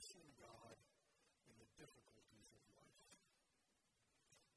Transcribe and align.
blessing 0.00 0.32
God 0.40 0.80
in 1.44 1.60
the 1.60 1.68
difficulties 1.76 2.48
of 2.56 2.64
life. 2.72 3.04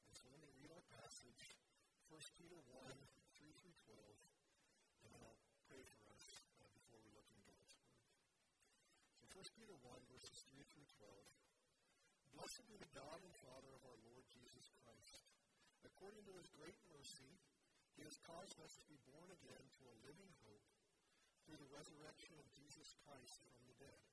And 0.08 0.16
so 0.16 0.32
let 0.32 0.40
me 0.40 0.48
read 0.56 0.72
our 0.72 0.88
passage, 1.04 1.60
1 2.08 2.16
Peter 2.40 2.56
1, 2.56 2.72
3 2.72 3.52
through 3.60 3.76
12, 3.92 4.24
and 5.04 5.12
then 5.12 5.20
I'll 5.20 5.44
pray 5.68 5.84
for 5.84 6.00
us 6.16 6.48
uh, 6.56 6.72
before 6.72 7.04
we 7.04 7.12
look 7.12 7.28
into 7.28 7.44
God's 7.44 7.76
Word. 7.76 8.08
So 9.20 9.28
1 9.36 9.60
Peter 9.60 9.76
1, 9.84 10.16
verses 10.16 10.48
3 10.48 10.64
through 10.64 10.88
12. 10.96 12.40
Blessed 12.40 12.64
be 12.72 12.80
the 12.80 12.96
God 12.96 13.20
and 13.20 13.36
Father 13.44 13.76
of 13.76 13.84
our 13.84 14.00
Lord 14.00 14.24
Jesus 14.32 14.72
Christ. 14.80 15.28
According 15.84 16.24
to 16.24 16.40
his 16.40 16.48
great 16.56 16.80
mercy, 16.88 17.36
he 18.00 18.08
has 18.08 18.16
caused 18.24 18.64
us 18.64 18.80
to 18.80 18.88
be 18.88 18.96
born 19.12 19.28
again 19.28 19.68
to 19.76 19.92
a 19.92 20.02
living 20.08 20.32
hope 20.48 20.72
through 21.44 21.60
the 21.60 21.74
resurrection 21.76 22.32
of 22.40 22.48
Jesus 22.56 22.96
Christ 23.04 23.44
from 23.52 23.68
the 23.68 23.76
dead, 23.84 24.13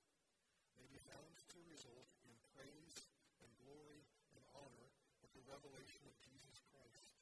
may 0.81 0.97
be 0.97 1.05
found 1.13 1.29
to 1.45 1.61
result 1.69 2.09
in 2.25 2.33
praise 2.57 2.97
and 3.37 3.49
glory 3.61 4.01
and 4.33 4.41
honor 4.57 4.89
at 5.21 5.29
the 5.29 5.45
revelation 5.45 6.09
of 6.09 6.17
Jesus 6.25 6.57
Christ. 6.73 7.21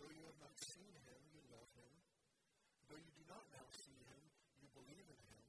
Though 0.00 0.08
you 0.08 0.24
have 0.24 0.40
not 0.40 0.56
seen 0.56 0.88
him, 1.04 1.20
you 1.36 1.44
love 1.52 1.68
him. 1.76 1.92
Though 2.88 2.96
you 2.96 3.12
do 3.12 3.28
not 3.28 3.44
now 3.52 3.68
see 3.76 4.00
him, 4.08 4.24
you 4.56 4.72
believe 4.72 5.04
in 5.04 5.20
him, 5.20 5.44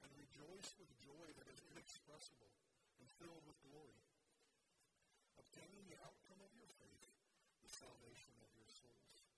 and 0.00 0.16
rejoice 0.16 0.72
with 0.80 0.88
joy 1.04 1.28
that 1.36 1.44
is 1.52 1.60
inexpressible 1.76 2.48
and 3.04 3.16
filled 3.20 3.44
with 3.44 3.60
glory, 3.68 4.08
obtaining 5.36 5.84
the 5.92 6.00
outcome 6.08 6.40
of 6.40 6.56
your 6.56 6.72
faith, 6.80 7.12
the 7.68 7.72
salvation 7.84 8.32
of 8.40 8.48
your 8.56 8.70
souls. 8.72 9.28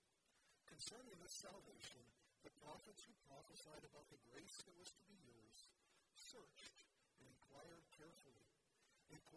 Concerning 0.70 1.18
this 1.18 1.34
salvation, 1.34 2.06
the 2.46 2.54
prophets 2.62 3.02
who 3.02 3.26
prophesied 3.26 3.82
about 3.90 4.06
the 4.06 4.22
grace 4.30 4.62
that 4.62 4.78
was 4.78 4.94
to 4.94 5.02
be 5.10 5.18
yours 5.26 5.66
searched 6.14 6.77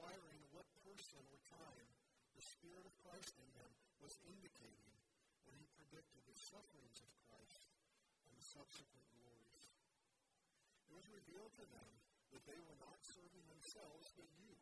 inquiring 0.02 0.42
what 0.50 0.66
person 0.82 1.22
or 1.30 1.38
time 1.46 1.90
the 2.34 2.42
Spirit 2.42 2.90
of 2.90 2.94
Christ 3.06 3.38
in 3.38 3.46
them 3.54 3.70
was 4.02 4.18
indicating 4.26 4.98
when 5.46 5.54
he 5.62 5.70
predicted 5.78 6.26
the 6.26 6.34
sufferings 6.34 7.06
of 7.06 7.14
Christ 7.30 7.70
and 8.26 8.34
the 8.34 8.42
subsequent 8.42 9.06
glories. 9.14 9.62
It 10.90 10.98
was 10.98 11.06
revealed 11.06 11.54
to 11.54 11.70
them 11.70 11.92
that 12.34 12.42
they 12.50 12.58
were 12.66 12.82
not 12.82 12.98
serving 13.06 13.46
themselves 13.46 14.10
but 14.18 14.26
you, 14.42 14.58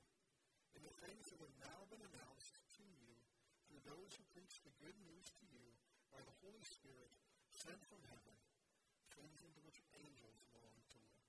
in 0.75 0.83
the 0.83 0.99
things 1.07 1.31
that 1.31 1.39
have 1.39 1.55
now 1.71 1.87
been 1.87 2.03
announced 2.03 2.59
to 2.75 2.83
you 2.83 3.15
through 3.63 3.79
those 3.87 4.11
who 4.19 4.35
preach 4.35 4.59
the 4.67 4.75
good 4.83 4.99
news 5.07 5.31
to 5.39 5.47
you 5.55 5.71
by 6.11 6.19
the 6.19 6.35
Holy 6.43 6.67
Spirit 6.67 7.15
sent 7.55 7.79
from 7.87 8.03
heaven, 8.11 8.35
things 9.15 9.39
into 9.39 9.63
which 9.63 9.79
angels 10.03 10.43
long 10.51 10.75
to 10.91 10.99
look. 10.99 11.23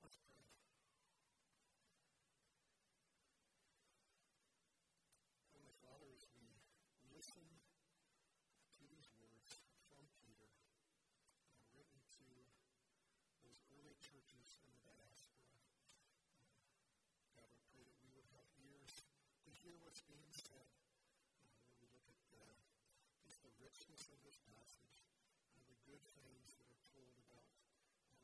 Let's 0.00 0.16
pray. 0.16 0.48
Holy 5.58 5.74
Father, 5.82 6.06
as 6.14 6.22
we 6.30 6.46
listen 7.10 7.42
to 7.42 8.82
these 8.86 9.10
words 9.18 9.50
from 9.90 10.06
Peter, 10.22 10.46
uh, 10.46 11.66
written 11.74 11.98
to 12.22 12.26
those 13.42 13.58
early 13.74 13.98
churches 13.98 14.62
in 14.62 14.70
the 14.70 14.82
diaspora, 14.86 15.50
uh, 16.70 16.94
God, 17.34 17.50
I 17.50 17.60
pray 17.74 17.82
that 17.82 17.98
we 17.98 18.14
would 18.14 18.28
have 18.38 18.46
ears 18.62 18.94
what's 19.98 20.14
being 20.14 20.30
said. 20.30 20.70
Uh, 21.26 21.74
when 21.82 21.90
we 21.90 21.90
look 21.90 22.06
at 22.06 22.22
the, 22.30 22.46
just 23.26 23.42
the 23.42 23.50
richness 23.58 24.06
of 24.14 24.22
this 24.22 24.38
passage, 24.46 25.02
and 25.58 25.66
the 25.66 25.74
good 25.90 25.98
things 26.14 26.54
that 26.54 26.70
are 26.70 26.86
told 26.86 27.18
about 27.26 27.50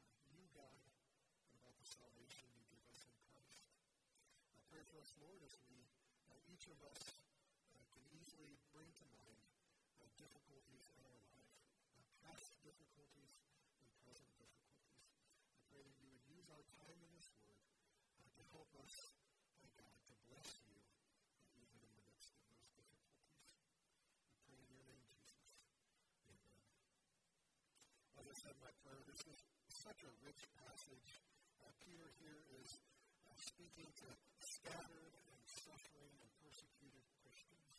uh, 0.07 0.23
you, 0.31 0.47
God, 0.55 0.71
and 0.71 1.51
about 1.59 1.75
the 1.75 1.89
salvation 1.91 2.47
you 2.55 2.63
give 2.71 2.87
us 2.95 3.11
in 3.11 3.19
Christ. 3.27 3.67
I 4.55 4.63
pray 4.71 4.87
for 4.87 5.03
us, 5.03 5.19
Lord, 5.19 5.43
as 5.43 5.59
we, 5.67 5.83
uh, 6.31 6.39
each 6.47 6.71
of 6.71 6.79
us, 6.87 7.27
uh, 7.75 7.83
can 7.91 8.07
easily 8.23 8.55
bring 8.71 8.87
to 8.95 9.07
mind 9.19 9.43
uh, 9.99 10.07
difficulties 10.15 10.87
in 10.95 11.03
our 11.03 11.19
life, 11.27 11.51
uh, 11.99 12.07
past 12.23 12.55
difficulties 12.63 13.35
and 13.83 13.91
present 14.07 14.31
difficulties. 14.39 14.95
I 15.59 15.67
pray 15.75 15.83
that 15.83 15.99
you 15.99 16.07
would 16.07 16.23
use 16.39 16.47
our 16.55 16.63
time 16.79 17.03
in 17.03 17.11
this 17.19 17.35
word 17.43 17.59
uh, 18.23 18.31
to 18.31 18.43
help 18.55 18.71
us, 18.79 19.19
uh, 19.59 19.67
God, 19.75 19.99
to 20.07 20.15
bless 20.31 20.55
you 20.63 20.79
uh, 21.35 21.51
even 21.59 21.81
in 21.83 21.93
the 21.97 22.05
midst 22.11 22.35
of 22.37 22.43
those 22.47 22.69
difficulties. 22.75 23.43
We 24.31 24.37
pray 24.47 24.59
in 24.61 24.69
your 24.71 24.85
name, 24.87 25.07
Jesus. 25.11 25.35
Amen. 26.29 26.53
As 28.21 28.27
I 28.29 28.34
said 28.45 28.61
my 28.61 28.77
prayer, 28.85 29.01
this 29.09 29.25
is 29.25 29.41
such 29.73 30.05
a 30.05 30.13
rich 30.21 30.45
passage. 30.61 31.25
Uh, 31.65 31.73
Peter 31.81 32.13
here 32.21 32.45
is 32.61 32.77
uh, 33.25 33.33
speaking 33.41 33.89
to 33.89 34.05
scattered 34.45 35.17
and 35.17 35.41
suffering 35.49 36.13
and 36.21 36.29
persecuted 36.45 37.09
Christians. 37.25 37.73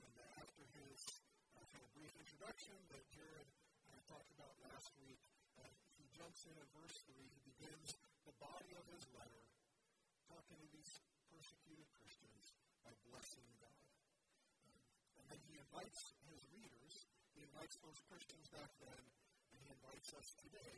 And 0.00 0.08
uh, 0.16 0.40
after 0.40 0.64
his 0.72 1.04
uh, 1.52 1.60
kind 1.68 1.84
of 1.84 1.92
brief 1.92 2.16
introduction 2.16 2.80
that 2.96 3.04
Jared 3.12 3.44
uh, 3.92 4.00
talked 4.08 4.32
about 4.40 4.56
last 4.72 4.88
week, 5.04 5.20
uh, 5.60 5.68
he 6.00 6.08
jumps 6.16 6.48
in 6.48 6.56
at 6.56 6.68
verse 6.72 6.96
3. 7.04 7.20
He 7.20 7.40
begins 7.52 7.92
the 8.24 8.32
body 8.40 8.72
of 8.80 8.88
his 8.96 9.04
letter 9.12 9.44
talking 10.32 10.56
to 10.64 10.68
these 10.72 10.96
persecuted 11.28 11.84
Christians 12.00 12.56
by 12.88 12.96
blessing 13.04 13.44
God. 13.60 13.84
Um, 14.64 14.80
and 15.20 15.24
then 15.28 15.40
he 15.44 15.60
invites 15.60 16.16
his 16.24 16.40
readers, 16.56 17.04
he 17.36 17.44
invites 17.44 17.76
those 17.84 18.00
Christians 18.08 18.48
back 18.48 18.72
then, 18.80 19.04
invites 19.70 20.10
us 20.18 20.28
today 20.42 20.76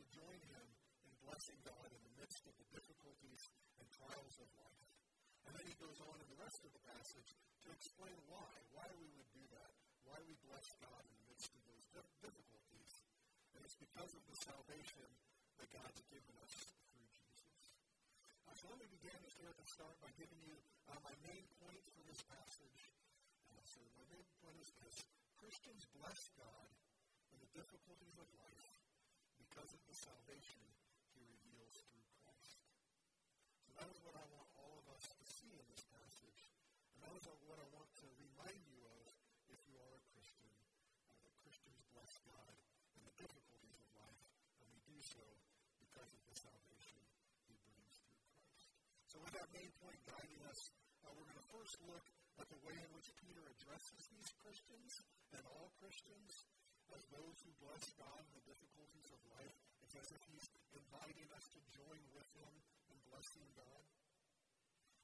to 0.00 0.02
join 0.16 0.40
him 0.48 0.66
in 1.04 1.12
blessing 1.20 1.60
God 1.60 1.88
in 1.92 2.00
the 2.00 2.16
midst 2.16 2.40
of 2.48 2.54
the 2.56 2.68
difficulties 2.72 3.42
and 3.76 3.86
trials 3.92 4.36
of 4.40 4.48
life. 4.56 4.88
And 5.44 5.52
then 5.56 5.66
he 5.68 5.76
goes 5.76 6.00
on 6.08 6.16
in 6.16 6.28
the 6.32 6.40
rest 6.40 6.64
of 6.64 6.72
the 6.72 6.84
passage 6.88 7.36
to 7.64 7.68
explain 7.72 8.16
why, 8.32 8.52
why 8.72 8.88
we 8.96 9.08
would 9.12 9.28
do 9.36 9.44
that, 9.52 9.72
why 10.08 10.16
we 10.24 10.32
bless 10.48 10.64
God 10.80 11.02
in 11.04 11.14
the 11.20 11.26
midst 11.28 11.52
of 11.52 11.62
those 11.68 11.84
difficulties. 11.92 12.92
And 13.56 13.60
it's 13.66 13.76
because 13.76 14.12
of 14.16 14.24
the 14.24 14.38
salvation 14.40 15.08
that 15.60 15.68
God's 15.68 16.00
given 16.08 16.34
us 16.40 16.54
through 16.88 17.08
Jesus. 17.20 17.60
Uh, 18.48 18.56
so 18.56 18.72
let 18.72 18.80
me 18.80 18.88
begin 18.88 19.16
just 19.20 19.36
here 19.36 19.52
at 19.52 19.60
the 19.60 19.68
start 19.68 19.96
by 20.00 20.08
giving 20.16 20.40
you 20.40 20.56
uh, 20.88 20.96
my 21.04 21.12
main 21.28 21.44
point 21.60 21.82
for 21.92 22.02
this 22.08 22.24
passage. 22.24 22.80
Uh, 23.52 23.60
so 23.68 23.84
my 24.00 24.06
main 24.08 24.24
point 24.40 24.56
is 24.64 24.70
this. 24.80 24.96
Christians 25.36 25.84
bless 25.98 26.20
God 26.38 26.69
difficulties 27.50 28.14
of 28.22 28.28
life 28.38 28.66
because 29.42 29.70
of 29.74 29.82
the 29.90 29.96
salvation 29.96 30.62
he 31.14 31.22
reveals 31.26 31.74
through 31.90 32.06
Christ. 32.22 32.62
So 33.66 33.74
that 33.74 33.88
is 33.90 33.98
what 34.06 34.14
I 34.14 34.24
want 34.30 34.46
all 34.54 34.78
of 34.78 34.86
us 34.94 35.02
to 35.02 35.24
see 35.26 35.50
in 35.50 35.66
this 35.66 35.82
passage. 35.90 36.40
And 36.94 36.98
that 37.02 37.14
is 37.18 37.26
what 37.50 37.58
I 37.58 37.66
want 37.74 37.90
to 38.02 38.06
remind 38.22 38.60
you 38.70 38.78
of 38.86 39.02
if 39.50 39.60
you 39.66 39.74
are 39.82 39.94
a 39.98 40.02
Christian, 40.14 40.46
uh, 40.46 41.26
that 41.26 41.34
Christians 41.42 41.82
bless 41.90 42.12
God 42.22 42.54
in 42.94 43.02
the 43.02 43.14
difficulties 43.18 43.76
of 43.82 43.88
life, 43.98 44.22
and 44.62 44.66
we 44.70 44.80
do 44.86 44.98
so 45.02 45.24
because 45.82 46.10
of 46.14 46.22
the 46.30 46.36
salvation 46.38 47.02
he 47.50 47.58
brings 47.66 47.90
through 47.98 48.22
Christ. 48.30 48.70
So 49.10 49.18
with 49.26 49.34
that 49.34 49.50
main 49.50 49.74
point 49.82 49.98
guiding 50.06 50.42
us, 50.46 50.70
uh, 51.02 51.10
we're 51.18 51.26
going 51.26 51.42
to 51.42 51.50
first 51.50 51.74
look 51.90 52.06
at 52.38 52.46
the 52.46 52.60
way 52.62 52.78
in 52.78 52.88
which 52.94 53.10
Peter 53.18 53.42
addresses 53.42 54.06
these 54.14 54.30
Christians 54.38 55.02
and 55.34 55.42
all 55.50 55.74
Christians 55.82 56.46
as 56.96 57.04
those 57.10 57.36
who 57.46 57.52
bless 57.62 57.84
God 57.98 58.20
in 58.26 58.32
the 58.34 58.46
difficulties 58.50 59.08
of 59.14 59.20
life. 59.36 59.54
It's 59.84 59.96
as 59.96 60.10
if 60.14 60.22
he's 60.30 60.46
inviting 60.74 61.28
us 61.34 61.46
to 61.54 61.60
join 61.74 62.02
with 62.14 62.28
him 62.34 62.52
in 62.90 62.96
blessing 63.10 63.46
God. 63.54 63.82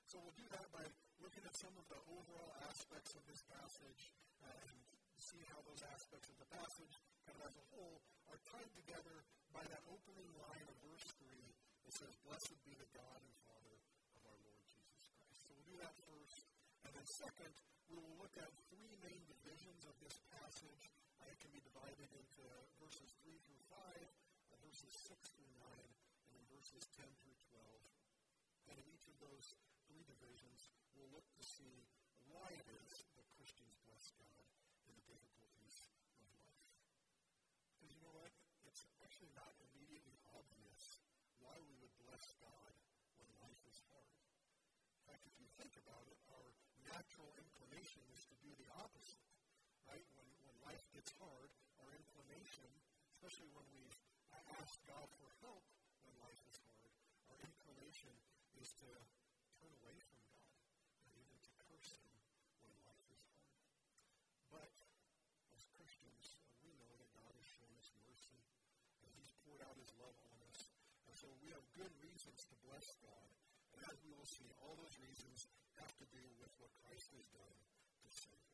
So 0.07 0.23
we'll 0.23 0.39
do 0.39 0.47
that 0.55 0.71
by 0.71 0.87
looking 1.19 1.43
at 1.43 1.57
some 1.59 1.75
of 1.75 1.87
the 1.91 2.01
overall 2.07 2.55
aspects 2.71 3.19
of 3.19 3.23
this 3.27 3.43
passage 3.51 4.15
uh, 4.47 4.49
and 4.49 4.77
see 5.19 5.43
how 5.51 5.59
those 5.67 5.83
aspects 5.91 6.31
of 6.31 6.39
the 6.39 6.49
passage, 6.55 6.95
kind 7.27 7.35
of 7.41 7.51
as 7.51 7.57
a 7.59 7.67
whole, 7.75 7.99
are 8.31 8.39
tied 8.47 8.71
together 8.79 9.27
by 9.51 9.67
that 9.67 9.83
opening 9.91 10.31
line 10.39 10.67
of 10.71 10.77
verse 10.87 11.07
3 11.19 11.27
that 11.87 11.95
says, 11.95 12.15
Blessed 12.23 12.55
be 12.63 12.75
the 12.79 12.91
God 12.95 13.19
and 13.19 13.35
Father 13.51 13.77
of 14.15 14.21
our 14.27 14.39
Lord 14.47 14.63
Jesus 14.71 15.11
Christ. 15.11 15.43
So 15.43 15.51
we'll 15.51 15.69
do 15.75 15.79
that 15.83 15.95
first. 16.07 16.47
And 16.87 16.91
then 16.95 17.07
second, 17.07 17.55
we 17.91 17.99
will 17.99 18.17
look 18.23 18.35
at 18.39 18.51
three 18.71 18.95
main 19.03 19.23
divisions 19.27 19.83
of 19.87 19.95
this 20.03 20.17
passage. 20.31 20.85
Uh, 21.21 21.33
it 21.33 21.39
can 21.41 21.53
be 21.53 21.63
divided 21.65 22.11
into 22.13 22.45
verses 22.77 23.11
3 23.25 23.33
through 23.49 23.63
5, 23.73 23.81
uh, 23.81 24.57
verses 24.61 24.93
6 25.09 25.17
through 25.33 25.53
9, 25.57 25.65
and 25.65 26.31
then 26.37 26.45
verses 26.53 26.85
10 26.97 27.09
through 27.25 27.39
12. 27.53 28.73
And 28.73 28.77
in 28.77 28.87
each 28.93 29.09
of 29.09 29.17
those 29.23 29.57
three 29.89 30.05
divisions, 30.05 30.73
we'll 30.93 31.09
look 31.15 31.29
to 31.37 31.45
see 31.45 31.89
why 32.29 32.53
it 32.53 32.69
is 32.69 32.93
that 33.17 33.27
Christians 33.39 33.73
bless 33.89 34.13
God 34.21 34.45
in 34.85 34.93
the 34.93 35.07
difficulties 35.09 35.89
of 36.05 36.13
life. 36.21 36.53
Because 37.73 37.95
you 37.97 38.03
know 38.05 38.13
what? 38.13 38.33
It's 38.69 38.85
actually 39.01 39.33
not 39.33 39.57
immediately 39.73 40.21
obvious 40.37 41.01
why 41.41 41.57
we 41.65 41.75
would 41.81 41.95
bless 42.05 42.37
God 42.43 42.73
when 43.17 43.29
life 43.41 43.63
is 43.65 43.79
hard. 43.89 44.13
In 45.01 45.03
fact, 45.09 45.25
if 45.25 45.37
you 45.41 45.49
think 45.57 45.73
about 45.81 46.05
it, 46.11 46.19
our 46.35 46.53
natural 46.85 47.31
inclination 47.41 48.03
is 48.13 48.27
to 48.29 48.37
do 48.45 48.51
the 48.61 48.69
opposite. 48.77 49.23
Right? 49.87 50.03
When, 50.19 50.27
life 50.67 50.83
gets 50.91 51.15
hard, 51.23 51.51
our 51.79 51.91
inclination, 51.95 52.67
especially 53.15 53.47
when 53.55 53.67
we 53.71 53.87
ask 54.59 54.83
God 54.91 55.07
for 55.15 55.31
help 55.47 55.63
when 56.03 56.15
life 56.19 56.43
is 56.51 56.59
hard, 56.67 56.91
our 57.31 57.39
inclination 57.39 58.11
is 58.59 58.75
to 58.83 58.91
turn 59.63 59.71
away 59.79 59.95
from 60.03 60.19
God 60.27 60.51
and 61.07 61.11
even 61.15 61.39
to 61.39 61.53
curse 61.71 61.95
Him 62.03 62.19
when 62.67 62.75
life 62.83 63.07
is 63.15 63.23
hard. 63.31 63.55
But 64.51 64.71
as 65.55 65.63
Christians, 65.79 66.35
uh, 66.43 66.51
we 66.67 66.75
know 66.83 66.91
that 66.99 67.15
God 67.15 67.31
has 67.31 67.47
shown 67.47 67.71
us 67.79 67.95
mercy 68.03 68.43
and 69.07 69.11
He's 69.15 69.31
poured 69.47 69.63
out 69.63 69.79
His 69.79 69.95
love 70.03 70.19
on 70.35 70.39
us. 70.51 70.75
And 71.07 71.15
so 71.15 71.31
we 71.47 71.55
have 71.55 71.63
good 71.79 71.95
reasons 72.03 72.43
to 72.51 72.55
bless 72.67 72.91
God. 73.07 73.31
And 73.71 73.87
as 73.87 74.03
we 74.03 74.11
will 74.19 74.27
see, 74.27 74.51
all 74.67 74.75
those 74.75 74.99
reasons 74.99 75.47
have 75.79 75.95
to 76.03 76.07
do 76.11 76.27
with 76.43 76.51
what 76.59 76.75
Christ 76.83 77.15
has 77.15 77.27
done 77.31 77.55
to 78.03 78.11
save. 78.11 78.46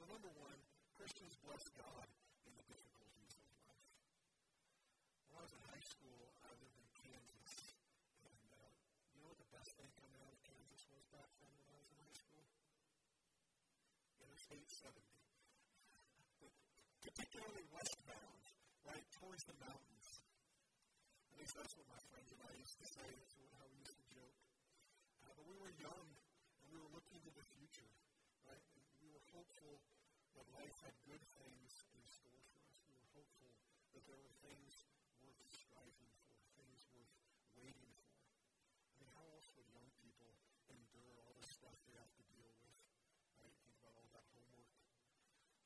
So, 0.00 0.08
number 0.08 0.32
one, 0.40 0.56
Christians 0.96 1.36
bless 1.44 1.60
God 1.76 2.08
in 2.48 2.56
the 2.56 2.64
difficulties 2.72 3.36
of 3.36 3.52
life. 3.68 3.92
When 5.28 5.36
I 5.36 5.44
was 5.44 5.52
in 5.52 5.60
high 5.60 5.84
school, 5.84 6.32
I 6.40 6.48
lived 6.56 6.72
in 6.72 6.88
Kansas. 7.04 7.76
And 8.24 8.40
uh, 8.48 8.72
you 9.12 9.20
know 9.20 9.28
what 9.28 9.36
the 9.44 9.52
best 9.52 9.76
thing 9.76 9.92
coming 9.92 10.16
out 10.24 10.32
of 10.32 10.40
Kansas 10.40 10.88
was 10.88 11.04
back 11.12 11.28
then 11.44 11.52
when 11.52 11.68
I 11.68 11.76
was 11.84 11.92
in 11.92 12.00
high 12.00 12.16
school? 12.16 12.48
Interstate 14.24 14.72
70. 14.72 14.96
Particularly 17.04 17.68
westbound, 17.68 18.44
right, 18.88 19.04
towards 19.20 19.44
the 19.52 19.56
mountains. 19.60 20.08
At 21.28 21.44
least 21.44 21.60
that's 21.60 21.76
what 21.76 21.92
my 21.92 22.00
friends 22.08 22.32
and 22.32 22.40
I 22.40 22.56
used 22.56 22.80
to 22.80 22.88
say. 22.88 23.04
That's 23.20 23.36
how 23.52 23.68
we 23.68 23.76
used 23.84 24.00
to 24.00 24.06
joke. 24.16 24.32
Uh, 25.28 25.36
but 25.36 25.44
we 25.44 25.60
were 25.60 25.76
young, 25.76 26.08
and 26.08 26.66
we 26.72 26.80
were 26.80 26.88
looking 26.88 27.20
to 27.20 27.28
the 27.36 27.44
future, 27.52 27.92
right? 28.48 28.64
And 28.64 28.80
we 29.04 29.12
were 29.12 29.20
hopeful 29.40 29.80
that 30.36 30.44
life 30.52 30.76
had 30.84 30.92
good 31.08 31.24
things 31.40 31.72
in 31.96 32.04
store 32.04 32.44
for 32.52 32.60
us. 32.68 32.76
We 32.84 32.92
were 32.92 33.08
hopeful 33.16 33.56
that 33.96 34.04
there 34.04 34.20
were 34.20 34.36
things 34.44 34.84
worth 35.24 35.48
striving 35.48 36.12
for, 36.20 36.36
things 36.60 36.84
worth 36.92 37.16
waiting 37.56 37.88
for. 37.96 38.20
I 38.20 39.00
mean, 39.00 39.08
how 39.16 39.24
else 39.32 39.48
would 39.56 39.64
young 39.72 39.88
people 39.96 40.36
endure 40.68 41.24
all 41.24 41.32
the 41.40 41.48
stuff 41.48 41.72
they 41.88 41.96
have 41.96 42.12
to 42.20 42.24
deal 42.36 42.52
with? 42.52 42.76
Right? 43.40 43.56
Think 43.64 43.80
about 43.80 43.96
all 43.96 44.12
that 44.12 44.28
homework, 44.28 44.76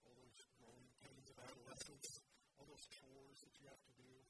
all 0.06 0.15
those 0.23 0.38
growing 0.55 0.87
pains 1.03 1.27
of 1.35 1.37
adolescence, 1.43 2.23
all 2.55 2.70
those 2.70 2.87
chores 2.94 3.43
that 3.43 3.59
you 3.59 3.67
have 3.67 3.82
to 3.91 3.94
do, 3.99 4.23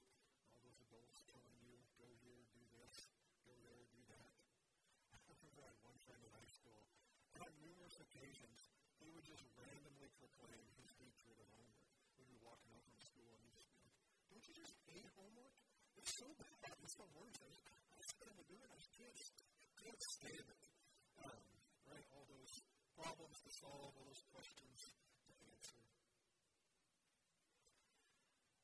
all 0.57 0.65
those 0.65 0.81
adults 0.89 1.21
telling 1.29 1.53
you, 1.61 1.77
go 2.01 2.09
here, 2.25 2.49
do 2.49 2.65
this, 2.81 3.13
go 3.45 3.53
there, 3.61 3.85
do 3.93 4.01
that. 4.09 4.25
I 5.13 5.37
remember 5.37 5.69
I 5.69 5.69
had 5.69 5.85
one 5.85 6.01
friend 6.09 6.25
in 6.25 6.33
high 6.33 6.49
school, 6.49 6.81
and 7.37 7.45
on 7.45 7.53
numerous 7.61 8.01
occasions, 8.01 8.64
he 9.05 9.13
would 9.13 9.29
just 9.29 9.45
randomly 9.61 10.09
proclaim 10.17 10.65
his 10.81 10.89
hatred 10.97 11.37
of 11.37 11.49
homework. 11.53 11.85
We'd 12.17 12.33
be 12.33 12.41
walking 12.41 12.73
home 12.73 12.85
from 12.89 12.97
school, 13.05 13.29
and 13.37 13.45
he'd 13.45 13.61
just 13.61 13.69
be 13.77 13.85
like, 13.85 14.01
don't 14.33 14.45
you 14.49 14.55
just 14.57 14.75
hate 14.89 15.09
homework? 15.21 15.53
It's 16.01 16.17
so 16.17 16.29
bad. 16.41 16.73
It's 16.81 16.97
the 16.97 17.09
worst. 17.13 17.37
I 17.37 17.49
just, 17.53 17.65
I 18.25 18.33
to 18.33 18.45
do 18.49 18.57
it. 18.57 18.69
I 18.73 18.77
just 18.81 18.93
can't, 18.97 19.21
can't 19.85 20.03
stand 20.17 20.49
it. 20.49 20.65
Um, 21.21 21.41
right? 21.93 22.07
All 22.17 22.25
those 22.33 22.53
problems 22.97 23.37
to 23.45 23.51
solve, 23.53 23.93
all 23.93 24.07
those 24.09 24.25
questions 24.33 24.97
to 25.29 25.33
answer. 25.53 25.81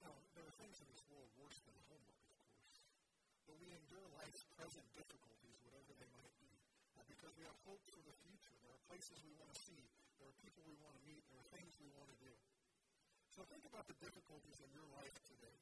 Now, 0.01 0.17
there 0.33 0.45
are 0.49 0.57
things 0.57 0.81
in 0.81 0.89
this 0.89 1.05
world 1.13 1.29
worse 1.37 1.61
than 1.69 1.77
homework, 1.85 2.25
of 2.33 2.41
course. 2.49 2.81
But 3.45 3.61
we 3.61 3.69
endure 3.77 4.09
life's 4.17 4.45
present 4.57 4.89
difficulties, 4.97 5.57
whatever 5.69 5.93
they 6.01 6.09
might 6.17 6.33
be, 6.41 6.53
uh, 6.97 7.00
because 7.11 7.35
we 7.35 7.45
have 7.45 7.59
hope 7.67 7.83
for 7.91 8.03
the 8.07 8.15
future. 8.23 8.55
There 8.63 8.71
are 8.71 8.83
places 8.87 9.19
we 9.27 9.35
want 9.35 9.51
to 9.51 9.59
see. 9.67 9.83
There 10.23 10.31
are 10.31 10.39
people 10.47 10.63
we 10.63 10.79
want 10.79 10.95
to 10.95 11.03
meet. 11.05 11.27
There 11.27 11.43
are 11.43 11.51
things 11.51 11.75
we 11.83 11.91
want 11.99 12.07
to 12.07 12.19
do. 12.23 12.33
So 13.35 13.43
think 13.51 13.67
about 13.67 13.91
the 13.91 13.99
difficulties 13.99 14.59
in 14.63 14.71
your 14.71 14.87
life 14.95 15.15
today. 15.27 15.59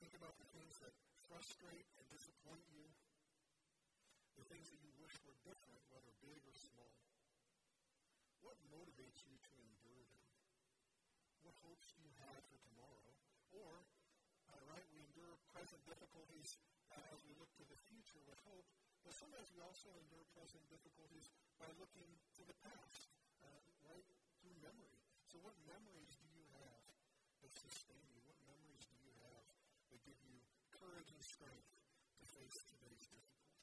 Think 0.00 0.16
about 0.16 0.36
the 0.40 0.48
things 0.56 0.76
that 0.84 0.92
frustrate 1.28 1.88
and 1.96 2.04
disappoint 2.12 2.64
you, 2.72 2.84
the 4.36 4.46
things 4.50 4.68
that 4.68 4.80
you 4.82 4.92
wish 5.00 5.14
were 5.24 5.36
different, 5.46 5.80
whether 5.92 6.12
big 6.20 6.40
or 6.44 6.56
small. 6.56 6.92
What 8.44 8.58
motivates 8.68 9.24
you 9.24 9.36
to 9.36 9.52
endure 9.56 10.04
them? 10.04 10.24
What 11.46 11.56
hopes 11.64 11.88
do 11.96 12.04
you 12.04 12.12
have 12.28 12.40
for 12.50 12.58
tomorrow? 12.60 13.12
Or, 13.56 13.72
uh, 14.52 14.60
right, 14.68 14.84
we 14.92 15.03
present 15.54 15.80
difficulties 15.86 16.58
uh, 16.90 17.14
as 17.14 17.18
we 17.22 17.32
look 17.38 17.48
to 17.54 17.64
the 17.70 17.78
future 17.86 18.18
with 18.26 18.36
hope, 18.42 18.66
but 19.06 19.14
sometimes 19.14 19.46
we 19.54 19.62
also 19.62 19.94
endure 19.94 20.26
present 20.34 20.66
difficulties 20.66 21.30
by 21.56 21.70
looking 21.78 22.10
to 22.34 22.42
the 22.42 22.56
past, 22.66 23.14
uh, 23.40 23.62
right, 23.86 24.04
through 24.42 24.58
memory. 24.58 24.98
So, 25.30 25.38
what 25.46 25.54
memories 25.64 26.18
do 26.18 26.26
you 26.34 26.42
have 26.58 26.82
that 27.40 27.52
sustain 27.54 28.02
you? 28.10 28.20
What 28.26 28.38
memories 28.50 28.82
do 28.90 28.98
you 28.98 29.14
have 29.22 29.46
that 29.94 30.00
give 30.02 30.18
you 30.26 30.42
courage 30.74 31.14
and 31.14 31.22
strength 31.22 31.70
to 32.18 32.24
face 32.34 32.58
today's 32.66 33.04
difficulties? 33.06 33.54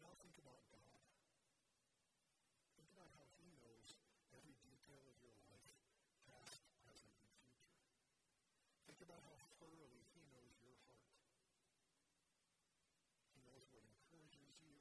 Now, 0.00 0.12
think 0.20 0.36
about 0.38 0.60
God. 0.70 0.96
Think 2.76 2.88
about 2.92 3.10
how 3.16 3.26
He 3.40 3.48
knows 3.60 3.88
every 4.32 4.56
detail 4.60 5.00
of 5.04 5.16
your 5.20 5.36
life, 5.48 5.72
past, 6.28 6.60
present, 6.84 7.16
and 7.16 7.28
future. 7.40 7.72
Think 8.84 9.00
about 9.04 9.24
how 9.24 9.36
thoroughly 9.60 10.04
He 10.12 10.20
knows 10.32 10.56
your 10.60 10.76
heart. 10.84 11.08
He 13.32 13.40
knows 13.44 13.64
what 13.72 13.84
encourages 13.88 14.50
you 14.60 14.76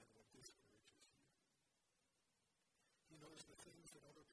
and 0.00 0.08
what 0.16 0.26
discourages 0.32 0.96
you. 0.96 1.20
He 3.08 3.16
knows 3.20 3.40
the 3.44 3.56
things 3.66 3.88
that 3.92 4.04
other 4.08 4.24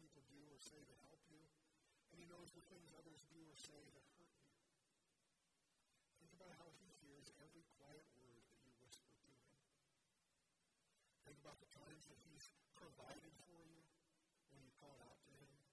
or 0.59 0.67
say 0.75 0.83
that 0.91 0.99
help 1.07 1.23
you, 1.31 1.39
and 2.11 2.19
He 2.19 2.27
knows 2.27 2.51
the 2.51 2.59
things 2.67 2.91
others 2.91 3.23
do 3.31 3.39
or 3.47 3.55
say 3.55 3.79
that 3.95 4.03
hurt 4.11 4.27
you. 4.35 4.51
Think 6.19 6.35
about 6.35 6.51
how 6.59 6.67
He 6.83 6.91
hears 6.99 7.31
every 7.39 7.63
quiet 7.79 8.03
word 8.19 8.43
that 8.43 8.59
you 8.67 8.75
whisper 8.83 9.07
to 9.07 9.23
Him. 9.23 9.39
Think 11.23 11.39
about 11.39 11.63
the 11.63 11.71
times 11.71 12.11
that 12.11 12.19
He's 12.27 12.51
provided 12.75 13.31
for 13.47 13.63
you 13.71 13.87
when 14.51 14.59
you 14.59 14.67
called 14.83 14.99
out 14.99 15.23
to 15.23 15.31
Him. 15.39 15.63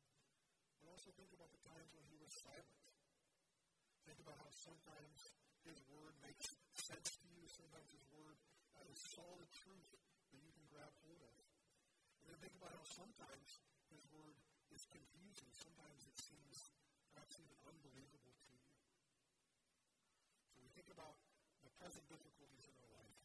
But 0.79 0.95
also 0.95 1.11
think 1.19 1.35
about 1.35 1.51
the 1.51 1.67
times 1.67 1.91
when 1.91 2.07
He 2.07 2.23
was 2.23 2.31
silent. 2.31 2.79
Think 4.07 4.23
about 4.23 4.39
how 4.39 4.55
sometimes 4.55 5.35
His 5.67 5.83
Word 5.91 6.15
makes 6.23 6.47
sense 6.79 7.11
to 7.11 7.27
you. 7.35 7.43
Sometimes 7.51 7.91
His 7.91 8.07
Word 8.15 8.39
uh, 8.79 8.87
is 8.87 9.03
solid 9.03 9.51
truth 9.51 9.99
that 10.31 10.39
you 10.39 10.55
can 10.55 10.71
grab 10.71 10.95
hold 11.03 11.27
of. 11.27 11.35
And 12.23 12.31
then 12.31 12.39
think 12.39 12.55
about 12.55 12.71
how 12.71 12.87
sometimes 12.87 13.51
His 13.91 14.07
Word 14.15 14.39
is 14.77 14.85
confusing. 14.93 15.49
Sometimes 15.57 16.05
it 16.05 16.19
seems 16.21 16.69
perhaps 17.17 17.41
even 17.41 17.57
unbelievable 17.65 18.37
to 18.37 18.53
you. 18.53 18.69
So 20.53 20.61
we 20.61 20.69
think 20.77 20.93
about 20.93 21.17
the 21.65 21.73
present 21.81 22.05
difficulties 22.13 22.69
in 22.69 22.77
our 22.85 22.93
life, 22.93 23.17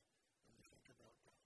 and 0.48 0.56
we 0.56 0.64
think 0.64 0.88
about 0.96 1.12
God. 1.28 1.44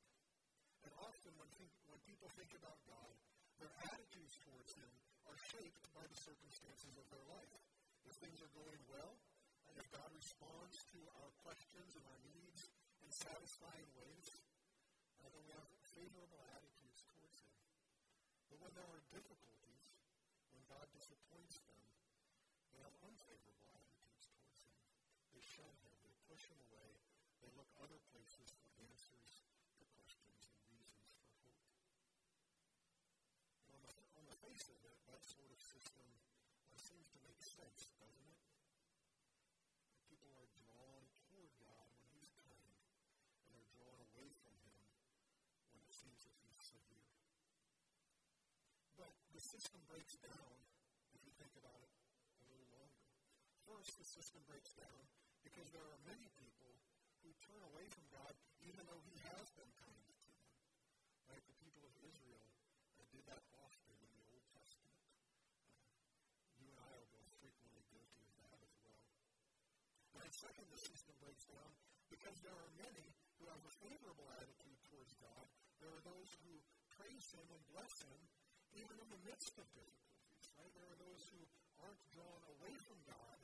And 0.86 0.94
often 1.02 1.34
when, 1.42 1.50
think, 1.58 1.74
when 1.90 1.98
people 2.06 2.30
think 2.38 2.54
about 2.54 2.78
God, 2.86 3.18
their 3.58 3.74
attitudes 3.82 4.38
towards 4.46 4.78
Him 4.78 4.94
are 5.26 5.40
shaped 5.50 5.90
by 5.98 6.06
the 6.06 6.20
circumstances 6.22 6.94
of 7.02 7.06
their 7.10 7.26
life. 7.26 7.58
If 8.06 8.14
things 8.22 8.38
are 8.46 8.54
going 8.54 8.82
well, 8.86 9.18
and 9.74 9.76
if 9.82 9.90
God 9.90 10.06
responds 10.14 10.86
to 10.94 11.02
our 11.18 11.34
questions 11.42 11.98
and 11.98 12.06
our 12.06 12.22
needs 12.30 12.62
in 13.02 13.10
satisfying 13.10 13.90
ways, 13.98 14.30
uh, 15.18 15.34
then 15.34 15.42
we 15.42 15.50
have 15.58 15.66
favorable 15.98 16.46
attitudes 16.54 17.02
towards 17.10 17.42
Him. 17.42 17.58
But 18.54 18.62
when 18.62 18.74
there 18.78 18.86
are 18.86 19.02
difficulties, 19.10 19.55
God 20.65 20.89
disappoints 20.98 21.62
them, 21.69 21.77
they 22.74 22.81
have 22.81 22.95
unfavorable 23.05 23.69
attitudes 23.69 24.25
towards 24.34 24.65
Him. 24.65 24.81
They 25.29 25.43
shun 25.45 25.69
Him, 25.86 25.93
they 26.01 26.13
push 26.25 26.50
Him 26.50 26.57
away, 26.74 26.89
they 27.45 27.53
look 27.53 27.69
other 27.77 28.01
places 28.10 28.50
for 28.57 28.65
answers 28.81 29.45
to 29.77 29.86
questions 29.93 30.50
and 30.65 30.74
reasons 30.81 31.13
for 31.13 31.29
hope. 31.45 31.62
And 33.69 33.81
on 33.86 33.93
the, 33.93 34.05
on 34.17 34.25
the 34.25 34.38
face 34.41 34.65
of 34.74 34.81
it, 34.81 34.98
that 35.05 35.22
sort 35.29 35.53
of 35.53 35.60
system 35.62 36.07
uh, 36.65 36.74
seems 36.81 37.05
to 37.13 37.19
make 37.22 37.38
sense, 37.45 37.93
doesn't 38.01 38.25
it? 38.25 38.41
That 39.86 40.01
people 40.10 40.34
are 40.34 40.50
drawn 40.50 41.05
toward 41.29 41.53
God 41.62 41.86
when 42.01 42.10
He's 42.17 42.34
kind, 42.41 42.74
and 43.45 43.53
they're 43.53 43.74
drawn 43.77 44.01
away 44.01 44.34
from 44.41 44.57
Him 44.65 44.81
when 45.69 45.86
it 45.86 45.93
seems 45.93 46.25
that 46.25 46.34
He's 46.41 46.57
severe. 46.57 47.13
But 48.98 49.13
the 49.36 49.44
system 49.44 49.84
breaks 49.92 50.15
down 50.24 50.56
if 51.12 51.20
you 51.27 51.34
think 51.36 51.51
about 51.60 51.75
it 51.84 51.92
a 52.39 52.48
little 52.48 52.72
longer. 52.72 53.04
First, 53.68 54.00
the 54.00 54.08
system 54.08 54.39
breaks 54.48 54.72
down 54.80 55.04
because 55.44 55.68
there 55.75 55.84
are 55.84 56.00
many 56.08 56.32
people 56.39 56.72
who 57.20 57.36
turn 57.44 57.60
away 57.68 57.84
from 57.92 58.08
God, 58.15 58.32
even 58.63 58.88
though 58.88 59.04
He 59.04 59.20
has 59.27 59.51
been 59.60 59.68
kind 59.75 60.00
to 60.08 60.15
them. 60.24 60.39
Right? 61.27 61.44
The 61.51 61.60
people 61.60 61.84
of 61.84 61.92
Israel 62.08 62.48
uh, 62.96 63.04
did 63.12 63.27
that 63.27 63.44
often 63.60 63.92
in 64.00 64.08
the 64.15 64.24
Old 64.32 64.48
Testament. 64.56 65.04
Uh, 65.04 66.56
you 66.56 66.72
and 66.72 66.80
I 66.80 66.96
are 66.96 67.10
both 67.12 67.27
frequently 67.44 67.84
guilty 67.92 68.24
of 68.24 68.39
that 68.39 68.56
as 68.63 68.72
well. 68.88 69.04
And 70.15 70.32
second, 70.32 70.72
the 70.72 70.80
system 70.80 71.12
breaks 71.20 71.44
down 71.44 71.75
because 72.08 72.39
there 72.39 72.56
are 72.56 72.72
many 72.80 73.12
who 73.44 73.51
have 73.51 73.60
a 73.68 73.74
favorable 73.84 74.32
attitude 74.39 74.80
towards 74.88 75.12
God. 75.20 75.44
There 75.84 75.92
are 75.92 76.04
those 76.08 76.32
who 76.48 76.56
praise 76.96 77.36
Him 77.36 77.44
and 77.51 77.63
bless 77.75 78.00
Him 78.00 78.20
even 78.75 79.00
in 79.00 79.08
the 79.08 79.22
midst 79.24 79.55
of 79.55 79.67
difficulties. 79.72 80.51
Right? 80.60 80.72
There 80.75 80.88
are 80.88 81.00
those 81.00 81.24
who 81.32 81.41
aren't 81.79 82.03
drawn 82.12 82.44
away 82.60 82.75
from 82.84 83.00
God 83.08 83.39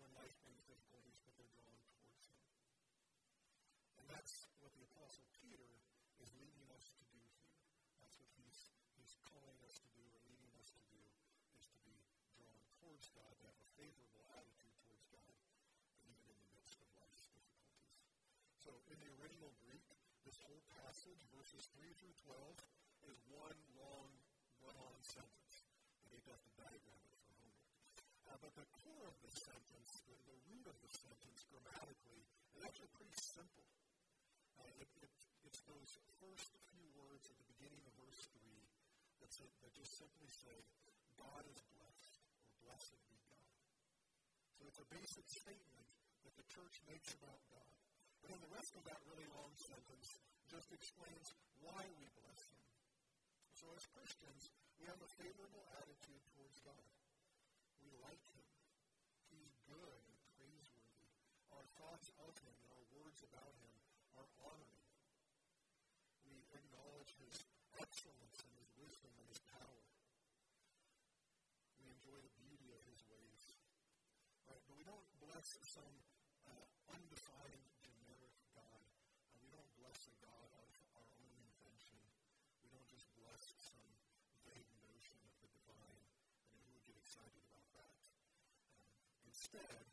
when 0.00 0.08
life 0.16 0.32
brings 0.44 0.64
difficulties, 0.64 1.20
but 1.24 1.36
they're 1.36 1.52
drawn 1.52 1.76
towards 1.92 2.24
Him. 2.32 2.40
And 4.00 4.04
that's 4.08 4.48
what 4.64 4.72
the 4.72 4.84
Apostle 4.96 5.28
Peter 5.44 5.68
is 6.24 6.32
leading 6.40 6.68
us 6.72 6.88
to 6.96 7.04
do 7.12 7.20
here. 7.40 7.56
That's 8.00 8.16
what 8.16 8.28
he's, 8.40 8.68
he's 8.96 9.16
calling 9.28 9.60
us 9.68 9.76
to 9.84 9.88
do 9.92 10.04
or 10.08 10.20
leading 10.24 10.52
us 10.56 10.72
to 10.72 10.82
do, 10.88 11.00
is 11.60 11.68
to 11.68 11.78
be 11.84 11.96
drawn 12.40 12.64
towards 12.80 13.12
God, 13.12 13.28
to 13.28 13.44
have 13.44 13.60
a 13.60 13.68
favorable 13.76 14.24
attitude 14.32 14.72
towards 14.80 15.04
God, 15.12 15.36
even 16.08 16.24
in 16.32 16.38
the 16.40 16.50
midst 16.56 16.80
of 16.80 16.88
life's 16.96 17.28
difficulties. 17.28 17.92
So 18.56 18.72
in 18.88 18.96
the 19.04 19.12
original 19.20 19.52
Greek, 19.60 19.84
this 20.24 20.40
whole 20.40 20.64
passage, 20.80 21.20
verses 21.36 21.68
3 21.76 21.92
through 22.00 22.16
12, 22.24 22.73
is 23.10 23.18
one 23.30 23.58
long, 23.76 24.08
run-on 24.64 24.98
sentence. 25.04 25.54
And 26.04 26.08
you'd 26.12 26.28
have 26.28 26.40
to 26.40 26.52
diagram 26.56 27.00
it 27.04 27.20
for 27.24 27.34
homework. 27.34 27.68
Uh, 28.24 28.38
but 28.40 28.52
the 28.56 28.68
core 28.84 29.06
of 29.08 29.16
the 29.20 29.32
sentence, 29.32 29.90
the, 30.08 30.16
the 30.28 30.38
root 30.48 30.66
of 30.68 30.76
the 30.80 30.92
sentence 30.92 31.38
grammatically, 31.50 32.22
is 32.56 32.62
actually 32.64 32.92
pretty 32.96 33.16
simple. 33.20 33.66
Uh, 34.56 34.70
it, 34.80 34.88
it, 35.04 35.12
it's 35.44 35.62
those 35.68 35.90
first 36.20 36.48
few 36.72 36.86
words 36.96 37.24
at 37.28 37.36
the 37.36 37.48
beginning 37.58 37.82
of 37.84 37.92
verse 38.00 38.22
3 38.32 38.40
that, 39.20 39.30
say, 39.32 39.48
that 39.60 39.72
just 39.76 39.92
simply 40.00 40.28
say, 40.28 40.56
God 41.20 41.44
is 41.46 41.60
blessed, 41.76 42.16
or 42.48 42.54
blessed 42.64 42.98
be 43.10 43.18
God. 43.28 43.50
So 44.56 44.62
it's 44.66 44.80
a 44.80 44.88
basic 44.88 45.26
statement 45.28 45.88
that 46.24 46.34
the 46.34 46.46
church 46.48 46.76
makes 46.88 47.12
about 47.20 47.40
God. 47.52 47.74
And 48.24 48.32
then 48.32 48.40
the 48.40 48.54
rest 48.56 48.72
of 48.72 48.82
that 48.88 49.00
really 49.04 49.28
long 49.36 49.52
sentence 49.68 50.08
just 50.48 50.72
explains 50.72 51.28
why 51.60 51.84
we 52.00 52.08
bless. 52.16 52.53
So 53.64 53.72
as 53.72 53.88
Christians, 53.96 54.52
we 54.76 54.84
have 54.92 55.00
a 55.00 55.08
favorable 55.16 55.64
attitude 55.80 56.20
towards 56.36 56.60
God. 56.68 56.84
We 57.80 57.96
like 58.04 58.20
Him. 58.36 58.44
He's 59.32 59.56
good 59.64 60.04
and 60.04 60.20
praiseworthy. 60.36 61.08
Our 61.48 61.64
thoughts 61.80 62.12
of 62.20 62.36
Him 62.44 62.52
and 62.60 62.68
our 62.76 62.84
words 62.92 63.24
about 63.24 63.56
Him 63.56 63.72
are 64.20 64.28
honoring. 64.44 64.84
We 66.28 66.44
acknowledge 66.52 67.16
His 67.16 67.40
excellence 67.80 68.36
and 68.44 68.52
His 68.60 68.68
wisdom 68.76 69.16
and 69.16 69.32
His 69.32 69.40
power. 69.48 69.80
We 71.80 71.88
enjoy 71.88 72.20
the 72.20 72.36
beauty 72.36 72.68
of 72.68 72.84
His 72.84 73.00
ways. 73.08 73.44
Right? 74.44 74.60
But 74.68 74.76
we 74.76 74.84
don't 74.84 75.08
bless 75.24 75.56
some 75.72 75.96
uh, 76.52 76.68
undefined, 76.92 77.64
generic 77.80 78.36
God. 78.52 78.84
Uh, 79.32 79.40
we 79.40 79.48
don't 79.48 79.72
bless 79.80 80.04
a 80.12 80.16
God 80.20 80.52
of 80.52 80.68
our 81.00 81.08
own 81.16 81.32
invention. 81.48 81.96
We 82.60 82.68
don't 82.68 82.88
just 82.92 83.08
bless 83.16 83.40
some 83.60 83.84
vague 84.48 84.72
notion 84.84 85.16
of 85.24 85.32
the 85.40 85.48
divine. 85.52 86.00
I 86.00 86.52
mean, 86.52 86.64
who 86.64 86.72
would 86.76 86.86
get 86.88 86.96
excited 87.14 87.46
about 87.46 87.70
that? 87.78 87.94
Um, 88.74 88.90
instead, 89.30 89.86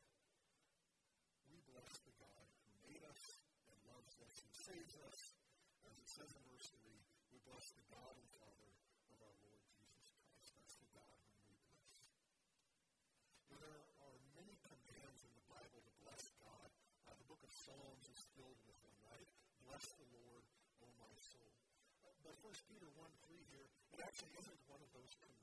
we 1.54 1.62
bless 1.70 2.02
the 2.02 2.18
God 2.18 2.50
who 2.66 2.74
made 2.82 3.06
us 3.06 3.46
and 3.70 3.78
loves 3.94 4.18
us 4.26 4.42
and 4.42 4.50
saves 4.58 4.98
us. 5.06 5.38
As 5.86 5.94
it 6.02 6.10
says 6.10 6.34
in 6.34 6.42
verse 6.50 6.74
3, 6.82 6.82
we 7.30 7.38
bless 7.46 7.78
the 7.78 7.86
God 7.94 8.18
and 8.18 8.26
Father 8.42 8.74
of 9.06 9.22
our 9.22 9.38
Lord 9.46 9.62
Jesus 9.70 10.10
Christ. 10.18 10.50
That's 10.58 10.82
the 10.82 10.90
God 10.98 11.14
whom 11.14 11.46
we 11.46 11.62
bless. 11.62 11.94
There 13.54 13.86
are 14.02 14.18
many 14.34 14.58
commands 14.66 15.22
in 15.22 15.34
the 15.38 15.46
Bible 15.46 15.78
to 15.78 15.94
bless 16.02 16.26
God. 16.42 16.74
Uh, 17.06 17.14
the 17.22 17.28
book 17.30 17.46
of 17.46 17.54
Psalms 17.54 18.10
is 18.10 18.22
filled 18.34 18.58
with 18.66 18.82
them, 18.82 18.98
right? 19.14 19.30
Bless 19.70 19.94
the 19.94 20.10
Lord, 20.10 20.42
O 20.82 20.90
my 20.98 21.14
soul. 21.22 21.54
Uh, 22.02 22.18
but 22.26 22.34
1 22.42 22.50
Peter 22.66 22.90
1 22.98 23.06
3 23.30 23.38
here, 23.54 23.70
it 23.94 24.02
actually 24.02 24.34
isn't 24.42 24.62
one 24.66 24.82
of 24.82 24.90
those 24.98 25.14
commands. 25.22 25.41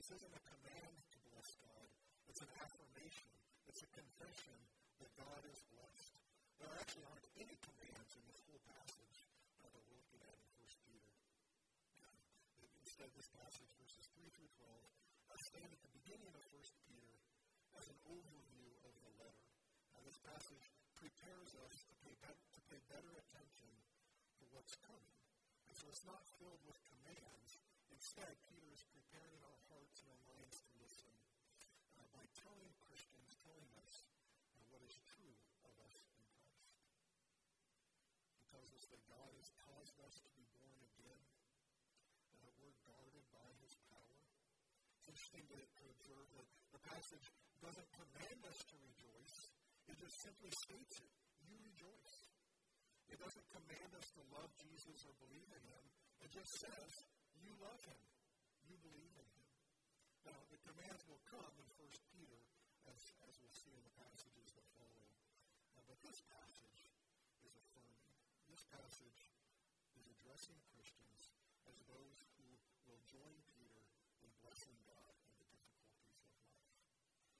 This 0.00 0.16
isn't 0.16 0.32
a 0.32 0.44
command 0.48 0.96
to 1.12 1.18
bless 1.28 1.60
God. 1.60 1.84
It's 2.24 2.40
an 2.40 2.48
affirmation. 2.56 3.28
It's 3.68 3.84
a 3.84 3.90
confession 3.92 4.56
that 4.96 5.12
God 5.12 5.44
is 5.44 5.60
blessed. 5.76 6.16
There 6.56 6.72
actually 6.72 7.04
aren't 7.04 7.28
any 7.36 7.52
commands 7.60 8.08
in 8.16 8.24
this 8.24 8.40
whole 8.48 8.64
passage 8.64 9.28
uh, 9.60 9.68
that 9.68 9.84
we're 9.84 10.00
looking 10.00 10.24
at 10.24 10.40
in 10.40 10.48
1 10.56 10.88
Peter. 10.88 11.12
Instead, 12.80 13.12
this 13.12 13.28
passage, 13.28 13.68
verses 13.76 14.08
3 14.16 14.24
through 14.40 14.48
12, 14.56 14.72
uh, 14.72 15.36
stand 15.52 15.68
at 15.68 15.82
the 15.84 15.92
beginning 15.92 16.32
of 16.32 16.48
1 16.48 16.64
Peter 16.88 17.12
as 17.76 17.84
an 17.92 18.00
overview 18.08 18.72
of 18.88 18.96
the 19.04 19.12
letter. 19.20 19.44
Now, 19.92 20.00
this 20.00 20.16
passage 20.24 20.64
prepares 20.96 21.52
us 21.60 21.76
to 21.76 21.92
pay, 22.00 22.16
be- 22.24 22.40
to 22.56 22.60
pay 22.72 22.80
better 22.88 23.12
attention 23.20 23.68
to 24.40 24.48
what's 24.48 24.80
coming. 24.80 25.20
And 25.68 25.76
so 25.76 25.92
it's 25.92 26.08
not 26.08 26.24
filled 26.40 26.64
with 26.64 26.80
commands. 26.88 27.69
Instead, 27.90 28.32
Peter 28.46 28.70
is 28.70 28.82
preparing 28.94 29.40
our 29.42 29.60
hearts 29.68 30.00
and 30.02 30.08
our 30.14 30.24
minds 30.30 30.56
to 30.62 30.70
listen 30.80 31.14
uh, 31.98 32.06
by 32.14 32.24
telling 32.32 32.70
Christians, 32.86 33.30
telling 33.44 33.70
us 33.82 33.94
uh, 34.54 34.62
what 34.70 34.80
is 34.86 34.96
true 35.04 35.34
of 35.66 35.74
us 35.84 35.94
in 35.98 36.24
Christ. 36.30 36.70
He 38.38 38.42
tells 38.48 38.70
us 38.72 38.84
that 38.88 39.02
God 39.10 39.30
has 39.36 39.48
caused 39.66 39.96
us 40.06 40.14
to 40.22 40.30
be 40.38 40.46
born 40.56 40.80
again, 40.80 41.20
that 42.46 42.54
we're 42.56 42.78
guarded 42.86 43.26
by 43.34 43.48
His 43.60 43.74
power. 43.90 44.18
It's 44.96 45.10
interesting 45.10 45.46
to, 45.50 45.58
to 45.58 45.84
observe 45.90 46.26
that 46.38 46.48
the 46.72 46.82
passage 46.86 47.26
doesn't 47.60 47.90
command 47.92 48.40
us 48.48 48.58
to 48.70 48.76
rejoice, 48.80 49.36
it 49.90 49.96
just 50.00 50.16
simply 50.24 50.50
states 50.64 50.96
it. 51.04 51.12
You 51.44 51.58
rejoice. 51.60 52.16
It 53.10 53.18
doesn't 53.18 53.48
command 53.50 53.90
us 53.98 54.08
to 54.14 54.22
love 54.30 54.50
Jesus 54.62 55.02
or 55.02 55.12
believe 55.18 55.50
in 55.50 55.62
Him. 55.66 55.84
It 56.22 56.30
just 56.30 56.52
says, 56.62 56.90
you 57.44 57.52
love 57.60 57.80
Him. 57.88 58.00
You 58.68 58.76
believe 58.84 59.14
in 59.16 59.28
Him. 59.28 59.48
Now, 60.28 60.38
the 60.52 60.60
commands 60.62 61.02
will 61.08 61.20
come 61.28 61.52
in 61.56 61.68
1 61.80 62.12
Peter, 62.12 62.40
as, 62.92 63.00
as 63.24 63.34
we'll 63.40 63.52
see 63.52 63.72
in 63.72 63.82
the 63.82 63.96
passages 63.96 64.52
that 64.56 64.66
follow. 64.76 65.08
Uh, 65.76 65.82
but 65.88 65.98
this 66.04 66.20
passage 66.28 66.92
is 67.44 67.56
affirming. 67.56 68.12
This 68.52 68.64
passage 68.68 69.32
is 69.96 70.04
addressing 70.06 70.60
Christians 70.76 71.32
as 71.64 71.76
those 71.88 72.18
who 72.36 72.48
will 72.84 73.00
join 73.08 73.36
Peter 73.56 73.84
in 74.20 74.30
blessing 74.44 74.76
God 74.84 75.12
in 75.24 75.32
the 75.40 75.48
difficulties 75.48 75.96
of 75.96 76.12
life. 76.12 76.44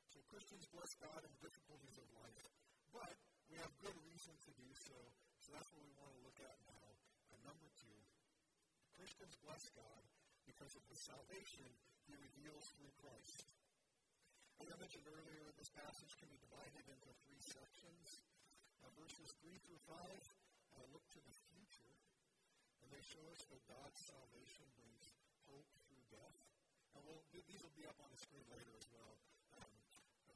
So 0.09 0.19
Christians 0.33 0.64
bless 0.73 0.97
God 0.97 1.21
in 1.21 1.30
the 1.37 1.42
difficulties 1.45 2.00
of 2.00 2.09
life, 2.16 2.49
but 2.97 3.14
we 3.52 3.59
have 3.61 3.71
good 3.83 3.99
reason 4.07 4.33
to 4.47 4.50
do 4.57 4.71
so. 4.73 4.97
So 5.42 5.52
that's 5.52 5.71
what 5.75 5.83
we 5.83 5.92
want 5.99 6.14
to 6.14 6.21
look 6.23 6.38
at 6.40 6.57
now. 6.71 6.88
And 7.35 7.38
number 7.42 7.66
two, 7.75 7.99
Christians 9.00 9.33
bless 9.49 9.64
God 9.73 10.04
because 10.45 10.76
of 10.76 10.85
the 10.92 11.00
salvation 11.00 11.64
he 12.04 12.12
reveals 12.21 12.69
through 12.76 12.92
Christ. 13.00 13.49
As 14.61 14.69
I 14.69 14.76
mentioned 14.76 15.09
earlier, 15.09 15.49
this 15.57 15.73
passage 15.73 16.12
can 16.21 16.28
be 16.28 16.37
divided 16.37 16.85
into 16.85 17.09
three 17.25 17.40
sections. 17.40 18.28
Uh, 18.85 18.92
verses 19.00 19.33
3 19.40 19.57
through 19.64 19.80
5 19.88 19.97
uh, 19.97 20.85
look 20.92 21.00
to 21.16 21.21
the 21.25 21.33
future, 21.49 21.97
and 22.85 22.92
they 22.92 23.00
show 23.00 23.25
us 23.33 23.40
that 23.49 23.64
God's 23.73 23.97
salvation 24.04 24.69
brings 24.76 25.16
hope 25.49 25.73
through 25.80 26.04
death. 26.12 26.37
And 26.92 27.00
we'll, 27.09 27.25
these 27.33 27.64
will 27.64 27.73
be 27.73 27.88
up 27.88 27.97
on 28.04 28.12
the 28.12 28.21
screen 28.21 28.45
later 28.52 28.76
as 28.76 28.85
well. 28.92 29.16
Um, 29.57 29.73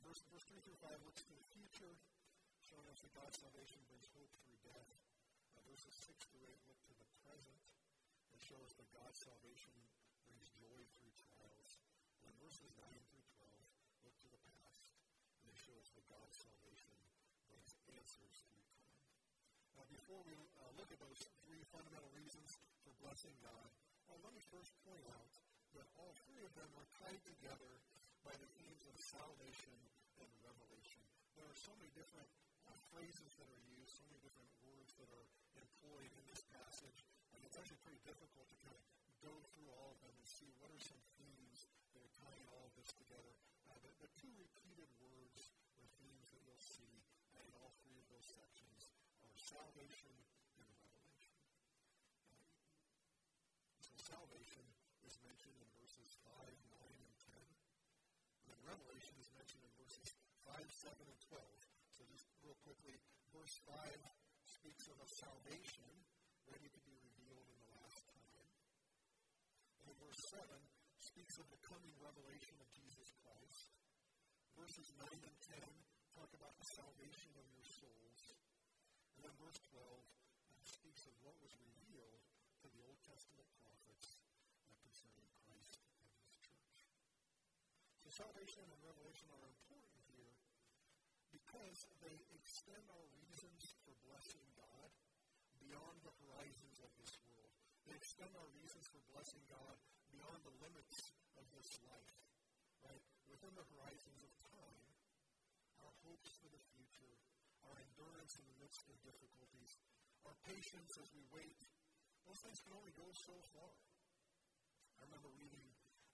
verse, 0.08 0.24
verse 0.32 0.48
3 0.48 0.64
through 0.64 0.80
5 0.80 1.04
looks 1.04 1.20
to 1.20 1.36
the 1.36 1.48
future, 1.52 1.92
showing 2.64 2.88
us 2.88 3.04
that 3.04 3.12
God's 3.12 3.36
salvation 3.44 3.84
brings 3.92 4.08
hope 4.16 4.32
through 4.40 4.56
death. 4.64 4.88
Uh, 5.52 5.60
verses 5.68 5.92
6 6.08 6.16
through 6.32 6.48
8 6.48 6.64
look 6.64 6.80
to 6.88 6.96
the 6.96 7.08
present 7.28 7.60
and 8.34 8.42
show 8.42 8.58
us 8.66 8.74
that 8.74 8.90
God's 8.90 9.22
salvation 9.22 9.70
brings 10.26 10.50
joy 10.58 10.78
through 10.98 11.14
trials. 11.22 11.78
And 12.26 12.34
verses 12.42 12.66
9 12.74 12.82
through 12.82 13.26
12 13.38 14.10
look 14.10 14.16
to 14.26 14.28
the 14.34 14.42
past, 14.50 14.90
and 15.38 15.46
they 15.46 15.54
show 15.54 15.78
us 15.78 15.94
that 15.94 16.02
God's 16.10 16.34
salvation 16.42 16.98
brings 17.46 17.78
answers 17.94 18.42
through 18.42 18.66
time. 18.74 18.98
Now, 19.78 19.86
before 19.86 20.18
we 20.26 20.34
uh, 20.34 20.66
look 20.74 20.90
at 20.90 20.98
those 20.98 21.30
three 21.46 21.62
fundamental 21.70 22.10
reasons 22.10 22.58
for 22.82 22.90
blessing 22.98 23.38
God, 23.38 23.70
well, 24.10 24.18
let 24.26 24.34
me 24.34 24.42
first 24.50 24.74
point 24.82 25.06
out 25.14 25.34
that 25.78 25.86
all 25.94 26.18
three 26.26 26.42
of 26.42 26.50
them 26.58 26.70
are 26.74 26.90
tied 27.06 27.22
together 27.22 27.70
by 28.26 28.34
the 28.34 28.50
themes 28.58 28.82
of 28.90 28.98
salvation 28.98 29.78
and 30.18 30.30
revelation. 30.42 31.06
There 31.38 31.46
are 31.46 31.58
so 31.62 31.70
many 31.78 31.94
different 31.94 32.26
uh, 32.66 32.74
phrases 32.90 33.30
that 33.38 33.46
are 33.46 33.62
used, 33.78 33.94
so 33.94 34.02
many 34.10 34.18
different 34.26 34.50
words 34.66 34.90
that 34.98 35.06
are 35.14 35.26
employed 35.54 36.10
in 36.18 36.24
this 36.26 36.42
passage, 36.50 37.06
it's 37.54 37.62
actually 37.70 37.86
pretty 37.86 38.02
difficult 38.02 38.50
to 38.50 38.58
kind 38.66 38.74
of 38.74 38.82
go 39.22 39.30
through 39.54 39.70
all 39.78 39.94
of 39.94 40.02
them 40.02 40.10
and 40.10 40.26
see 40.26 40.50
what 40.58 40.74
are 40.74 40.82
some 40.82 40.98
themes 41.14 41.70
that 41.94 42.02
are 42.02 42.10
tying 42.18 42.42
all 42.50 42.66
of 42.66 42.74
this 42.74 42.90
together. 42.98 43.30
Uh, 43.70 43.78
the, 43.78 44.10
two 44.18 44.34
repeated 44.34 44.90
words 44.98 45.54
or 45.78 45.86
themes 46.02 46.26
that 46.34 46.42
you'll 46.42 46.58
see 46.58 46.98
in 47.38 47.46
all 47.62 47.70
three 47.78 47.94
of 47.94 48.10
those 48.10 48.26
sections 48.26 48.90
are 49.22 49.38
salvation 49.38 50.18
and 50.58 50.66
revelation. 50.66 51.38
Uh, 53.70 53.78
so 53.78 53.94
salvation 54.02 54.66
is 55.06 55.14
mentioned 55.22 55.54
in 55.54 55.70
verses 55.78 56.10
5, 56.26 56.34
9, 56.34 56.50
and 56.50 57.14
10. 57.22 57.38
And 57.38 58.46
then 58.50 58.58
revelation 58.66 59.14
is 59.22 59.30
mentioned 59.30 59.62
in 59.62 59.70
verses 59.78 60.10
5, 60.42 60.58
7, 60.58 60.90
and 61.06 61.20
12. 61.30 61.38
So 61.94 62.02
just 62.10 62.26
real 62.42 62.58
quickly, 62.66 62.98
verse 63.30 63.62
5 63.62 63.78
speaks 64.42 64.90
of 64.90 64.98
a 64.98 65.06
salvation 65.06 65.94
ready 66.50 66.68
to 66.68 66.80
be 66.84 66.92
revealed 67.00 67.46
in 67.48 67.56
the 67.56 67.70
last 67.80 68.04
time. 68.04 68.20
And 68.28 68.36
then 68.36 69.96
verse 69.96 70.03
7 70.14 70.46
speaks 71.02 71.34
of 71.42 71.46
the 71.50 71.58
coming 71.66 71.94
revelation 71.98 72.54
of 72.62 72.70
Jesus 72.70 73.10
Christ. 73.18 73.74
Verses 74.54 74.88
9 74.94 75.10
and 75.10 75.38
10 75.58 75.58
talk 76.14 76.30
about 76.38 76.54
the 76.54 76.68
salvation 76.78 77.34
of 77.34 77.46
your 77.50 77.66
souls. 77.66 78.22
And 79.18 79.26
then 79.26 79.34
verse 79.42 79.58
12 79.74 79.82
uh, 79.82 80.62
speaks 80.62 81.02
of 81.10 81.14
what 81.26 81.34
was 81.42 81.50
revealed 81.58 82.22
to 82.62 82.66
the 82.70 82.80
Old 82.86 82.98
Testament 83.02 83.50
prophets 83.58 84.22
concerning 84.78 85.26
Christ 85.42 85.82
and 85.82 86.06
his 86.06 86.38
church. 86.38 86.86
So 88.06 88.14
salvation 88.14 88.62
and 88.70 88.78
revelation 88.86 89.26
are 89.34 89.50
important 89.50 89.98
here 90.14 90.34
because 91.34 91.90
they 91.98 92.14
extend 92.38 92.86
our 92.86 93.06
reasons 93.18 93.62
for 93.82 93.98
blessing 94.06 94.46
God 94.54 94.90
beyond 95.58 95.98
the 96.06 96.14
horizons 96.22 96.78
of 96.86 96.90
this 97.02 97.18
world. 97.26 97.50
They 97.90 97.98
extend 97.98 98.30
our 98.38 98.50
reasons 98.54 98.86
for 98.94 99.02
blessing 99.10 99.42
God 99.50 99.74
beyond 100.14 100.38
the 100.46 100.54
limits 100.62 101.10
of 101.34 101.44
this 101.50 101.68
life. 101.90 102.14
Right? 102.86 103.02
Within 103.26 103.52
the 103.58 103.66
horizons 103.74 104.22
of 104.22 104.32
time, 104.46 104.86
our 105.82 105.94
hopes 106.06 106.38
for 106.38 106.48
the 106.54 106.62
future, 106.70 107.14
our 107.66 107.74
endurance 107.82 108.38
in 108.38 108.44
the 108.46 108.56
midst 108.62 108.86
of 108.86 108.96
difficulties, 109.02 109.82
our 110.22 110.36
patience 110.46 110.94
as 111.02 111.08
we 111.10 111.26
wait, 111.34 111.58
those 112.24 112.40
things 112.40 112.62
can 112.62 112.72
only 112.78 112.94
go 112.96 113.04
so 113.12 113.34
far. 113.52 113.68
I 114.96 115.10
remember 115.10 115.28
reading, 115.36 115.66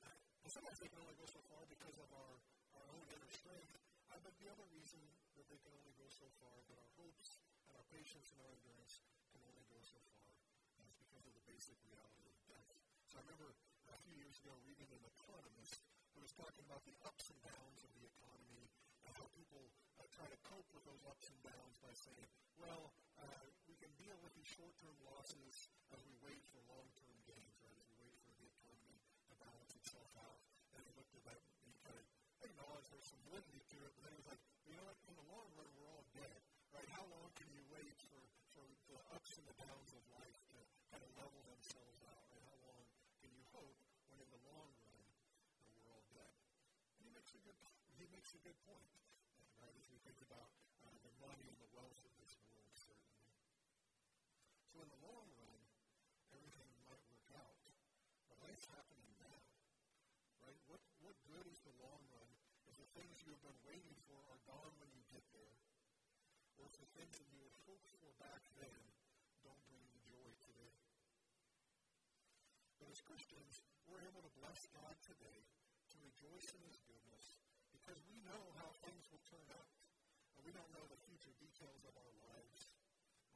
uh, 0.02 0.48
sometimes 0.50 0.80
they 0.80 0.90
can 0.90 0.98
only 1.04 1.14
go 1.20 1.28
so 1.28 1.38
far 1.46 1.62
because 1.68 1.94
of 2.00 2.08
our, 2.10 2.34
our 2.74 2.86
own 2.96 3.06
inner 3.12 3.30
strength, 3.30 3.70
uh, 4.10 4.18
but 4.24 4.34
the 4.40 4.50
other 4.50 4.66
reason 4.74 4.98
that 5.38 5.46
they 5.46 5.60
can 5.62 5.70
only 5.76 5.94
go 5.94 6.08
so 6.10 6.26
far, 6.42 6.50
that 6.66 6.74
our 6.80 6.90
hopes 6.98 7.38
and 7.70 7.78
our 7.78 7.86
patience 7.94 8.34
and 8.34 8.42
our 8.42 8.50
endurance 8.50 8.98
can 9.30 9.42
only 9.46 9.62
go 9.70 9.78
so 9.84 10.00
far, 10.10 10.26
is 10.82 10.90
because 10.98 11.22
of 11.28 11.32
the 11.36 11.44
basic 11.46 11.78
reality 11.86 12.26
of 12.26 12.34
death. 12.50 12.66
So 13.06 13.22
I 13.22 13.22
remember 13.22 13.54
a 13.90 13.98
few 14.06 14.14
years 14.18 14.36
ago 14.42 14.54
reading 14.66 14.90
an 14.94 15.04
economist 15.04 15.82
who 16.14 16.20
was 16.22 16.32
talking 16.34 16.64
about 16.66 16.82
the 16.86 16.94
ups 17.06 17.26
and 17.30 17.40
downs 17.42 17.80
of 17.82 17.90
the 17.98 18.04
economy 18.06 18.64
and 19.06 19.12
how 19.18 19.26
people 19.34 19.62
uh, 19.98 20.06
try 20.14 20.26
to 20.30 20.38
cope 20.46 20.68
with 20.74 20.84
those 20.86 21.02
ups 21.08 21.26
and 21.30 21.40
downs 21.42 21.76
by 21.82 21.92
saying, 21.94 22.28
well, 22.60 22.92
uh, 23.20 23.44
we 23.66 23.74
can 23.80 23.90
deal 23.98 24.14
with 24.22 24.32
these 24.36 24.48
short-term 24.48 24.94
losses 25.06 25.70
as 25.90 26.00
we 26.06 26.14
wait 26.22 26.42
for 26.52 26.60
long-term 26.70 27.16
gains, 27.26 27.54
right, 27.64 27.74
as 27.78 27.88
we 27.90 27.96
wait 28.06 28.16
for 28.22 28.32
the 28.38 28.46
economy 28.46 28.98
to 29.30 29.34
balance 29.40 29.72
itself 29.74 30.12
out. 30.22 30.38
And 30.76 30.82
he 30.86 30.92
looked 30.94 31.14
at 31.16 31.24
that 31.26 31.40
and 31.40 31.66
he 31.66 31.76
kind 31.82 31.96
of 31.98 32.06
acknowledged 32.46 32.88
there's 32.94 33.08
some 33.10 33.22
validity 33.26 33.62
to 33.74 33.78
it, 33.86 33.90
but 33.96 34.02
then 34.06 34.12
he 34.14 34.20
was 34.22 34.28
like, 34.30 34.42
you 34.68 34.74
know 34.78 34.86
what, 34.86 34.98
in 35.08 35.14
the 35.18 35.26
long 35.32 35.48
run, 35.58 35.68
we're 35.74 35.90
all 35.90 36.06
dead, 36.14 36.40
right? 36.70 36.88
How 36.94 37.04
long 37.10 37.28
can 37.34 37.48
you 37.50 37.62
wait 37.72 37.96
for, 38.06 38.20
for 38.54 38.64
the 38.92 39.00
ups 39.16 39.34
and 39.40 39.46
the 39.48 39.56
downs 39.58 39.90
of 39.96 40.02
life 40.14 40.38
to 40.52 40.58
kind 40.92 41.02
of 41.02 41.10
level 41.16 41.40
themselves 41.48 42.00
out, 42.06 42.24
right? 42.30 42.44
How 42.46 42.58
long 42.64 42.84
can 43.24 43.30
you 43.32 43.44
hope 43.56 43.76
when 44.12 44.20
in 44.20 44.28
the 44.30 44.42
long 44.46 44.68
run, 44.84 45.04
we're 45.74 45.88
all 45.90 46.04
dead? 46.12 46.34
And 47.00 47.02
he 47.08 47.10
makes 47.16 47.29
a 47.40 47.48
good, 47.48 47.56
he 47.96 48.04
makes 48.12 48.36
a 48.36 48.40
good 48.44 48.58
point, 48.68 48.92
right, 49.64 49.72
as 49.72 49.88
we 49.88 49.96
think 50.04 50.20
about 50.20 50.52
uh, 50.84 50.92
the 51.00 51.12
money 51.24 51.48
and 51.48 51.56
the 51.56 51.72
wealth 51.72 51.96
of 52.04 52.12
this 52.20 52.36
world, 52.44 52.68
certainly. 52.76 53.24
So 54.68 54.84
in 54.84 54.88
the 54.92 55.00
long 55.00 55.24
run, 55.40 55.60
everything 56.36 56.68
might 56.84 57.00
work 57.08 57.32
out, 57.32 57.56
but 58.28 58.36
life's 58.44 58.68
happening 58.68 59.08
now, 59.16 59.40
right? 60.44 60.60
What, 60.68 60.84
what 61.00 61.16
good 61.24 61.48
is 61.48 61.64
the 61.64 61.72
long 61.80 62.04
run 62.12 62.28
if 62.68 62.76
the 62.76 62.88
things 62.92 63.24
you 63.24 63.32
have 63.32 63.40
been 63.40 63.60
waiting 63.64 63.96
for 64.04 64.20
are 64.28 64.42
gone 64.44 64.76
when 64.76 64.92
you 64.92 65.00
get 65.08 65.24
there, 65.32 65.56
or 66.60 66.68
if 66.68 66.76
the 66.76 66.92
things 66.92 67.16
that 67.16 67.28
you 67.32 67.40
had 67.40 67.56
hoped 67.64 67.88
for 68.04 68.12
back 68.20 68.44
then 68.60 68.80
don't 69.40 69.64
bring 69.64 69.80
you 69.88 70.00
joy 70.12 70.28
today? 70.44 70.76
But 72.76 72.92
as 72.92 73.00
Christians, 73.00 73.64
we're 73.88 74.04
able 74.04 74.20
to 74.28 74.32
bless 74.36 74.68
God 74.76 74.92
today 75.00 75.40
to 75.56 75.59
rejoice 76.04 76.48
in 76.56 76.60
His 76.64 76.80
goodness 76.88 77.36
because 77.72 78.00
we 78.08 78.16
know 78.24 78.42
how 78.56 78.72
things 78.84 79.04
will 79.12 79.22
turn 79.28 79.48
out. 79.56 79.70
And 80.36 80.48
we 80.48 80.52
don't 80.56 80.72
know 80.72 80.84
the 80.88 81.00
future 81.04 81.32
details 81.36 81.84
of 81.84 81.92
our 82.00 82.14
lives. 82.24 82.72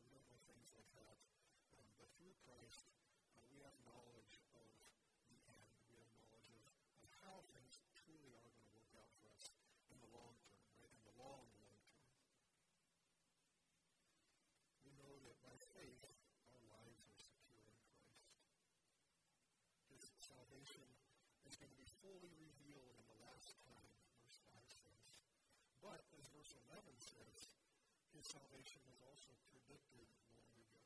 And 0.01 0.09
we 0.09 0.17
don't 0.17 0.25
know 0.33 0.41
things 0.49 0.73
like 0.73 0.89
that. 0.97 1.17
Um, 1.77 1.85
but 2.01 2.09
through 2.17 2.33
Christ, 2.49 2.89
uh, 3.37 3.45
we 3.53 3.61
have 3.61 3.77
knowledge 3.85 4.41
of 4.57 4.65
the 5.29 5.37
end. 5.53 5.69
We 5.93 6.01
have 6.01 6.09
knowledge 6.17 6.49
of, 6.49 6.65
of 7.05 7.11
how 7.21 7.45
things 7.53 7.77
truly 7.93 8.33
are 8.33 8.41
going 8.41 8.57
to 8.57 8.69
work 8.73 8.93
out 8.97 9.11
for 9.21 9.29
us 9.37 9.53
in 9.93 10.01
the 10.01 10.11
long 10.17 10.33
term, 10.49 10.65
right? 10.81 10.93
In 10.93 11.05
the 11.05 11.17
long, 11.21 11.45
long 11.61 11.77
term. 11.85 12.09
We 14.89 14.97
know 14.97 15.13
that 15.29 15.37
by 15.45 15.57
faith, 15.77 16.01
our 16.49 16.63
lives 16.73 17.05
are 17.05 17.17
secure 17.21 17.61
in 17.69 17.77
Christ. 17.85 18.33
His 19.93 20.05
salvation 20.25 20.89
is 21.45 21.61
going 21.61 21.69
to 21.69 21.81
be 21.81 21.94
fully 22.05 22.37
revealed 22.37 22.93
in 23.01 23.07
the 23.09 23.21
last 23.25 23.57
time, 23.65 23.89
verse 24.21 24.37
5 24.53 24.61
says. 24.69 25.05
But, 25.81 26.05
as 26.21 26.29
verse 26.37 26.53
11 26.69 26.85
says, 27.01 27.49
his 28.13 28.29
salvation 28.29 28.85
was 28.85 29.01
also 29.09 29.33
predicted 29.49 30.05
long 30.37 30.53
ago. 30.53 30.85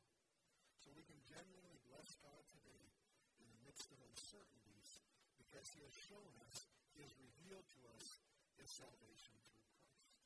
So 0.78 0.94
we 0.94 1.02
can 1.02 1.18
genuinely 1.26 1.82
bless 1.90 2.14
God 2.22 2.38
today 2.54 2.94
in 3.42 3.50
the 3.50 3.60
midst 3.66 3.90
of 3.90 3.98
uncertainties 3.98 5.02
because 5.42 5.66
he 5.74 5.82
has 5.82 5.94
shown 6.06 6.30
us, 6.46 6.70
he 6.94 7.02
has 7.02 7.10
revealed 7.18 7.66
to 7.66 7.80
us 7.98 8.22
his 8.54 8.70
salvation 8.70 9.34
through 9.50 9.66
Christ. 9.74 10.22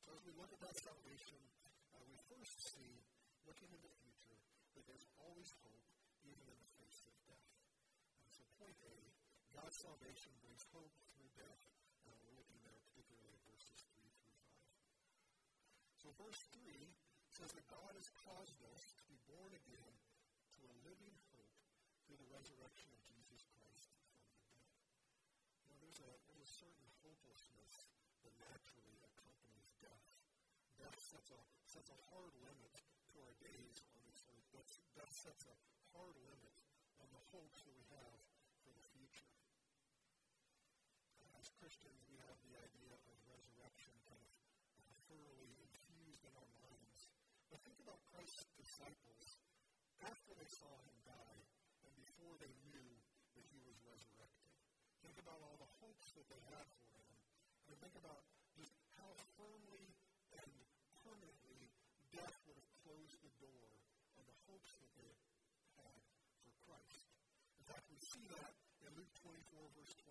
So 0.00 0.16
as 0.16 0.24
we 0.24 0.32
look 0.40 0.48
at 0.48 0.64
that 0.64 0.80
salvation, 0.80 1.40
uh, 1.92 2.00
we 2.08 2.16
first 2.32 2.72
see, 2.72 3.04
looking 3.44 3.68
in 3.68 3.84
the 3.84 3.94
future, 4.00 4.40
that 4.80 4.84
there's 4.88 5.04
always 5.20 5.52
hope, 5.60 5.84
even 6.24 6.48
in 6.48 6.56
the 6.56 6.72
face 6.80 7.04
of 7.04 7.12
death. 7.28 7.52
And 8.24 8.32
so 8.32 8.40
point 8.56 8.80
A, 8.88 8.96
God's 9.52 9.76
salvation 9.76 10.32
brings 10.40 10.64
hope 10.72 10.96
through 11.12 11.28
death. 11.36 11.62
And 12.08 12.16
we're 12.24 12.36
looking 12.36 12.60
there 12.64 12.80
particularly 12.88 13.32
at 13.32 13.44
verses 13.44 13.84
3 13.92 14.00
through 14.00 14.36
5. 14.40 14.56
So 16.00 16.06
verse 16.18 16.42
3 16.56 16.92
says 17.30 17.52
that 17.56 17.68
God 17.68 17.92
has 17.94 18.08
caused 18.16 18.58
us 18.72 18.82
to 18.96 19.04
be 19.08 19.20
born 19.28 19.52
again 19.52 19.94
to 20.56 20.60
a 20.66 20.80
living 20.88 21.16
hope 21.32 21.56
through 22.04 22.16
the 22.16 22.32
resurrection 22.32 22.90
of 22.96 23.00
Jesus 23.08 23.44
Christ 23.54 23.92
from 23.92 24.24
the 24.24 24.40
dead. 24.48 24.68
Now 25.68 25.76
there's 25.84 26.00
a, 26.00 26.10
there's 26.26 26.44
a 26.44 26.56
certain 26.60 26.88
hopelessness 27.04 27.92
that 28.24 28.34
naturally 28.40 28.96
accompanies 29.04 29.72
death. 29.78 30.08
Death 30.80 30.96
sets 30.96 31.30
a, 31.30 31.40
sets 31.68 31.92
a 31.92 31.98
hard 32.08 32.32
limit 32.40 32.74
to 33.12 33.20
our 33.20 33.36
days 33.44 33.84
on 33.92 34.00
this 34.08 34.24
earth. 34.32 34.48
Death, 34.52 34.72
death 34.96 35.12
sets 35.12 35.44
a 35.44 35.56
hard 35.92 36.16
limit 36.24 36.56
on 37.00 37.08
the 37.12 37.22
hopes 37.36 37.60
that 37.64 37.76
we 37.76 37.84
have 37.92 38.20
for 38.64 38.72
the 38.72 38.86
future. 38.96 39.28
As 41.36 41.51
Christians, 41.62 42.02
we 42.10 42.18
have 42.26 42.34
the 42.42 42.58
idea 42.58 42.90
of 42.90 43.14
resurrection 43.22 43.94
kind 44.10 44.18
of 44.18 44.34
thoroughly 45.06 45.54
infused 45.62 46.26
in 46.26 46.34
our 46.34 46.50
minds. 46.58 47.06
But 47.54 47.62
think 47.62 47.78
about 47.86 48.02
Christ's 48.10 48.50
disciples 48.58 49.38
after 50.02 50.34
they 50.34 50.50
saw 50.58 50.74
him 50.82 50.98
die 51.06 51.38
and 51.86 51.92
before 52.02 52.34
they 52.42 52.50
knew 52.66 52.82
that 53.38 53.46
he 53.46 53.62
was 53.62 53.78
resurrected. 53.86 54.50
Think 55.06 55.22
about 55.22 55.38
all 55.38 55.54
the 55.54 55.70
hopes 55.78 56.10
that 56.18 56.26
they 56.26 56.42
had 56.50 56.66
for 56.66 56.98
him. 56.98 57.14
And 57.70 57.78
think 57.78 57.94
about 57.94 58.26
just 58.58 58.74
how 58.98 59.14
firmly 59.38 59.86
and 60.34 60.50
permanently 60.98 61.70
death 62.10 62.42
would 62.50 62.58
have 62.58 62.70
closed 62.82 63.22
the 63.22 63.34
door 63.38 63.70
on 64.18 64.26
the 64.26 64.38
hopes 64.50 64.74
that 64.82 64.90
they 64.98 65.14
had 65.78 65.94
for 66.42 66.50
Christ. 66.66 67.06
In 67.54 67.64
fact, 67.70 67.86
we 67.86 68.02
see 68.02 68.26
that 68.34 68.50
in 68.82 68.90
Luke 68.98 69.14
24, 69.22 69.62
verse 69.78 69.94
21. 69.94 70.01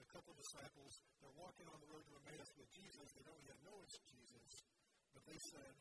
A 0.00 0.08
couple 0.12 0.32
of 0.32 0.38
disciples, 0.40 0.92
they're 1.20 1.38
walking 1.40 1.68
on 1.68 1.78
the 1.80 1.90
road 1.92 2.04
to 2.08 2.14
Emmaus 2.24 2.50
with 2.56 2.68
Jesus. 2.72 3.08
They 3.16 3.24
don't 3.24 3.44
yet 3.44 3.58
know 3.64 3.76
it's 3.84 4.00
Jesus, 4.08 4.64
but 5.12 5.24
they 5.28 5.36
said, 5.52 5.74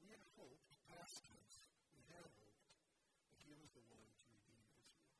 We 0.00 0.08
had 0.12 0.24
hoped, 0.36 0.68
past 0.88 1.20
tense, 1.28 1.56
we 1.96 2.04
had 2.12 2.28
hoped 2.36 2.64
that 3.28 3.40
he 3.44 3.52
was 3.56 3.70
the 3.76 3.84
one 3.92 4.04
to 4.08 4.20
redeem 4.28 4.62
Israel. 4.72 5.12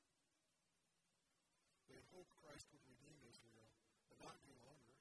They 1.89 1.97
had 2.01 2.09
hoped 2.13 2.33
Christ 2.41 2.67
would 2.73 2.85
redeem 2.89 3.19
Israel, 3.29 3.69
but 4.09 4.17
not 4.25 4.37
any 4.41 4.57
longer, 4.65 4.97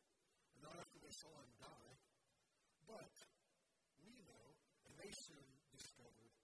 and 0.56 0.60
not 0.64 0.76
after 0.76 1.00
they 1.00 1.16
saw 1.16 1.32
him 1.32 1.52
die. 1.60 1.96
But 2.92 3.16
we 4.04 4.20
know, 4.28 4.46
and 4.84 4.94
they 5.00 5.12
soon 5.16 5.48
discovered, 5.72 6.36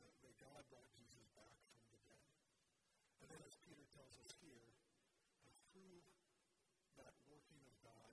that, 0.00 0.14
that 0.24 0.34
God 0.40 0.62
brought 0.72 0.88
Jesus 0.96 1.28
back 1.36 1.52
from 1.60 1.76
the 1.76 1.84
dead. 1.92 2.16
And 3.20 3.26
then, 3.28 3.42
as 3.44 3.56
Peter 3.66 3.84
tells 3.92 4.14
us 4.16 4.32
here, 4.40 4.64
uh, 5.44 5.52
through 5.74 6.00
that 6.96 7.12
working 7.28 7.60
of 7.68 7.74
God, 7.84 8.12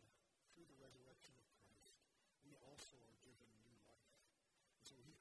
through 0.52 0.68
the 0.68 0.80
resurrection 0.82 1.38
of 1.40 1.48
Christ, 1.56 1.96
we 2.44 2.54
also 2.68 3.00
are 3.00 3.18
given 3.24 3.48
new 3.56 3.80
life. 3.88 4.20
And 4.76 4.84
so 4.84 4.96
he 5.06 5.16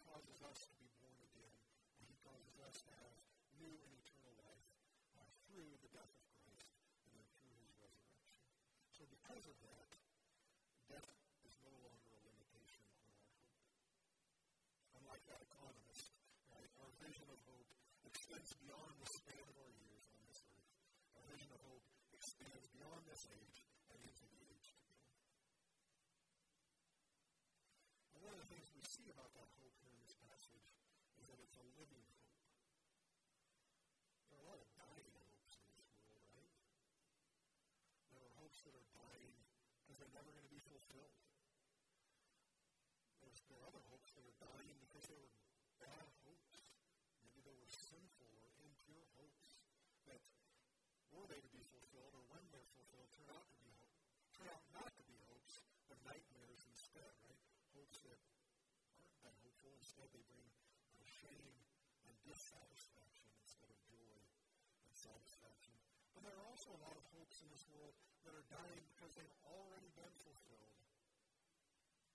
us 0.50 0.68
to 0.68 0.76
be 0.76 0.88
born 1.00 1.18
again, 1.24 1.56
and 2.00 2.04
He 2.08 2.16
causes 2.20 2.56
us 2.60 2.76
to 2.84 2.92
have 3.00 3.16
new 3.56 3.72
and 3.72 3.92
eternal 3.96 4.34
life 4.44 4.68
uh, 5.16 5.24
through 5.48 5.68
the 5.80 5.90
death 5.92 6.12
of 6.12 6.24
Christ 6.36 6.70
and 7.04 7.10
then 7.16 7.26
through 7.40 7.56
His 7.64 7.72
resurrection. 7.80 8.38
So 8.92 9.02
because 9.08 9.44
of 9.48 9.56
that, 9.64 9.88
death 10.90 11.10
is 11.48 11.54
no 11.64 11.74
longer 11.80 12.12
a 12.12 12.20
limitation 12.28 12.84
on 12.92 13.08
our 13.08 13.24
hope. 13.24 13.48
Unlike 15.00 15.24
that 15.32 15.42
economist, 15.42 16.12
right, 16.52 16.70
our 16.80 16.92
vision 17.00 17.26
of 17.32 17.40
hope 17.48 17.70
extends 18.04 18.52
beyond 18.60 18.92
the 19.00 19.08
span 19.20 19.44
of 19.48 19.56
our 19.58 19.72
years 19.80 20.04
on 20.12 20.20
this 20.28 20.40
earth. 20.44 20.70
Our 21.18 21.24
vision 21.32 21.50
of 21.56 21.60
hope 21.64 21.84
expands 22.12 22.68
beyond 22.70 23.00
this 23.08 23.24
age 23.32 23.58
and 23.90 23.98
into 24.04 24.24
the 24.28 24.40
age 24.48 24.68
to 24.70 24.80
come. 24.86 25.08
And 28.14 28.20
one 28.22 28.34
of 28.38 28.40
the 28.44 28.50
things 28.54 28.70
we 28.70 28.84
see 28.86 29.10
about 29.10 29.34
that 29.34 29.50
hope 29.58 29.74
here 29.82 29.90
in 29.90 30.00
this 30.04 30.14
passage 30.22 30.68
is 31.18 31.24
that 31.26 31.38
it's 31.42 31.58
a 31.58 31.66
living 31.74 32.06
hope. 32.06 32.38
There 34.30 34.38
are 34.38 34.44
a 34.44 34.48
lot 34.54 34.60
of 34.62 34.68
dying 34.78 35.10
hopes 35.18 35.58
in 35.58 35.74
this 35.74 35.90
world, 36.06 36.30
right? 36.38 36.54
There 38.14 38.22
are 38.22 38.34
hopes 38.38 38.53
that 38.64 38.74
are 38.74 38.90
dying 38.96 39.36
because 39.84 40.00
they're 40.00 40.16
never 40.16 40.32
going 40.32 40.48
to 40.48 40.54
be 40.54 40.64
fulfilled. 40.64 41.12
There's, 43.20 43.40
there 43.48 43.60
are 43.60 43.68
other 43.68 43.84
hopes 43.92 44.12
that 44.16 44.24
are 44.24 44.38
dying 44.40 44.72
because 44.88 45.04
they 45.08 45.16
were 45.20 45.32
bad 45.80 46.08
hopes. 46.24 46.72
Maybe 47.20 47.44
they 47.44 47.56
were 47.56 47.68
sinful 47.68 48.28
or 48.40 48.48
impure 48.64 49.04
hopes 49.20 49.60
that 50.08 50.20
were 51.12 51.28
they 51.28 51.40
to 51.40 51.52
be 51.52 51.64
fulfilled 51.68 52.16
or 52.16 52.24
when 52.32 52.44
they're 52.48 52.72
fulfilled 52.72 53.12
turn 53.12 53.28
out 53.32 53.44
to 53.52 53.56
be 53.60 53.70
hope, 53.76 53.96
turn 54.32 54.48
out 54.48 54.64
not 54.72 54.90
to 54.96 55.04
be 55.04 55.16
hopes, 55.28 55.60
but 55.88 56.00
nightmares 56.04 56.64
instead, 56.68 57.12
right? 57.28 57.40
Hopes 57.76 58.00
that 58.08 58.20
aren't 59.00 59.18
that 59.24 59.36
hopeful. 59.40 59.72
Instead, 59.78 60.08
they 60.12 60.24
bring 60.28 60.48
shame 61.24 61.56
and 62.04 62.16
dissatisfaction 62.28 63.28
instead 63.40 63.68
of 63.72 63.78
joy 63.88 64.16
and 64.84 64.92
satisfaction. 64.92 65.72
But 66.12 66.28
there 66.28 66.36
are 66.36 66.46
also 66.48 66.76
a 66.76 66.80
lot 66.84 66.96
of 66.96 67.04
hopes 67.16 67.40
in 67.40 67.48
this 67.48 67.64
world 67.72 67.96
that 68.24 68.32
are 68.32 68.48
dying 68.48 68.84
because 68.96 69.12
they've 69.20 69.38
already 69.44 69.90
been 69.92 70.14
fulfilled. 70.24 70.72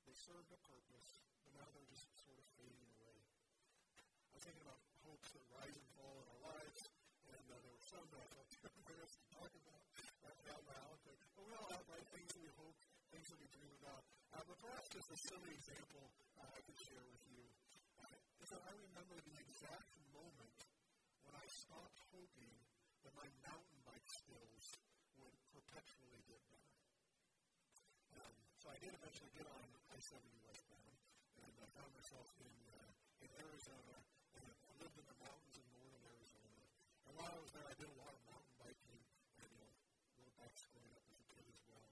They 0.10 0.16
served 0.18 0.50
a 0.50 0.60
purpose, 0.66 1.08
but 1.46 1.54
now 1.54 1.70
they're 1.70 1.86
just 1.94 2.10
sort 2.26 2.38
of 2.42 2.46
fading 2.58 2.90
away. 2.98 3.14
I 3.14 4.34
was 4.34 4.42
thinking 4.42 4.66
about 4.66 4.82
hopes 5.06 5.30
that 5.38 5.46
rise 5.54 5.78
and 5.78 5.90
fall 5.94 6.18
in 6.18 6.26
our 6.34 6.42
lives, 6.50 6.82
and 7.30 7.46
uh, 7.46 7.62
there 7.62 7.74
were 7.78 7.86
some 7.94 8.06
that 8.10 8.26
I 8.26 8.28
felt 8.34 8.50
too 8.50 8.66
embarrassed 8.74 9.22
to 9.22 9.28
talk 9.38 9.52
about 9.54 9.82
right 10.50 10.64
loud. 10.66 10.98
But, 11.06 11.16
but 11.38 11.44
we 11.46 11.54
all 11.54 11.70
have 11.70 11.86
right, 11.94 12.08
things 12.10 12.30
that 12.34 12.42
we 12.42 12.52
hope, 12.58 12.78
things 13.14 13.28
that 13.30 13.38
we 13.38 13.48
dream 13.54 13.74
about. 13.86 14.02
Uh, 14.34 14.42
but 14.50 14.58
perhaps 14.66 14.90
just 14.90 15.10
a 15.14 15.20
silly 15.30 15.54
example 15.54 16.10
uh, 16.42 16.50
I 16.50 16.60
could 16.66 16.80
share 16.90 17.06
with 17.06 17.24
you 17.30 17.46
uh, 18.02 18.10
is 18.42 18.50
that 18.50 18.62
I 18.66 18.74
remember 18.74 19.14
the 19.14 19.38
exact 19.46 19.94
moment 20.10 20.58
when 21.22 21.38
I 21.38 21.46
stopped 21.54 22.02
hoping 22.10 22.54
that 23.06 23.14
my 23.14 23.30
mountain 23.46 23.80
bike 23.86 24.10
skills 24.10 24.89
perpetually 25.54 26.22
get 26.30 26.42
better. 26.46 26.70
Um, 28.18 28.34
so 28.62 28.66
I 28.70 28.78
did 28.78 28.94
eventually 28.94 29.32
get 29.34 29.48
on 29.50 29.66
I-70 29.90 30.22
westbound, 30.46 30.96
and 31.42 31.52
I 31.60 31.68
found 31.74 31.92
myself 31.94 32.28
in, 32.42 32.54
uh, 32.70 33.26
in 33.26 33.30
Arizona, 33.42 33.96
and 34.38 34.46
I 34.46 34.72
lived 34.78 34.98
in 34.98 35.06
the 35.10 35.18
mountains 35.18 35.58
in 35.58 35.66
northern 35.74 36.04
Arizona. 36.06 36.62
And 37.10 37.14
while 37.18 37.34
I 37.34 37.40
was 37.42 37.52
there, 37.54 37.66
I 37.66 37.76
did 37.76 37.90
a 37.90 37.98
lot 37.98 38.14
of 38.14 38.22
mountain 38.30 38.56
biking, 38.62 39.02
and 39.42 39.50
you 39.50 39.60
know, 39.60 39.74
rode 40.22 40.36
bikes 40.38 40.64
growing 40.70 40.94
up 40.94 41.06
as 41.10 41.18
a 41.18 41.28
kid 41.34 41.46
as 41.50 41.60
well. 41.66 41.88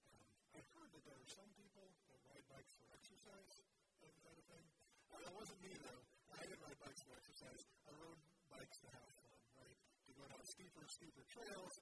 Um, 0.00 0.16
I 0.56 0.60
heard 0.72 0.90
that 0.96 1.02
there 1.04 1.18
are 1.20 1.30
some 1.30 1.50
people 1.58 1.86
that 2.10 2.20
ride 2.30 2.46
bikes 2.48 2.72
for 2.80 2.86
exercise, 2.96 3.54
that 4.00 4.14
kind 4.24 4.36
of 4.38 4.44
thing. 4.48 4.66
Uh, 5.12 5.20
that 5.20 5.34
wasn't 5.36 5.60
me 5.60 5.72
though. 5.84 6.02
I 6.34 6.42
didn't 6.48 6.62
ride 6.64 6.80
bikes 6.80 7.02
for 7.04 7.14
exercise. 7.14 7.62
I 7.86 7.92
rode 8.00 8.20
bikes 8.50 8.80
to 8.82 8.88
have 8.90 9.06
fun, 9.14 9.34
right? 9.60 9.78
To 10.08 10.10
go 10.18 10.24
down 10.26 10.42
steeper 10.42 10.82
steeper 10.90 11.24
trails, 11.30 11.78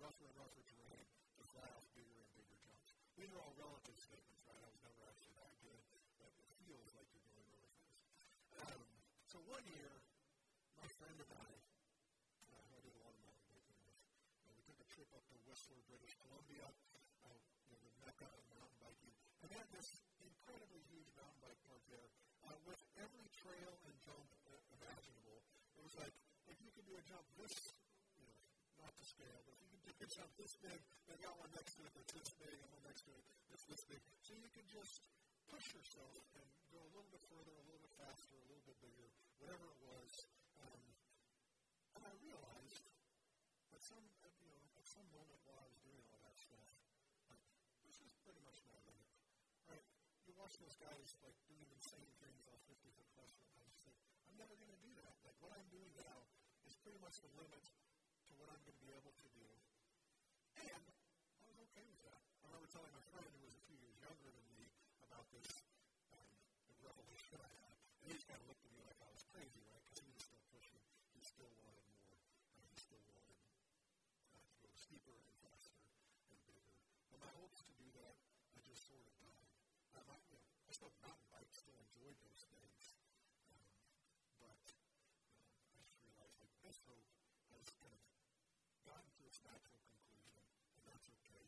rougher 0.00 0.24
and 0.24 0.36
rougher 0.40 0.64
terrain, 0.64 1.04
to 1.36 1.44
fly 1.52 1.68
off 1.76 1.84
bigger 1.92 2.16
and 2.16 2.30
bigger 2.32 2.56
jumps. 2.64 2.96
These 3.20 3.28
are 3.36 3.40
all 3.44 3.52
relative 3.60 4.00
statements, 4.00 4.40
right? 4.48 4.56
I 4.56 4.68
was 4.72 4.80
never 4.80 5.04
actually 5.04 5.36
that 5.36 5.52
good, 5.60 5.80
but 6.16 6.32
it 6.32 6.48
feels 6.64 6.88
like 6.96 7.04
you're 7.12 7.28
going 7.36 7.48
really 7.52 7.68
fast. 7.84 8.08
Um, 8.64 8.80
so 9.28 9.36
one 9.44 9.64
year, 9.68 9.92
my 10.80 10.88
friend 10.96 11.16
and 11.20 11.32
I, 11.36 11.48
uh, 12.48 12.64
I 12.72 12.78
did 12.80 12.96
a 12.96 13.00
lot 13.04 13.12
of 13.12 13.20
mountain 13.20 13.44
biking 13.52 13.76
with, 13.84 14.00
uh, 14.48 14.56
we 14.56 14.64
took 14.64 14.80
a 14.80 14.88
trip 14.88 15.08
up 15.12 15.24
to 15.28 15.36
Whistler, 15.44 15.84
British 15.84 16.16
Columbia, 16.24 16.64
uh, 16.64 17.36
you 17.68 17.76
know, 17.76 17.80
the 17.84 17.92
mecca 18.00 18.24
of 18.24 18.42
mountain 18.56 18.80
biking, 18.80 19.12
and 19.44 19.48
had 19.52 19.68
this 19.68 20.00
incredibly 20.24 20.80
huge 20.88 21.12
mountain 21.12 21.40
bike 21.44 21.60
park 21.68 21.84
there 21.92 22.08
uh, 22.48 22.56
with 22.64 22.80
every 22.96 23.28
trail 23.36 23.72
and 23.84 23.94
jump 24.00 24.24
imaginable. 24.80 25.44
It 25.76 25.84
was 25.84 25.92
like, 26.00 26.14
if 26.48 26.56
you 26.64 26.72
can 26.72 26.88
do 26.88 26.96
a 26.96 27.04
jump 27.04 27.24
this, 27.36 27.52
to 29.00 29.08
scale, 29.08 29.40
but 29.48 29.56
if 29.56 29.60
you 29.64 29.68
can 29.72 29.80
do 29.80 29.88
a 29.96 30.28
this 30.36 30.52
big, 30.60 30.76
they 31.08 31.16
got 31.24 31.32
one 31.40 31.48
next 31.56 31.72
to 31.72 31.88
it 31.88 31.92
that's 31.96 32.12
this 32.12 32.36
big, 32.36 32.52
and 32.52 32.68
one 32.68 32.84
next 32.84 33.08
to 33.08 33.12
it 33.16 33.24
that's 33.48 33.64
this 33.64 33.80
big. 33.88 34.00
So 34.20 34.36
you 34.36 34.44
could 34.52 34.68
just 34.68 35.00
push 35.48 35.72
yourself 35.72 36.20
and 36.36 36.44
go 36.68 36.84
a 36.84 36.90
little 36.92 37.08
bit 37.08 37.24
further, 37.32 37.48
a 37.48 37.64
little 37.64 37.80
bit 37.80 37.96
faster, 37.96 38.36
a 38.36 38.44
little 38.52 38.66
bit 38.68 38.76
bigger, 38.84 39.08
whatever 39.40 39.72
it 39.72 39.80
was. 39.80 40.28
Um, 40.60 40.84
and 41.96 42.02
I 42.04 42.12
realized 42.20 42.92
at 43.72 43.80
some, 43.80 44.04
you 44.44 44.52
know, 44.52 44.60
at 44.76 44.84
some 44.84 45.08
moment 45.16 45.40
while 45.48 45.64
I 45.64 45.66
was 45.72 45.80
doing 45.80 46.04
all 46.12 46.20
that 46.20 46.36
stuff, 46.36 46.68
like, 47.32 47.40
this 47.88 48.04
is 48.04 48.12
pretty 48.20 48.44
much 48.44 48.60
my 48.68 48.76
limit. 48.84 49.08
Right? 49.64 49.84
You 50.28 50.36
watch 50.36 50.60
those 50.60 50.76
guys 50.76 51.16
like 51.24 51.40
doing 51.48 51.64
insane 51.72 52.12
things 52.20 52.44
off 52.52 52.60
50 52.68 52.84
foot 53.00 53.08
plus 53.16 53.32
I 53.32 53.64
just 53.64 53.80
think, 53.80 53.96
I'm 54.28 54.36
never 54.36 54.52
going 54.60 54.76
to 54.76 54.82
do 54.84 54.92
that. 55.00 55.16
Like 55.24 55.40
what 55.40 55.56
I'm 55.56 55.68
doing 55.72 55.88
now 55.96 56.28
is 56.68 56.76
pretty 56.84 57.00
much 57.00 57.16
the 57.24 57.32
limit 57.40 57.64
to 58.30 58.38
what 58.38 58.48
I'm 58.54 58.62
going 58.62 58.78
to 58.78 58.84
be 58.86 58.94
able 58.94 59.10
to 59.10 59.28
do. 59.34 59.46
And 60.62 60.86
I 61.34 61.42
was 61.50 61.58
okay 61.66 61.82
with 61.82 61.98
that. 62.06 62.22
I 62.40 62.46
remember 62.46 62.70
telling 62.70 62.94
my 62.94 63.02
friend 63.10 63.26
who 63.26 63.42
was 63.42 63.58
a 63.58 63.62
few 63.66 63.74
years 63.82 63.98
younger 63.98 64.30
than 64.30 64.46
me 64.54 64.70
about 65.02 65.26
this 65.34 65.50
um, 66.14 66.30
revelation 66.78 67.42
I 67.42 67.50
had. 67.58 67.74
And 68.06 68.14
he 68.14 68.18
kind 68.30 68.38
of 68.38 68.46
looked 68.46 68.62
at 68.62 68.70
me 68.70 68.86
like 68.86 69.02
I 69.02 69.10
was 69.10 69.26
crazy, 69.34 69.58
right? 69.66 69.82
Because 69.90 70.06
he 70.06 70.14
was 70.14 70.22
still 70.22 70.44
pushing. 70.54 70.82
He 71.10 71.20
still 71.26 71.50
wanted 71.58 71.82
more. 71.90 72.22
Uh, 72.54 72.62
he 72.70 72.78
still 72.78 73.02
wanted 73.10 73.34
uh, 73.34 74.46
to 74.46 74.56
go 74.62 74.70
steeper 74.78 75.16
and 75.18 75.34
faster 75.42 75.82
and 76.30 76.38
bigger. 76.46 76.70
But 77.10 77.18
my 77.26 77.32
hopes 77.34 77.66
to 77.66 77.74
do 77.82 77.88
that, 77.98 78.14
I 78.54 78.62
just 78.62 78.86
sort 78.86 79.02
of 79.02 79.10
died. 79.18 79.50
I, 79.98 80.06
might, 80.06 80.22
you 80.30 80.38
know, 80.38 80.46
I 80.54 80.70
still 80.70 80.94
mountain 81.02 81.26
bike, 81.34 81.50
still 81.50 81.74
enjoyed 81.74 82.14
those 82.22 82.46
days. 82.46 82.94
Um, 83.50 83.66
but 84.38 84.62
um, 84.70 85.50
I 85.74 85.82
just 85.82 85.98
realized 86.06 86.38
like 86.38 86.54
this 86.62 86.78
hope 86.86 87.10
has 87.50 87.66
kind 87.82 87.90
of 87.90 88.19
gotten 88.86 89.10
to 89.12 89.22
its 89.28 89.40
natural 89.44 89.76
conclusion, 89.84 90.44
and 90.76 90.82
that's 90.88 91.06
okay 91.10 91.44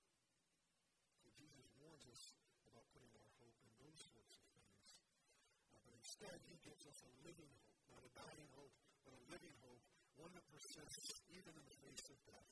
So 1.19 1.27
Jesus 1.35 1.67
warns 1.83 2.07
us 2.07 2.39
about 2.71 2.87
putting 2.95 3.11
our 3.19 3.31
hope 3.43 3.59
in 3.67 3.71
those 3.83 3.99
sorts 3.99 4.39
of 4.39 4.45
things. 4.55 4.95
Uh, 5.67 5.75
but 5.83 5.91
instead, 5.97 6.39
he 6.47 6.55
gives 6.63 6.87
us 6.87 7.03
a 7.03 7.11
living 7.27 7.51
hope, 7.59 7.83
not 7.91 8.03
a 8.07 8.11
dying 8.15 8.47
hope, 8.55 8.71
but 9.03 9.11
a 9.11 9.21
living 9.27 9.55
hope, 9.59 9.83
one 10.19 10.35
that 10.35 10.43
persists 10.51 11.23
even 11.31 11.55
in 11.55 11.63
the 11.63 11.77
face 11.79 12.03
of 12.11 12.19
death. 12.27 12.51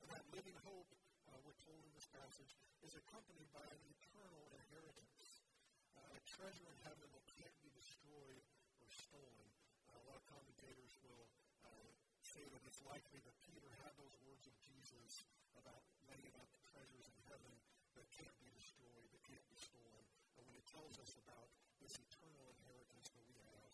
And 0.00 0.08
that 0.16 0.24
living 0.32 0.56
hope, 0.64 0.88
uh, 1.28 1.36
we're 1.44 1.60
told 1.60 1.84
in 1.84 1.92
this 1.92 2.08
passage, 2.08 2.56
is 2.80 2.96
accompanied 2.96 3.52
by 3.52 3.64
an 3.68 3.82
eternal 3.84 4.48
inheritance, 4.56 5.44
uh, 5.92 6.16
a 6.16 6.20
treasure 6.24 6.64
in 6.72 6.78
heaven 6.80 7.04
that 7.12 7.24
can't 7.36 7.56
be 7.60 7.68
destroyed 7.76 8.44
or 8.80 8.88
stolen. 8.88 9.48
Uh, 9.92 10.00
a 10.00 10.04
lot 10.08 10.16
of 10.16 10.24
commentators 10.32 10.96
will 11.04 11.28
uh, 11.68 11.88
say 12.24 12.40
that 12.48 12.64
it's 12.64 12.80
likely 12.88 13.20
that 13.28 13.36
Peter 13.44 13.68
had 13.84 13.92
those 14.00 14.16
words 14.24 14.48
of 14.48 14.56
Jesus 14.64 15.28
about 15.60 15.84
laying 16.08 16.32
up 16.40 16.48
treasures 16.64 17.12
in 17.12 17.20
heaven 17.28 17.52
that 17.92 18.08
can't 18.16 18.36
be 18.40 18.48
destroyed, 18.56 19.04
that 19.12 19.22
can't 19.28 19.44
be 19.52 19.60
stolen. 19.60 20.04
And 20.40 20.48
when 20.48 20.56
he 20.56 20.64
tells 20.72 20.96
us 20.96 21.12
about 21.20 21.52
this 21.84 21.92
eternal 22.00 22.48
inheritance 22.56 23.12
that 23.12 23.24
we 23.28 23.36
have, 23.44 23.68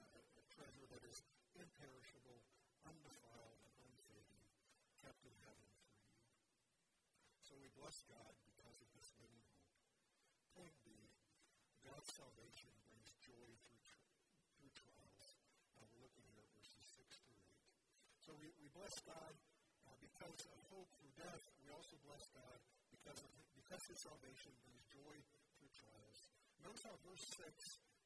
uh, 0.00 0.40
a 0.40 0.44
treasure 0.48 0.88
that 0.88 1.04
is 1.04 1.20
imperishable, 1.56 2.40
undefiled, 2.84 3.60
and 3.64 3.74
unfading, 3.80 4.44
kept 5.00 5.24
in 5.24 5.34
heaven 5.44 5.68
for 5.72 5.88
you. 5.96 6.12
So 7.56 7.64
we 7.64 7.72
bless 7.80 8.04
God 8.12 8.36
because 8.44 8.76
of 8.84 8.88
this 8.92 9.08
living 9.16 9.40
hope. 9.48 9.72
Point 10.60 10.76
B, 10.84 10.92
God's 11.88 12.12
salvation 12.12 12.68
brings 12.84 13.08
joy 13.24 13.48
through, 13.64 13.80
through 14.60 14.72
trials. 14.76 15.24
Uh, 15.80 15.88
we're 15.88 16.04
looking 16.04 16.28
here 16.28 16.44
at 16.44 16.52
verses 16.52 16.84
6 17.00 17.16
through 17.16 17.32
8. 17.32 18.28
So 18.28 18.30
we, 18.36 18.52
we 18.60 18.68
bless 18.76 18.92
God 19.08 19.32
uh, 19.88 19.96
because 20.04 20.36
of 20.52 20.58
hope 20.68 20.84
through 21.00 21.16
death. 21.16 21.40
We 21.64 21.72
also 21.72 21.96
bless 22.04 22.28
God 22.36 22.60
because, 22.92 23.24
of, 23.24 23.32
because 23.56 23.80
his 23.88 24.04
salvation 24.04 24.52
brings 24.60 24.84
joy 24.92 25.16
through 25.56 25.72
trials. 25.80 26.28
Notice 26.60 26.84
how 26.84 26.96
verse 27.08 27.24
6 27.40 27.40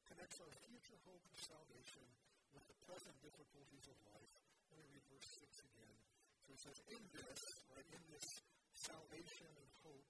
connects 0.07 0.39
our 0.39 0.53
future 0.63 0.95
hope 1.03 1.27
of 1.27 1.35
salvation 1.43 2.07
with 2.55 2.63
the 2.71 2.77
present 2.87 3.19
difficulties 3.19 3.83
of 3.91 3.99
life. 4.15 4.31
Let 4.71 4.79
me 4.79 4.95
read 4.95 5.03
verse 5.11 5.27
6 5.43 5.43
again. 5.75 5.95
So 6.47 6.55
it 6.55 6.61
says, 6.63 6.79
In 6.87 7.03
this, 7.11 7.41
right, 7.75 7.89
in 7.91 8.03
this 8.15 8.27
salvation 8.75 9.49
and 9.57 9.69
hope 9.83 10.07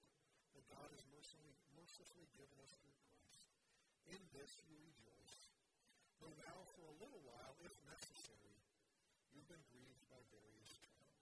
that 0.54 0.64
God 0.68 0.88
has 0.92 1.02
mercifully, 1.10 1.56
mercifully 1.74 2.28
given 2.36 2.56
us 2.62 2.72
through 2.78 2.96
Christ, 3.08 3.48
in 4.08 4.20
this 4.36 4.52
you 4.68 4.76
rejoice. 4.78 5.36
Though 6.20 6.36
now 6.38 6.58
for 6.78 6.86
a 6.86 6.94
little 7.02 7.22
while, 7.26 7.54
if 7.66 7.74
necessary, 7.82 8.56
you've 9.34 9.48
been 9.50 9.64
grieved 9.74 10.04
by 10.06 10.20
various 10.30 10.70
trials. 10.78 11.18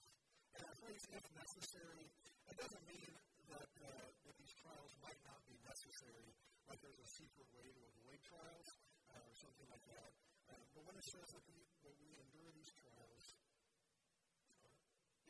And 0.59 0.61
that 0.67 0.77
phrase, 0.77 1.05
if 1.15 1.25
necessary, 1.33 2.05
it 2.53 2.57
doesn't 2.59 2.85
mean 2.85 3.13
that, 3.49 3.71
uh, 3.81 4.07
that 4.27 4.35
these 4.37 4.55
trials 4.61 4.93
might 5.01 5.21
not 5.25 5.41
be 5.49 5.57
necessary, 5.65 6.37
like 6.69 6.79
there's 6.85 7.01
a 7.01 7.11
secret 7.17 7.49
way 7.57 7.65
to 7.65 7.81
avoid 7.97 8.19
trials 8.27 8.69
uh, 9.15 9.25
or 9.25 9.35
something 9.39 9.69
like 9.73 9.87
that. 9.89 10.11
Uh, 10.51 10.59
but 10.75 10.83
when 10.85 10.97
it 10.99 11.07
says 11.07 11.29
that 11.33 11.45
we, 11.49 11.59
that 11.87 11.95
we 12.03 12.11
endure 12.21 12.51
these 12.53 12.73
trials, 12.77 13.25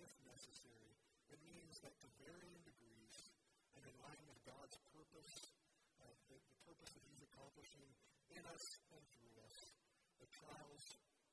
if 0.00 0.12
necessary, 0.24 0.89
it 1.30 1.42
means 1.46 1.78
that 1.86 1.94
to 2.02 2.08
varying 2.18 2.58
degrees 2.66 3.14
and 3.78 3.82
in 3.86 3.96
line 4.02 4.22
with 4.26 4.40
God's 4.42 4.76
purpose, 4.90 5.34
uh, 6.02 6.10
the, 6.28 6.36
the 6.36 6.58
purpose 6.66 6.90
that 6.94 7.04
He's 7.06 7.22
accomplishing 7.22 7.86
in 8.34 8.42
us 8.50 8.64
and 8.94 9.02
through 9.14 9.36
us, 9.46 9.56
the 10.18 10.28
trials 10.30 10.84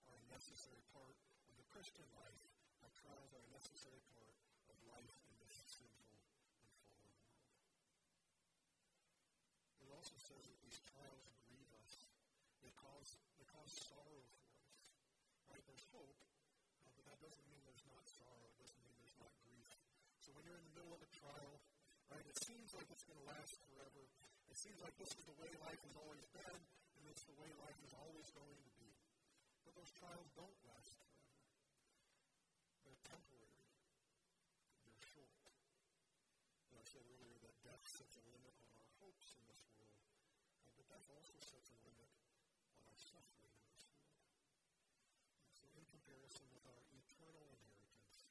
are 0.10 0.18
a 0.18 0.26
necessary 0.30 0.84
part 0.94 1.18
of 1.50 1.54
the 1.58 1.68
Christian 1.74 2.06
life. 2.18 2.42
The 2.82 2.94
trials 2.94 3.30
are 3.34 3.44
a 3.44 3.52
necessary 3.52 4.02
part 4.14 4.34
of 4.70 4.76
life 4.88 5.14
in 5.28 5.34
this 5.42 5.56
sinful 5.66 6.14
and 6.14 6.26
fallen 6.38 6.78
world. 6.94 7.38
It 9.82 9.90
also 9.94 10.18
says 10.20 10.44
that 10.46 10.60
these 10.62 10.80
trials 10.94 11.26
grieve 11.48 11.72
us. 11.80 11.94
They 12.62 12.74
cause, 12.76 13.18
they 13.40 13.48
cause 13.50 13.72
sorrow 13.72 14.20
for 14.20 14.44
us. 14.52 14.68
Right? 15.48 15.64
There's 15.64 15.86
hope, 15.96 16.18
uh, 16.84 16.92
but 16.92 17.04
that 17.08 17.20
doesn't 17.24 17.46
mean 17.48 17.62
there's 17.64 17.88
not 17.88 18.04
sorrow. 18.04 18.44
It 18.52 18.58
doesn't 18.60 18.82
mean 18.84 18.96
there's 19.00 19.20
not 19.22 19.32
grief. 19.40 19.47
So 20.28 20.36
when 20.36 20.44
you're 20.44 20.60
in 20.60 20.68
the 20.68 20.76
middle 20.76 20.92
of 20.92 21.00
a 21.00 21.08
trial, 21.16 21.56
right, 22.12 22.28
it 22.28 22.36
seems 22.44 22.76
like 22.76 22.84
it's 22.92 23.08
going 23.08 23.16
to 23.16 23.28
last 23.32 23.56
forever. 23.64 24.04
It 24.52 24.60
seems 24.60 24.84
like 24.84 24.92
this 25.00 25.16
is 25.16 25.24
the 25.24 25.40
way 25.40 25.48
life 25.64 25.80
has 25.88 25.96
always 25.96 26.28
been, 26.36 26.60
and 27.00 27.04
it's 27.08 27.24
the 27.32 27.38
way 27.40 27.48
life 27.64 27.80
is 27.80 27.96
always 27.96 28.28
going 28.36 28.60
to 28.60 28.72
be. 28.76 28.92
But 29.64 29.72
those 29.80 29.88
trials 29.96 30.28
don't 30.36 30.60
last 30.68 30.92
forever. 31.00 31.32
They're 32.84 33.04
temporary. 33.08 33.72
They're 34.84 35.00
short. 35.16 35.32
And 36.72 36.76
I 36.76 36.84
said 36.84 37.08
earlier 37.08 37.40
that 37.48 37.56
death 37.64 37.88
sets 37.88 38.20
a 38.20 38.24
limit 38.28 38.52
on 38.68 38.76
our 38.84 38.92
hopes 39.00 39.32
in 39.32 39.48
this 39.48 39.64
world, 39.80 39.96
uh, 40.60 40.76
but 40.76 40.92
death 40.92 41.08
also 41.08 41.40
sets 41.40 41.72
a 41.72 41.80
limit 41.88 42.12
on 42.76 42.84
our 42.84 43.00
suffering 43.00 43.56
in 43.56 43.64
this 43.72 43.88
world. 43.96 44.12
And 45.48 45.56
so 45.56 45.72
in 45.72 45.88
comparison 45.88 46.52
with 46.52 46.68
our 46.68 46.84
eternal 46.92 47.48
inheritance, 47.48 48.28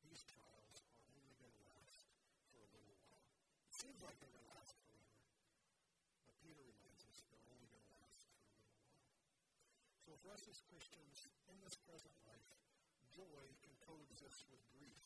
these 0.00 0.24
trials 0.32 0.80
are 1.04 1.12
only 1.12 1.36
going 1.40 1.56
to 1.56 1.66
last 1.72 2.04
for 2.52 2.60
a 2.62 2.68
little 2.72 2.96
while. 3.00 3.26
It 3.68 3.75
seems 3.86 4.02
like 4.02 4.18
they're 4.18 4.34
going 4.34 4.42
to 4.42 4.50
last 4.50 4.74
forever. 4.82 5.14
But 6.26 6.34
Peter 6.42 6.58
reminds 6.58 7.06
us 7.06 7.22
they're 7.30 7.46
only 7.46 7.70
going 7.70 7.86
to 7.86 7.94
last 7.94 8.18
for 8.18 8.34
a 8.34 8.42
little 8.42 8.58
while. 8.58 8.82
So 10.02 10.10
for 10.26 10.34
us 10.34 10.42
as 10.50 10.58
Christians, 10.66 11.30
in 11.46 11.54
this 11.62 11.78
present 11.86 12.10
life, 12.26 12.50
joy 13.14 13.46
can 13.62 13.70
coexist 13.86 14.42
with 14.50 14.58
grief. 14.74 14.98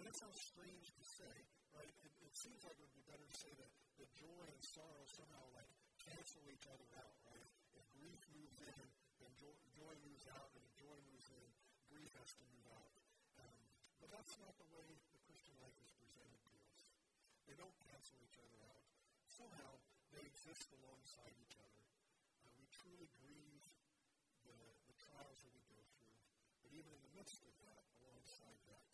And 0.00 0.08
it 0.08 0.16
sounds 0.16 0.40
strange 0.40 0.88
to 0.96 1.04
say, 1.04 1.36
right? 1.76 1.92
It, 2.00 2.16
it 2.24 2.32
seems 2.32 2.64
like 2.64 2.80
it 2.80 2.88
would 2.88 2.96
be 2.96 3.04
better 3.04 3.28
to 3.28 3.36
say 3.36 3.52
that, 3.60 3.68
that 4.00 4.08
joy 4.16 4.44
and 4.48 4.62
sorrow 4.64 5.04
somehow 5.04 5.44
like 5.52 5.68
cancel 6.08 6.48
each 6.48 6.64
other 6.72 6.88
out, 6.96 7.20
right? 7.28 7.48
If 7.76 7.84
grief 7.92 8.24
moves 8.32 8.56
in, 8.64 8.80
then 9.20 9.36
joy, 9.36 9.52
joy 9.76 9.92
moves 10.00 10.24
out, 10.32 10.48
and 10.56 10.64
if 10.64 10.72
joy 10.80 10.96
moves 11.12 11.28
in, 11.28 11.44
grief 11.92 12.08
has 12.16 12.32
to 12.40 12.44
move 12.48 12.72
out. 12.72 12.94
Um, 13.44 13.60
but 14.00 14.08
that's 14.16 14.32
not 14.40 14.56
the 14.56 14.68
way 14.72 14.88
the 15.12 15.20
Christian 15.28 15.60
life 15.60 15.76
is. 15.76 15.93
They 17.44 17.56
don't 17.60 17.76
cancel 17.92 18.16
each 18.24 18.40
other 18.40 18.56
out. 18.64 18.84
Somehow 19.28 19.76
they 20.16 20.24
exist 20.24 20.72
alongside 20.80 21.36
each 21.36 21.60
other. 21.60 21.84
Uh, 22.40 22.48
we 22.56 22.64
truly 22.72 23.08
grieve 23.20 23.64
the, 24.48 24.56
the 24.88 24.96
trials 24.96 25.44
that 25.44 25.52
we 25.52 25.60
go 25.68 25.76
through. 25.92 26.16
But 26.64 26.72
even 26.72 26.88
in 26.88 27.02
the 27.04 27.14
midst 27.20 27.44
of 27.44 27.52
that, 27.68 27.84
alongside 28.00 28.56
that, 28.72 28.84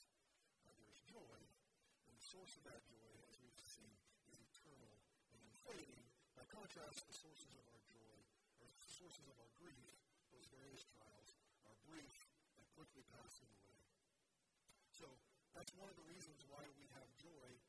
uh, 0.66 0.74
there's 0.82 0.98
joy. 1.06 1.38
And 2.08 2.10
the 2.10 2.24
source 2.26 2.58
of 2.58 2.66
that 2.66 2.82
joy, 2.90 3.10
as 3.30 3.38
we've 3.38 3.62
seen, 3.62 3.94
is 4.34 4.42
eternal 4.42 4.98
and 5.30 5.40
unfading. 5.46 6.02
By 6.34 6.42
contrast, 6.50 7.06
the 7.06 7.14
sources 7.14 7.54
of 7.54 7.64
our 7.70 7.82
joy, 7.86 8.16
or 8.58 8.66
the 8.66 8.82
sources 8.82 9.30
of 9.30 9.36
our 9.38 9.52
grief, 9.62 9.94
those 10.34 10.50
various 10.50 10.82
trials, 10.90 11.30
are 11.70 11.76
brief 11.86 12.16
and 12.58 12.66
quickly 12.74 13.06
passing 13.14 13.46
away. 13.62 13.84
So 14.90 15.06
that's 15.54 15.70
one 15.78 15.86
of 15.86 15.94
the 15.94 16.08
reasons 16.10 16.42
why 16.50 16.66
we 16.74 16.88
have 16.98 17.06
joy 17.20 17.59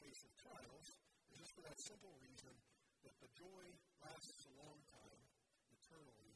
face 0.00 0.24
of 0.24 0.32
trials, 0.40 0.96
is 1.28 1.36
just 1.36 1.52
for 1.52 1.60
that 1.60 1.76
simple 1.76 2.16
reason 2.24 2.56
that 3.04 3.16
the 3.20 3.28
joy 3.36 3.64
lasts 4.00 4.48
a 4.48 4.52
long 4.56 4.80
time, 4.88 5.20
eternally, 5.76 6.32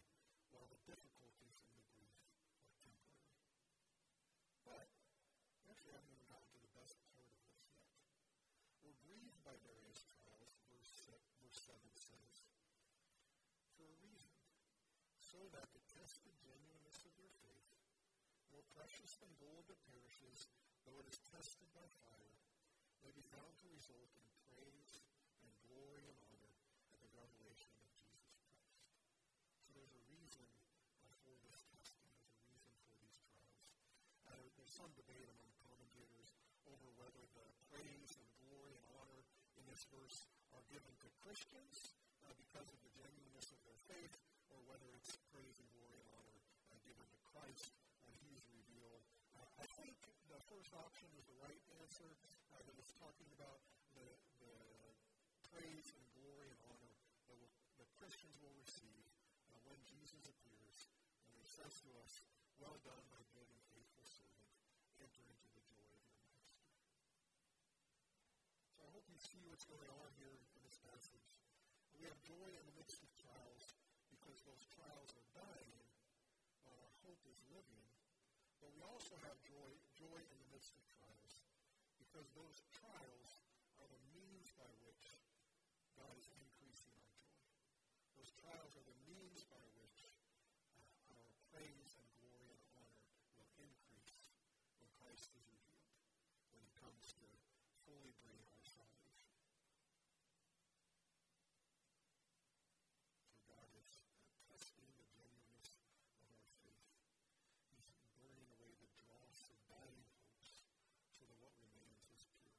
while 0.53 0.68
the 0.68 0.81
difficulties 0.85 1.57
and 1.64 1.72
the 1.81 1.88
grief 1.96 2.12
are 2.20 2.77
temporary. 2.85 3.24
But 4.68 4.88
we 5.64 5.72
actually 5.72 5.96
haven't 5.96 6.12
even 6.12 6.29
gotten 6.29 6.48
to 6.53 6.61
the 6.61 6.77
best 6.77 7.00
part 7.09 7.24
of 7.24 7.33
this 7.40 7.57
yet. 7.57 7.81
We're 8.85 9.00
grieved 9.00 9.40
by 9.40 9.57
various 9.64 10.05
trials, 10.12 10.61
verse, 10.68 11.09
verse 11.40 11.61
7 11.64 11.81
says, 11.96 12.44
for 13.81 13.88
a 13.88 13.96
reason, 14.05 14.29
so 15.16 15.40
that 15.57 15.72
to 15.72 15.81
test 15.88 16.20
the 16.29 16.37
genuineness 16.37 17.00
of 17.09 17.16
your 17.16 17.33
faith, 17.40 17.72
more 18.53 18.64
precious 18.77 19.16
than 19.24 19.33
gold 19.40 19.64
that 19.72 19.81
perishes, 19.88 20.53
though 20.85 21.00
it 21.00 21.09
is 21.09 21.18
tested 21.33 21.68
by 21.72 21.88
fire, 22.05 22.43
may 23.04 23.12
be 23.12 23.28
found 23.36 23.52
to 23.60 23.68
result 23.68 24.08
in 24.16 24.24
praise 24.48 25.04
and 25.44 25.52
glory 25.68 26.08
and 26.08 26.16
honor 26.24 26.56
at 26.88 26.96
the 27.04 27.12
revelation 27.12 27.68
of 27.76 27.92
Jesus 28.00 28.32
Christ. 28.32 28.64
So 29.60 29.76
there's 29.76 29.92
a 29.92 30.04
reason 30.08 30.48
for 31.20 31.36
this 31.44 31.60
testing, 31.68 32.08
there's 32.16 32.40
a 32.40 32.48
reason 32.48 32.72
for 32.80 32.96
these 32.96 33.12
trials. 33.20 33.60
Uh, 34.24 34.40
there's 34.56 34.72
some 34.72 34.88
debate 34.96 35.28
among 35.36 35.52
commentators 35.68 36.32
over 36.64 36.88
whether 36.96 37.20
the 37.36 37.44
praise 37.68 38.08
and 38.16 38.24
glory 38.40 38.72
and 38.72 38.88
honor 38.96 39.20
in 39.60 39.68
this 39.68 39.84
verse 39.92 40.24
are 40.56 40.64
given 40.72 40.96
to 41.04 41.08
Christians 41.20 41.92
uh, 42.24 42.32
because 42.40 42.72
of 42.72 42.80
the 42.88 42.92
genuineness 42.96 43.52
of 43.52 43.60
their 43.68 43.80
faith, 43.84 44.16
or 44.48 44.64
whether 44.64 44.88
it's 44.96 45.12
praise 45.28 45.60
and 45.60 45.68
glory 45.76 46.00
and 46.00 46.08
honor 46.16 46.40
uh, 46.72 46.80
given 46.88 47.04
to 47.04 47.20
Christ 47.36 47.68
when 48.08 48.16
He 48.24 48.32
is 48.32 48.48
revealed. 48.48 49.04
I 49.60 49.68
think 49.76 49.92
the 50.32 50.40
first 50.48 50.72
option 50.72 51.12
is 51.20 51.28
the 51.28 51.36
right 51.44 51.60
answer, 51.84 52.08
talking 53.00 53.30
about 53.32 53.64
the, 53.96 54.04
the 54.44 54.52
praise 55.48 55.88
and 55.96 56.04
glory 56.20 56.52
and 56.52 56.60
honor 56.68 56.92
that, 57.32 57.40
will, 57.80 57.88
Christians 57.96 58.36
will 58.44 58.52
receive 58.60 59.08
uh, 59.48 59.56
when 59.64 59.80
Jesus 59.88 60.28
appears 60.28 60.92
and 61.24 61.32
He 61.40 61.46
says 61.48 61.80
to 61.80 61.90
us, 62.04 62.28
Well 62.60 62.76
done, 62.84 63.00
my 63.08 63.24
good 63.32 63.48
and 63.48 63.62
faithful 63.72 64.04
servant. 64.04 64.52
Enter 65.00 65.24
into 65.24 65.48
the 65.56 65.64
joy 65.64 65.88
of 65.96 66.02
your 66.04 66.20
master. 66.28 66.60
So 68.76 68.84
I 68.84 68.90
hope 68.92 69.08
you 69.08 69.16
see 69.16 69.40
what's 69.48 69.64
going 69.64 69.88
on 69.88 70.08
here 70.20 70.36
in 70.36 70.60
this 70.60 70.76
passage. 70.84 71.40
We 71.96 72.04
have 72.04 72.18
joy 72.20 72.48
in 72.52 72.64
the 72.68 72.76
midst 72.76 73.00
of 73.00 73.08
trials 73.16 73.80
because 74.12 74.44
those 74.44 74.64
trials 74.76 75.08
are 75.16 75.28
dying 75.32 75.80
while 76.68 76.76
our 76.84 76.96
hope 77.08 77.22
is 77.24 77.40
living. 77.48 77.84
But 78.60 78.76
we 78.76 78.84
also 78.84 79.16
have 79.24 79.40
joy, 79.48 79.72
joy 79.96 80.20
in 80.20 80.36
the 80.36 80.48
midst 80.52 80.76
of 80.76 80.84
trials 80.92 81.13
because 82.14 82.31
those 82.38 82.62
trials 82.70 83.42
are 83.83 83.90
the 83.90 84.03
means 84.14 84.46
by 84.55 84.70
which 84.87 85.18
God 85.98 86.14
is 86.14 86.31
increasing 86.31 86.94
our 86.94 87.11
joy. 87.18 87.42
Those 88.14 88.31
trials 88.38 88.79
are 88.79 88.87
the 88.87 88.94
means 89.03 89.42
by 89.50 89.59
which 89.74 90.07
uh, 90.79 91.11
our 91.11 91.27
praise 91.50 91.98
and 91.98 92.07
glory 92.22 92.55
and 92.55 92.62
honor 92.70 93.03
will 93.35 93.50
increase 93.59 94.31
when 94.79 94.87
Christ 94.94 95.27
is 95.35 95.42
revealed, 95.42 95.90
when 96.55 96.62
he 96.62 96.70
comes 96.79 97.18
to 97.18 97.27
fully 97.83 98.14
bring 98.22 98.46
our 98.46 98.62
salvation. 98.62 99.35
So 103.27 103.42
God 103.50 103.66
is 103.74 103.90
uh, 104.07 104.14
testing 104.55 104.87
the 104.87 105.03
genuineness 105.18 105.83
of 106.14 106.31
our 106.31 106.46
faith. 106.62 106.79
He's 107.74 108.07
burning 108.22 108.46
away 108.55 108.70
the 108.79 108.94
dross 109.03 109.50
of 109.50 109.59
dying 109.66 110.07
hopes 110.14 110.62
so 111.14 111.22
that 111.27 111.38
what 111.42 111.55
remains 111.62 112.03
is 112.11 112.27
pure. 112.42 112.59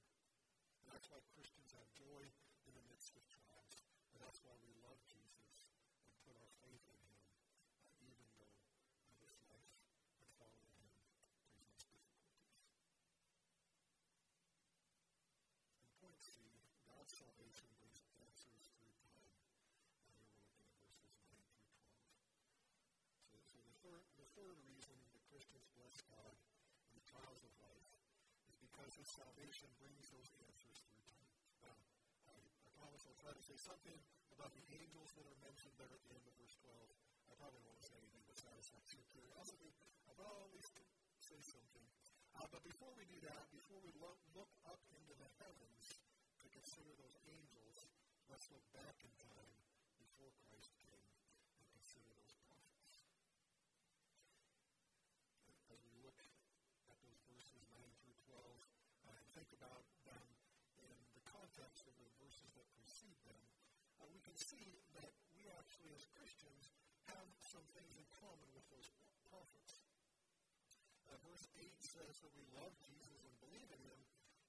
And 0.80 0.85
that's 0.96 1.12
why 1.12 1.20
Christians 1.36 1.76
have 1.76 1.92
joy 1.92 2.24
in 2.64 2.72
the 2.72 2.86
midst 2.88 3.20
of 3.20 3.24
trials. 3.28 3.84
And 4.16 4.24
that's 4.24 4.40
why 4.48 4.56
we 4.64 4.72
love 4.80 4.96
Jesus 5.12 5.68
and 6.08 6.16
put 6.24 6.40
our 6.40 6.48
faith 6.64 6.88
in 6.88 6.96
him, 7.04 7.20
uh, 7.84 8.00
even 8.00 8.24
though 8.40 8.56
uh, 8.56 9.12
this 9.20 9.36
life 9.52 9.76
and 10.16 10.24
following 10.40 10.72
him 10.80 10.88
presents 11.52 11.84
difficulties. 11.92 12.48
And 15.84 15.92
point 16.00 16.16
C, 16.24 16.40
God's 16.88 17.12
salvation 17.12 17.68
brings 17.76 18.00
answers 18.16 18.64
through 18.80 18.96
time. 19.04 19.36
And 23.36 23.44
here 23.84 24.00
we're 24.00 24.08
looking 24.16 24.32
at 24.32 24.32
verses 25.28 25.60
19 25.76 25.76
trust 25.76 26.08
God 26.08 26.40
in 26.88 26.96
the 26.96 27.04
trials 27.04 27.44
of 27.44 27.52
life 27.60 27.84
is 28.48 28.64
because 28.86 29.02
His 29.02 29.18
salvation 29.18 29.66
brings 29.82 30.06
those 30.14 30.30
answers 30.46 30.78
through 30.86 31.02
time. 31.10 31.26
Um, 31.66 31.82
I, 32.30 32.38
I 32.38 32.70
promise 32.78 33.02
I'll 33.10 33.18
try 33.18 33.34
to 33.34 33.42
say 33.42 33.58
something 33.58 33.98
about 34.38 34.54
the 34.54 34.62
angels 34.78 35.10
that 35.18 35.26
are 35.26 35.40
mentioned 35.42 35.74
there 35.82 35.90
at 35.90 36.06
the 36.06 36.14
end 36.14 36.22
of 36.22 36.38
verse 36.38 36.54
12. 36.62 36.70
I 36.70 37.34
probably 37.34 37.66
won't 37.66 37.82
say 37.82 37.98
anything 37.98 38.22
but 38.30 38.38
satisfy 38.38 38.78
your 38.94 39.10
curiosity, 39.10 39.74
I'll 40.22 40.54
least 40.54 40.78
say 41.18 41.42
something. 41.42 41.86
Uh, 42.38 42.46
but 42.54 42.62
before 42.62 42.94
we 42.94 43.10
do 43.10 43.18
that, 43.26 43.50
before 43.50 43.82
we 43.82 43.90
look, 43.98 44.22
look 44.38 44.54
up 44.70 44.86
into 44.94 45.18
the 45.18 45.30
heavens 45.42 46.06
to 46.46 46.48
consider 46.54 46.94
those 47.02 47.18
angels, 47.26 47.90
let's 48.30 48.46
look 48.54 48.70
back 48.70 49.02
in 49.02 49.10
time 49.18 49.54
before 49.98 50.30
Christ 50.46 50.70
came 50.78 51.10
and 51.58 51.66
consider 51.74 52.14
those 52.22 52.38
prophets. 52.46 53.10
As 55.74 55.82
we 55.82 55.98
look 56.06 56.22
at 56.90 56.98
those 57.02 57.22
verses 57.28 57.66
9 57.74 57.82
through 58.02 58.18
12 58.30 58.46
uh, 59.06 59.14
and 59.14 59.28
think 59.36 59.50
about 59.54 59.86
them 60.08 60.26
in 60.82 60.96
the 61.18 61.24
context 61.28 61.86
of 61.86 61.94
the 62.00 62.10
verses 62.18 62.50
that 62.56 62.66
precede 63.06 63.22
them, 63.30 63.46
uh, 64.02 64.10
we 64.10 64.18
can 64.26 64.34
see 64.34 64.82
that 64.98 65.14
we 65.38 65.46
actually, 65.54 65.94
as 65.94 66.10
Christians, 66.18 66.74
have 67.06 67.30
some 67.38 67.62
things 67.78 67.94
in 68.02 68.08
common 68.18 68.50
with 68.58 68.66
those 68.74 68.90
prophets. 69.30 69.78
Uh, 71.06 71.14
verse 71.22 71.46
8 71.54 71.70
says 71.86 72.18
that 72.26 72.34
we 72.34 72.42
love 72.58 72.74
Jesus 72.82 73.22
and 73.22 73.36
believe 73.46 73.70
in 73.70 73.82
him, 73.86 74.02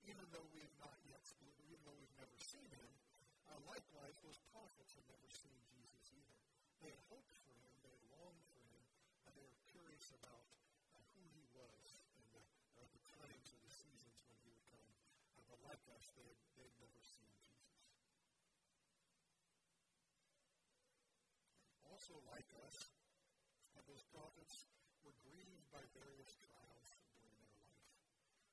even 0.08 0.24
though 0.32 0.48
we 0.56 0.64
have 0.64 0.72
not 0.80 0.96
yet, 1.04 1.20
even 1.68 1.84
though 1.84 2.00
we've 2.00 2.16
never 2.16 2.32
seen 2.40 2.64
him. 2.72 2.90
Uh, 3.44 3.60
likewise, 3.68 4.16
those 4.24 4.40
prophets 4.48 4.96
had 4.96 5.04
never 5.04 5.28
seen 5.28 5.60
Jesus 5.68 6.16
either. 6.16 6.40
They 6.80 6.96
had 6.96 7.02
hoped 7.12 7.36
for 7.44 7.52
him, 7.60 7.72
they 7.84 7.92
had 7.92 8.04
longed 8.08 8.40
for 8.56 8.64
him, 8.72 8.84
and 9.28 9.36
they 9.36 9.44
were 9.44 9.60
curious 9.68 10.16
about 10.16 10.48
uh, 10.96 11.04
who 11.12 11.28
he 11.36 11.44
was 11.52 12.00
and 12.16 12.24
the, 12.32 12.40
uh, 12.80 12.88
the 12.88 13.04
times 13.20 13.52
or 13.52 13.60
the 13.60 13.74
seasons 13.84 14.16
when 14.32 14.40
he 14.40 14.48
would 14.48 14.64
come. 14.72 14.88
Uh, 15.36 15.44
but 15.44 15.60
like 15.68 15.84
us, 15.92 16.08
they 16.16 16.24
had, 16.24 16.40
they 16.56 16.64
had 16.64 16.76
never 16.80 17.00
seen 17.04 17.28
Jesus. 17.36 17.65
Also, 22.06 22.22
like 22.30 22.46
us, 22.62 22.78
uh, 23.74 23.82
those 23.90 24.06
prophets 24.14 24.70
were 25.02 25.10
grieved 25.26 25.66
by 25.74 25.82
various 25.90 26.38
trials 26.38 26.86
during 27.18 27.34
their 27.50 27.58
life. 27.66 27.98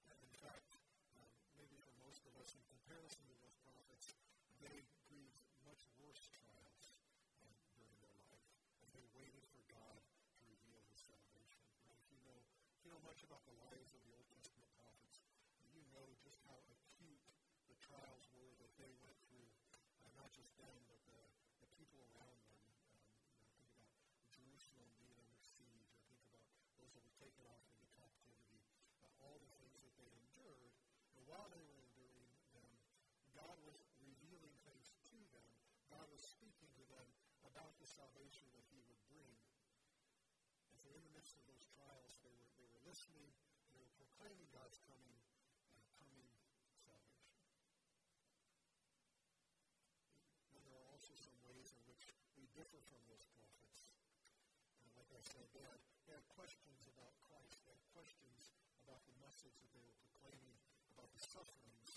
And 0.10 0.18
in 0.26 0.34
fact, 0.42 0.74
um, 1.14 1.30
maybe 1.54 1.78
for 1.78 1.94
most 2.02 2.26
of 2.26 2.34
us, 2.42 2.50
in 2.58 2.66
comparison 2.66 3.22
to 3.30 3.38
those 3.46 3.54
prophets, 3.62 4.18
they 4.58 4.90
grieved 5.06 5.38
much 5.70 5.86
worse 6.02 6.34
trials 6.34 6.98
um, 7.46 7.54
during 7.78 7.94
their 8.02 8.18
life, 8.26 8.42
and 8.82 8.90
they 8.90 9.06
waited 9.14 9.46
for 9.54 9.62
God 9.70 10.02
to 10.02 10.42
reveal 10.50 10.82
His 10.90 11.06
salvation. 11.06 11.62
Right? 11.86 11.94
If 11.94 12.10
you 12.10 12.26
know, 12.26 12.42
if 12.42 12.82
you 12.82 12.90
know 12.90 13.06
much 13.06 13.22
about 13.22 13.46
the 13.46 13.54
lives 13.70 13.94
of 13.94 14.02
the 14.02 14.18
Old 14.18 14.26
Testament 14.34 14.66
prophets, 14.82 15.22
you 15.78 15.86
know 15.94 16.10
just 16.26 16.42
how 16.50 16.58
acute 16.74 17.22
the 17.70 17.78
trials 17.78 18.26
were 18.34 18.50
that 18.66 18.74
they 18.82 18.98
went 19.06 19.22
through. 19.30 19.46
Uh, 20.02 20.10
not 20.18 20.34
just 20.34 20.58
them, 20.58 20.74
but 20.90 20.98
the, 21.06 21.22
the 21.62 21.70
people 21.78 22.02
around 22.18 22.34
them. 22.50 22.58
Um, 22.90 23.14
you 23.34 23.42
know, 23.42 23.50
think 23.58 23.74
about 23.76 23.94
Jerusalem 24.32 24.90
being 25.00 25.18
under 25.20 25.40
siege, 25.42 25.92
or 26.08 26.16
think 26.32 26.48
about 26.84 27.00
that 27.00 27.08
were 27.08 27.16
taken 27.16 27.44
off 27.48 27.64
into 27.72 27.88
captivity, 27.96 28.60
uh, 29.00 29.24
all 29.24 29.40
the 29.40 29.52
things 29.56 29.72
that 29.80 29.96
they 29.96 30.10
endured. 30.12 30.72
And 31.16 31.24
while 31.32 31.48
they 31.48 31.64
were 31.64 31.80
enduring 31.80 32.28
them, 32.52 32.72
God 33.32 33.56
was 33.64 33.80
revealing 34.04 34.52
things 34.68 34.92
to 35.08 35.18
them. 35.32 35.48
God 35.88 36.04
was 36.12 36.20
speaking 36.20 36.68
to 36.76 36.84
them 36.92 37.08
about 37.48 37.80
the 37.80 37.88
salvation 37.88 38.52
that 38.52 38.66
He 38.68 38.84
would 38.84 39.00
bring. 39.08 39.32
And 40.68 40.76
so, 40.76 40.92
in 40.92 41.02
the 41.08 41.14
midst 41.16 41.40
of 41.40 41.48
those 41.48 41.64
trials, 41.72 42.20
they 42.20 42.34
were 42.36 42.52
they 42.60 42.68
were 42.68 42.84
listening, 42.84 43.32
they 43.72 43.80
were 43.80 43.94
proclaiming 43.96 44.48
God's 44.52 44.84
coming, 44.84 45.16
uh, 45.80 45.88
coming 45.96 46.28
salvation. 46.84 47.40
And 50.52 50.62
there 50.68 50.76
are 50.84 50.90
also 50.92 51.16
some 51.16 51.38
ways 51.48 51.72
in 51.72 51.82
which 51.88 52.12
we 52.36 52.44
differ 52.52 52.84
from 52.92 53.00
those 53.08 53.24
prophets. 53.32 53.88
Like 55.00 55.10
I 55.16 55.22
said, 55.26 55.48
they 55.56 55.64
had, 55.64 55.93
they 56.08 56.14
had 56.16 56.28
questions 56.36 56.80
about 56.92 57.14
Christ. 57.28 57.56
They 57.64 57.72
had 57.72 57.84
questions 57.96 58.40
about 58.84 59.02
the 59.08 59.16
message 59.24 59.56
that 59.60 59.72
they 59.72 59.84
were 59.84 59.98
proclaiming, 60.04 60.58
about 60.96 61.10
the 61.16 61.24
sufferings 61.24 61.90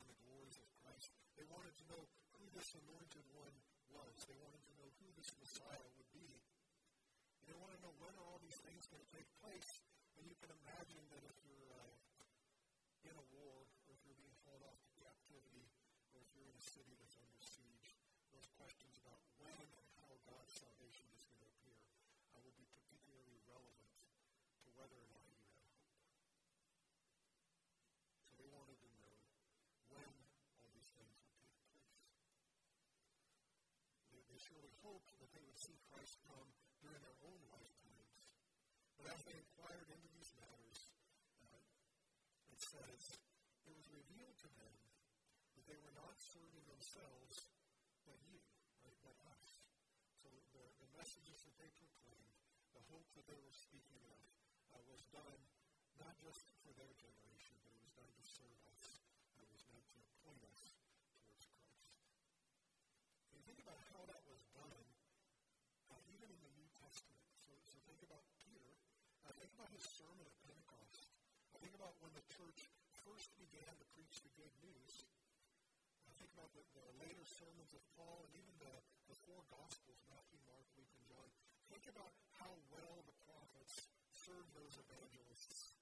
and 0.00 0.06
the 0.08 0.18
glories 0.24 0.58
of 0.60 0.68
Christ. 0.84 1.08
They 1.34 1.48
wanted 1.48 1.74
to 1.80 1.84
know 1.88 2.02
who 2.38 2.44
this 2.52 2.70
anointed 2.76 3.26
one 3.32 3.56
was. 3.90 4.14
They 4.28 4.38
wanted 4.42 4.62
to 4.68 4.74
know 4.76 4.88
who 5.00 5.08
this 5.16 5.30
Messiah 5.40 5.88
would 5.96 6.10
be. 6.12 6.28
And 7.40 7.46
they 7.48 7.56
wanted 7.56 7.80
to 7.80 7.84
know 7.88 7.94
when 8.00 8.14
are 8.16 8.26
all 8.28 8.40
these 8.40 8.58
things 8.64 8.84
going 8.88 9.02
to 9.02 9.12
take 9.12 9.28
place. 9.40 9.84
And 10.16 10.24
you 10.28 10.36
can 10.38 10.50
imagine 10.50 11.04
that 11.10 11.22
if 11.24 11.36
you're 11.44 11.70
uh, 11.74 11.94
in 13.04 13.14
a 13.16 13.26
war, 13.36 13.66
or 13.84 13.90
if 13.92 14.00
you're 14.06 14.16
being 14.16 14.36
hauled 14.48 14.64
off 14.64 14.80
to 14.80 14.90
captivity, 14.96 15.68
or 16.16 16.24
if 16.24 16.28
you're 16.32 16.48
in 16.48 16.56
a 16.56 16.66
city 16.72 16.94
that's 16.96 17.18
under 17.20 17.40
siege, 17.42 17.98
those 18.32 18.48
questions 18.56 18.96
about 19.04 19.20
when 19.42 19.52
and 19.52 19.86
how 20.00 20.08
God's 20.24 20.54
salvation 20.56 21.04
is 21.12 21.26
going 21.28 21.42
to 21.42 21.48
appear 21.52 21.80
uh, 22.32 22.40
would 22.40 22.56
be 22.56 22.64
particularly 22.72 23.36
relevant 23.44 23.92
to 24.64 24.68
whether 24.84 25.00
or 25.00 25.16
not 25.16 25.24
you 25.32 25.40
have. 25.64 25.80
So 28.28 28.36
they 28.36 28.52
wanted 28.52 28.76
to 28.84 28.88
know 29.00 29.16
when 29.88 30.12
all 30.60 30.68
these 30.76 30.92
things 30.92 31.16
would 31.16 31.32
take 31.40 31.56
place. 31.64 31.96
They, 34.12 34.20
they 34.28 34.36
surely 34.36 34.68
hoped 34.84 35.08
that 35.24 35.32
they 35.32 35.40
would 35.40 35.56
see 35.56 35.80
Christ 35.88 36.20
come 36.28 36.52
during 36.84 37.00
their 37.00 37.16
own 37.24 37.40
lifetimes. 37.48 38.28
But 39.00 39.08
as 39.08 39.24
they 39.24 39.40
inquired 39.40 39.88
into 39.88 40.08
these 40.12 40.36
matters, 40.36 40.92
uh, 41.40 41.64
it 42.52 42.60
says, 42.60 43.24
it 43.64 43.72
was 43.72 43.88
revealed 43.88 44.36
to 44.44 44.50
them 44.52 44.76
that 45.56 45.64
they 45.64 45.80
were 45.80 45.96
not 45.96 46.20
serving 46.20 46.68
themselves, 46.68 47.48
but 48.04 48.20
you, 48.28 48.36
right, 48.84 49.00
but 49.00 49.16
us. 49.32 49.64
So 50.20 50.28
the, 50.52 50.68
the 50.76 50.88
messages 50.92 51.40
that 51.48 51.56
they 51.56 51.72
proclaimed, 51.72 52.36
the 52.76 52.84
hope 52.92 53.08
that 53.16 53.24
they 53.24 53.40
were 53.40 53.56
speaking 53.56 54.04
of, 54.12 54.43
uh, 54.74 54.82
was 54.90 55.06
done 55.14 55.38
not 56.02 56.18
just 56.18 56.42
for 56.66 56.74
their 56.74 56.90
generation, 56.98 57.54
but 57.62 57.70
it 57.70 57.78
was 57.78 57.94
done 57.94 58.10
to 58.10 58.24
serve 58.26 58.58
us. 58.74 59.06
It 59.38 59.46
was 59.46 59.62
meant 59.70 59.86
to 59.94 60.02
point 60.26 60.42
us 60.50 60.74
towards 61.14 61.46
Christ. 61.46 61.94
And 63.30 63.40
think 63.46 63.62
about 63.62 63.78
how 63.94 64.02
that 64.10 64.22
was 64.26 64.42
done, 64.50 64.82
uh, 65.94 66.02
even 66.10 66.26
in 66.26 66.40
the 66.42 66.52
New 66.58 66.66
Testament. 66.74 67.22
So, 67.46 67.54
so 67.62 67.78
think 67.86 68.02
about 68.02 68.26
Peter. 68.42 68.74
Uh, 69.22 69.30
think 69.38 69.54
about 69.54 69.70
his 69.70 69.86
sermon 69.86 70.26
at 70.26 70.34
Pentecost. 70.42 71.14
I 71.54 71.62
think 71.62 71.78
about 71.78 71.94
when 72.02 72.10
the 72.18 72.26
church 72.34 72.66
first 73.06 73.30
began 73.38 73.70
to 73.78 73.86
preach 73.94 74.18
the 74.26 74.32
good 74.34 74.54
news. 74.58 75.06
I 76.10 76.12
think 76.18 76.34
about 76.34 76.50
the, 76.58 76.66
the 76.74 76.86
later 76.98 77.22
sermons 77.22 77.70
of 77.70 77.82
Paul 77.94 78.26
and 78.26 78.32
even 78.34 78.54
the, 78.58 78.74
the 79.06 79.16
four 79.22 79.46
Gospels, 79.46 80.02
Matthew, 80.10 80.42
Mark, 80.50 80.66
Luke, 80.74 80.90
and 80.98 81.04
John. 81.06 81.28
Think 81.70 81.86
about 81.86 82.10
how 82.40 82.50
well 82.74 83.03
served 84.24 84.56
those 84.56 84.80
evangelists. 84.80 85.76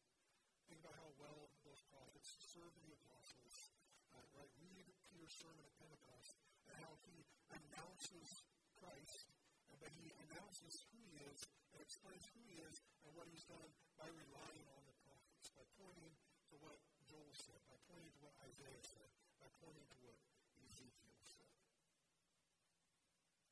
Think 0.67 0.83
about 0.83 0.99
how 0.99 1.15
well 1.15 1.55
those 1.63 1.79
prophets 1.95 2.27
served 2.43 2.75
the 2.83 2.91
apostles. 2.91 3.71
Uh, 4.11 4.19
right? 4.35 4.51
Read 4.59 4.83
Peter's 5.07 5.31
sermon 5.31 5.63
at 5.63 5.71
Pentecost 5.79 6.43
and 6.67 6.75
how 6.83 6.91
he 7.07 7.23
announces 7.55 8.43
Christ, 8.75 9.31
and 9.71 9.79
then 9.79 9.95
he 9.95 10.11
announces 10.27 10.83
who 10.91 10.99
he 11.07 11.23
is 11.23 11.39
and 11.71 11.79
explains 11.79 12.27
who 12.35 12.43
he 12.51 12.59
is 12.67 12.83
and 13.07 13.15
what 13.15 13.31
he's 13.31 13.47
done 13.47 13.71
by 13.95 14.11
relying 14.11 14.67
on 14.75 14.83
the 14.91 14.97
prophets, 15.07 15.55
by 15.55 15.63
pointing 15.79 16.11
to 16.51 16.59
what 16.59 16.83
Joel 17.07 17.31
said, 17.39 17.63
by 17.71 17.79
pointing 17.87 18.11
to 18.11 18.27
what 18.27 18.35
Isaiah 18.43 18.83
said, 18.83 19.07
by 19.39 19.47
pointing 19.63 19.87
to 19.87 19.97
what 20.03 20.19
Ezekiel 20.67 21.23
said. 21.31 21.55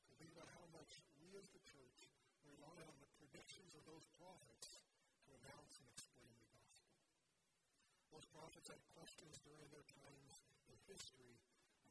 So 0.03 0.19
think 0.19 0.35
about 0.35 0.51
how 0.51 0.67
much 0.75 0.99
we 1.23 1.31
as 1.39 1.47
the 1.55 1.63
church 1.63 2.11
rely 2.43 2.83
on 2.91 2.99
the 2.99 3.11
predictions 3.23 3.71
of 3.79 3.87
those 3.87 4.11
prophets 4.19 4.80
announce 5.41 5.75
and 5.81 5.89
explain 5.97 6.33
the 6.37 6.49
gospel. 6.53 6.93
Those 8.13 8.29
prophets 8.31 8.69
had 8.69 8.83
questions 8.93 9.35
during 9.43 9.69
their 9.73 9.87
times 9.89 10.33
in 10.69 10.77
history 10.85 11.35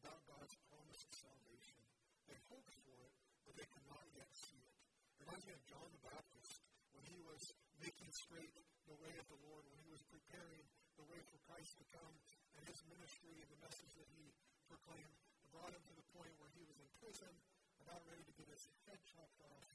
about 0.05 0.21
God's 0.29 0.55
promised 0.69 1.09
salvation. 1.11 1.81
They 2.29 2.37
hoped 2.47 2.75
for 2.85 2.97
it, 3.01 3.13
but 3.49 3.57
they 3.57 3.67
could 3.73 3.87
not 3.89 4.05
yet 4.13 4.29
see 4.31 4.61
it. 4.61 4.77
It 5.17 5.25
reminds 5.25 5.45
me 5.49 5.53
of 5.57 5.63
John 5.65 5.89
the 5.89 6.05
Baptist 6.05 6.61
when 6.93 7.05
he 7.09 7.19
was 7.25 7.41
making 7.81 8.11
straight 8.13 8.53
the 8.85 8.97
way 9.01 9.13
of 9.17 9.27
the 9.29 9.41
Lord, 9.45 9.65
when 9.69 9.81
he 9.81 9.89
was 9.89 10.03
preparing 10.09 10.65
the 10.97 11.05
way 11.09 11.21
for 11.29 11.39
Christ 11.49 11.77
to 11.79 11.85
come, 11.93 12.13
and 12.57 12.61
his 12.67 12.81
ministry 12.89 13.37
and 13.39 13.49
the 13.49 13.61
message 13.63 13.93
that 13.97 14.09
he 14.13 14.33
proclaimed 14.67 15.15
brought 15.49 15.73
him 15.73 15.83
to 15.89 15.95
the 15.97 16.07
point 16.13 16.33
where 16.37 16.51
he 16.53 16.63
was 16.65 16.77
in 16.77 16.89
prison, 17.01 17.33
about 17.81 18.05
ready 18.05 18.21
to 18.21 18.33
get 18.37 18.49
his 18.51 18.69
head 18.85 18.99
chopped 19.09 19.41
off, 19.41 19.69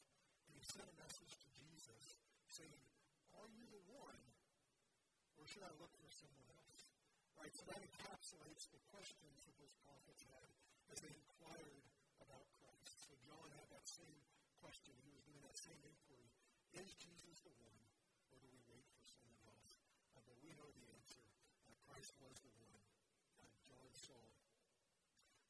and 0.47 0.53
he 0.55 0.63
sent 0.63 0.87
a 0.87 0.97
message 1.01 1.33
to 1.35 1.49
Jesus 1.59 2.03
saying, 2.47 2.94
Are 3.39 3.51
you 3.51 3.67
the 3.69 3.83
one, 3.91 4.21
or 5.39 5.45
should 5.45 5.67
I 5.67 5.73
look 5.83 5.93
for 5.99 6.11
someone 6.11 6.49
else? 6.49 6.87
Right, 7.35 7.53
so 7.53 7.67
that 7.69 7.83
encapsulates 7.83 8.71
the 8.71 8.81
questions 8.95 9.45
that 9.45 9.57
those 9.59 9.75
prophets 9.85 10.23
had 10.31 10.49
as 10.95 10.99
they 11.03 11.13
inquired 11.13 11.83
about 12.23 12.47
Christ. 12.63 13.05
So 13.05 13.13
John 13.27 13.51
had 13.59 13.69
that 13.75 13.85
same 13.85 14.17
question. 14.63 14.95
He 15.03 15.11
was 15.13 15.27
doing 15.27 15.43
that 15.45 15.59
same 15.59 15.77
inquiry. 15.83 16.31
Is 16.79 16.95
Jesus 16.97 17.43
the 17.45 17.53
one, 17.61 17.85
or 18.33 18.39
do 18.39 18.49
we 18.49 18.63
wait 18.71 18.87
for 18.97 19.05
someone 19.05 19.39
else? 19.51 19.77
Uh, 20.15 20.23
but 20.25 20.39
we 20.41 20.55
know 20.57 20.71
the 20.71 20.87
answer. 20.95 21.23
Uh, 21.69 21.75
Christ 21.91 22.15
was 22.23 22.39
the 22.41 22.55
one 22.65 22.81
that 23.45 23.55
John 23.67 23.91
saw 23.93 24.25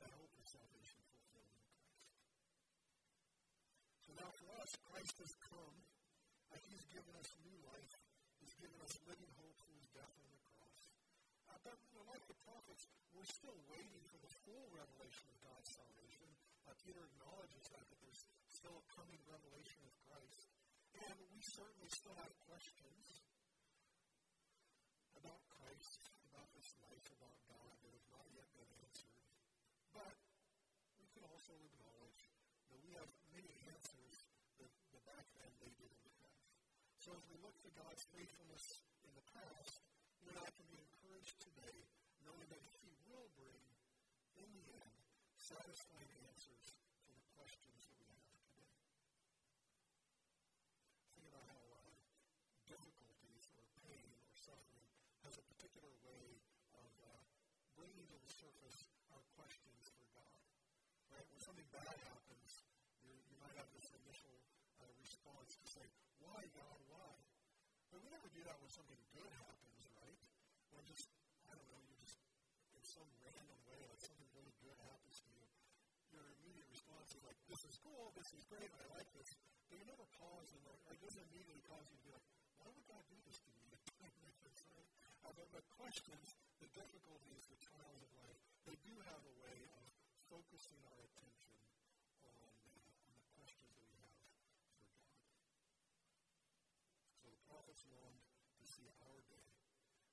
that 0.03 0.11
hope 0.18 0.35
of 0.35 0.47
salvation 0.49 1.01
fulfilled 1.14 1.53
in 1.53 1.62
Christ. 1.68 2.11
So 4.03 4.11
now 4.18 4.32
for 4.35 4.51
us, 4.61 4.74
Christ 4.89 5.16
has 5.22 5.32
come, 5.47 5.76
and 6.55 6.63
He's 6.71 6.87
given 6.95 7.15
us 7.19 7.29
new 7.43 7.59
life. 7.67 7.93
He's 8.39 8.55
given 8.63 8.79
us 8.79 8.95
living 9.11 9.31
hope 9.35 9.59
through 9.59 9.79
His 9.83 9.91
death 9.91 10.15
on 10.15 10.31
the 10.31 10.43
cross. 10.55 10.81
Uh, 11.51 11.59
but 11.67 11.77
you 11.91 11.99
know, 11.99 12.07
like 12.07 12.23
the 12.31 12.39
prophets, 12.47 12.87
we're 13.11 13.27
still 13.27 13.59
waiting 13.67 14.03
for 14.07 14.19
the 14.23 14.33
full 14.47 14.67
revelation 14.71 15.27
of 15.35 15.37
God's 15.43 15.71
salvation. 15.75 16.31
Uh, 16.65 16.73
Peter 16.87 17.03
acknowledges 17.03 17.65
that, 17.75 17.83
that 17.83 17.99
there's 18.01 18.23
still 18.55 18.79
a 18.79 18.87
coming 18.95 19.19
revelation 19.27 19.83
of 19.83 19.93
Christ. 20.07 20.47
And 20.95 21.17
we 21.35 21.43
certainly 21.43 21.91
still 21.91 22.15
have 22.23 22.31
questions 22.47 23.25
about 25.19 25.43
Christ, 25.51 26.07
about 26.31 26.49
this 26.55 26.71
life, 26.87 27.07
about 27.19 27.35
God 27.51 27.75
that 27.83 27.93
have 27.93 28.09
not 28.15 28.27
yet 28.31 28.49
been 28.55 28.71
answered. 28.79 29.19
But 29.91 30.15
we 31.03 31.07
can 31.11 31.27
also 31.27 31.53
acknowledge 31.59 32.23
that 32.71 32.79
we 32.79 32.95
have 32.95 33.11
many 33.35 33.53
answers 33.67 34.15
that, 34.63 34.71
that 34.95 35.03
back 35.03 35.27
then 35.35 35.51
they 35.59 35.73
didn't 35.75 36.07
have. 36.23 36.39
So 37.05 37.13
as 37.13 37.29
we 37.29 37.37
look 37.45 37.53
to 37.61 37.69
God's 37.77 38.01
faithfulness 38.17 38.81
in 39.05 39.13
the 39.13 39.29
past, 39.37 39.77
you 40.25 40.33
and 40.33 40.41
I 40.41 40.49
can 40.57 40.65
be 40.73 40.81
encouraged 40.81 41.37
today 41.37 41.85
knowing 42.25 42.49
that 42.49 42.65
He 42.81 42.97
will 43.13 43.29
bring, 43.37 43.61
in 44.41 44.49
the 44.49 44.65
end, 44.73 44.97
satisfying 45.37 46.09
answers 46.25 46.81
to 47.05 47.13
the 47.13 47.29
questions 47.37 47.93
that 47.93 48.01
we 48.01 48.09
have 48.09 48.41
today. 48.49 48.73
Think 51.13 51.29
about 51.29 51.45
how 51.45 51.61
uh, 51.77 51.93
difficulties 52.73 53.53
or 53.53 53.69
pain 53.85 54.09
or 54.25 54.33
suffering 54.41 54.89
has 55.29 55.37
a 55.37 55.45
particular 55.45 55.93
way 56.09 56.41
of 56.73 56.89
uh, 57.05 57.21
bringing 57.77 58.09
to 58.09 58.17
the 58.17 58.33
surface 58.33 58.89
our 59.13 59.21
questions 59.37 59.93
for 59.93 60.09
God. 60.17 60.41
Right? 61.13 61.29
When 61.29 61.37
something 61.45 61.69
bad 61.69 62.01
happens, 62.01 62.65
you 63.05 63.37
might 63.45 63.61
have 63.61 63.69
this 63.77 63.93
initial 63.93 64.41
uh, 64.81 64.89
response 65.05 65.61
to 65.61 65.69
say, 65.69 65.85
Why, 66.25 66.41
God? 66.57 66.84
But 67.95 68.03
we 68.03 68.11
never 68.11 68.26
do 68.34 68.42
that 68.42 68.59
when 68.59 68.66
something 68.74 68.99
good 69.14 69.30
happens, 69.38 69.86
right? 70.03 70.18
When 70.74 70.82
just, 70.82 71.07
I 71.47 71.55
don't 71.55 71.70
know, 71.70 71.78
you 71.78 71.95
just, 72.03 72.18
in 72.74 72.82
some 72.82 73.07
random 73.22 73.55
way, 73.70 73.78
like 73.86 74.03
something 74.03 74.26
really 74.34 74.51
good 74.59 74.74
happens 74.82 75.22
to 75.22 75.30
you, 75.30 75.47
your 76.11 76.26
immediate 76.42 76.66
response 76.74 77.14
is 77.14 77.22
like, 77.22 77.38
This 77.47 77.62
is 77.62 77.78
cool, 77.86 78.11
this 78.18 78.34
is 78.34 78.42
great, 78.51 78.66
I 78.66 78.82
like 78.99 79.07
this. 79.14 79.38
But 79.70 79.78
you 79.78 79.86
never 79.86 80.03
pause 80.18 80.51
and 80.59 80.66
like, 80.66 80.82
it 80.90 80.99
doesn't 81.07 81.22
immediately 81.22 81.62
cause 81.70 81.86
you 81.86 81.95
to 81.95 82.03
be 82.03 82.11
like, 82.11 82.26
Why 82.59 82.66
would 82.74 82.86
God 82.90 83.07
do 83.07 83.14
this 83.30 83.38
to 83.47 83.51
me? 83.55 83.62
right? 83.70 83.78
uh, 85.22 85.30
but 85.38 85.47
the 85.55 85.62
questions, 85.78 86.34
the 86.59 86.66
difficulties, 86.74 87.47
the 87.47 87.62
trials 87.62 88.03
of 88.03 88.11
life, 88.26 88.42
they 88.66 88.74
do 88.82 88.95
have 89.07 89.22
a 89.22 89.34
way 89.38 89.70
of 89.70 89.86
focusing 90.26 90.82
our 90.82 90.99
attention 90.99 91.55
on, 92.26 92.34
uh, 92.42 92.59
on 93.07 93.14
the 93.14 93.30
questions 93.38 93.70
that 93.78 93.86
we 93.86 93.95
have 94.03 94.18
for 94.18 94.34
God. 94.34 94.55
Longed 97.93 98.24
to 98.57 98.64
see 98.64 98.89
our 99.05 99.20
day, 99.28 99.49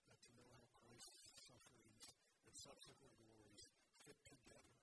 uh, 0.07 0.17
to 0.19 0.30
know 0.36 0.47
how 0.51 0.67
Christ's 0.84 1.32
sufferings 1.47 2.17
and 2.43 2.51
subsequent 2.51 3.15
glories 3.15 3.72
fit 4.03 4.19
together. 4.28 4.76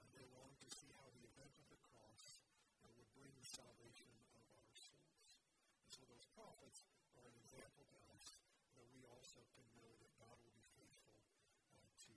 And 0.00 0.08
they 0.16 0.24
longed 0.32 0.56
to 0.64 0.70
see 0.72 0.88
how 0.96 1.08
the 1.12 1.24
event 1.28 1.52
of 1.60 1.66
the 1.68 1.80
cross 1.92 2.40
uh, 2.80 2.88
would 2.96 3.10
bring 3.12 3.28
the 3.36 3.44
salvation 3.44 4.08
of 4.16 4.24
our 4.40 4.72
souls. 4.72 5.36
And 5.84 5.90
so 5.92 6.00
those 6.08 6.24
prophets 6.32 6.88
are 7.18 7.28
an 7.28 7.36
example 7.36 7.84
to 7.92 7.98
us 8.16 8.40
that 8.80 8.88
we 8.96 9.04
also 9.04 9.44
can 9.52 9.66
know 9.76 9.92
that 10.00 10.12
God 10.16 10.36
will 10.40 10.56
be 10.56 10.64
faithful 10.80 11.20
uh, 11.76 11.92
to 12.00 12.10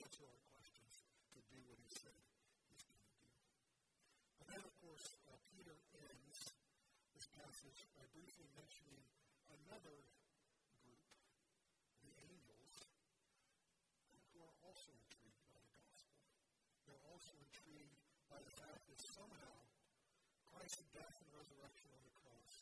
answer 0.00 0.24
our 0.24 0.42
questions, 0.56 1.04
to 1.36 1.40
do 1.52 1.60
what 1.68 1.76
He 1.84 1.90
said 1.92 2.16
He's 2.16 2.84
going 2.88 3.04
to 3.04 3.12
do. 3.12 3.28
And 4.40 4.46
then, 4.56 4.62
of 4.64 4.74
course, 4.80 5.20
uh, 5.28 5.36
Peter 5.52 5.76
ends 6.00 6.56
this 7.12 7.28
passage 7.36 7.88
by 7.96 8.04
briefly 8.16 8.48
mentioning 8.56 9.04
group, 9.86 10.02
the 12.02 12.10
angels, 12.26 12.74
who 14.34 14.42
are 14.42 14.56
also 14.66 14.90
intrigued 14.90 15.46
by 15.46 15.62
the 15.62 15.70
gospel. 15.78 16.18
They're 16.90 17.06
also 17.06 17.32
intrigued 17.38 17.94
by 18.26 18.42
the 18.42 18.54
fact 18.58 18.82
that 18.90 18.98
somehow 19.14 19.54
Christ's 20.50 20.90
death 20.90 21.14
and 21.22 21.30
resurrection 21.38 21.88
on 21.94 22.02
the 22.02 22.14
cross 22.18 22.52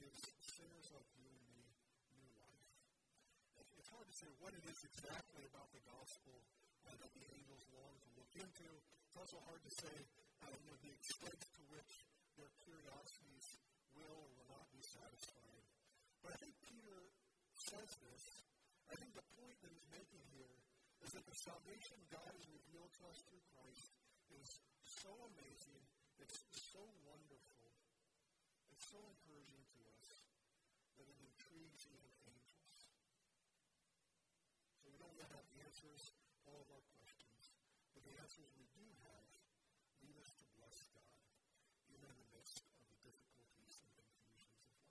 gives 0.00 0.20
sinners 0.40 0.88
like 0.96 1.10
you 1.20 1.28
and 1.28 1.44
me 1.52 1.68
new 2.16 2.32
life. 2.40 2.64
It's 3.76 3.92
hard 3.92 4.08
to 4.08 4.16
say 4.16 4.30
what 4.40 4.56
it 4.56 4.64
is 4.64 4.80
exactly 4.80 5.44
about 5.44 5.68
the 5.76 5.84
gospel 5.84 6.40
uh, 6.88 6.96
that 6.96 7.12
the 7.12 7.26
angels 7.36 7.64
long 7.76 7.92
to 8.00 8.08
look 8.16 8.32
into. 8.32 8.68
It's 9.12 9.16
also 9.20 9.44
hard 9.44 9.60
to 9.60 9.72
say 9.84 9.96
uh, 10.40 10.56
you 10.56 10.64
know, 10.72 10.78
the 10.80 10.92
extent 10.96 11.36
to 11.36 11.62
which 11.68 11.92
their 12.40 12.52
curiosities 12.64 13.44
will 13.92 14.16
or 14.16 14.28
will 14.40 14.48
not 14.52 14.66
be 14.72 14.80
satisfied. 14.80 15.64
But 16.20 16.36
I 16.36 16.38
think 16.42 16.54
Peter 16.66 16.98
says 17.86 18.02
this. 18.02 18.24
I 18.90 18.98
think 18.98 19.14
the 19.14 19.22
point 19.38 19.54
that 19.62 19.70
he's 19.70 19.86
making 19.94 20.26
here 20.34 20.58
is 21.06 21.14
that 21.14 21.22
the 21.22 21.38
salvation 21.38 22.02
God 22.10 22.26
has 22.34 22.46
revealed 22.50 22.90
to 22.98 23.02
us 23.06 23.22
through 23.22 23.42
Christ 23.54 23.94
is 24.34 24.58
so 24.82 25.14
amazing, 25.30 25.86
it's 26.18 26.34
so 26.74 26.82
wonderful, 27.06 27.70
it's 28.74 28.90
so 28.90 28.98
encouraging 28.98 29.62
to 29.70 29.78
us 29.94 30.06
that 30.98 31.06
it 31.06 31.18
intrigues 31.22 31.86
even 31.94 32.10
angels. 32.26 32.90
So 34.82 34.90
we 34.90 34.98
don't 34.98 35.14
yet 35.14 35.30
have 35.30 35.46
answers 35.62 36.10
to 36.10 36.42
all 36.50 36.66
of 36.66 36.68
our 36.74 36.84
questions, 36.90 37.54
but 37.94 38.02
the 38.02 38.18
answers 38.18 38.50
we 38.58 38.66
do 38.74 38.86
have 39.06 39.30
lead 40.02 40.18
us 40.18 40.34
to 40.34 40.44
bless 40.58 40.90
God, 40.90 41.22
even 41.86 42.10
in 42.10 42.18
the 42.18 42.30
midst 42.34 42.66
of 42.66 42.82
the 42.90 42.98
difficulties 43.06 43.78
and 43.78 43.90
confusions 43.94 44.58
of 44.58 44.74
life. 44.74 44.90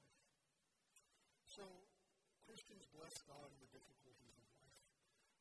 So 1.44 1.85
Christians 2.66 2.98
bless 2.98 3.22
God 3.30 3.46
in 3.54 3.62
the 3.62 3.78
difficulties 3.78 4.42
of 4.42 4.50
life. 4.58 4.82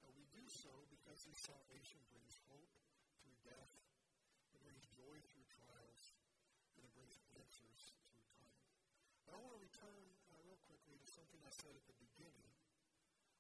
And 0.05 0.13
we 0.13 0.29
do 0.29 0.45
so 0.45 0.69
because 0.93 1.25
His 1.25 1.41
salvation 1.41 1.97
brings 2.13 2.37
hope 2.53 2.69
through 3.17 3.41
death, 3.49 3.73
it 4.53 4.61
brings 4.61 4.85
joy 4.93 5.17
through 5.33 5.49
trials, 5.57 6.21
and 6.77 6.85
it 6.85 6.93
brings 6.93 7.17
answers 7.41 7.97
through 7.97 8.29
time. 8.29 8.53
But 9.25 9.33
I 9.33 9.41
want 9.41 9.57
to 9.57 9.63
return 9.65 10.05
uh, 10.05 10.37
real 10.45 10.61
quickly 10.69 11.01
to 11.01 11.09
something 11.17 11.41
I 11.41 11.49
said 11.65 11.73
at 11.73 11.89
the 11.89 11.97
beginning 11.97 12.53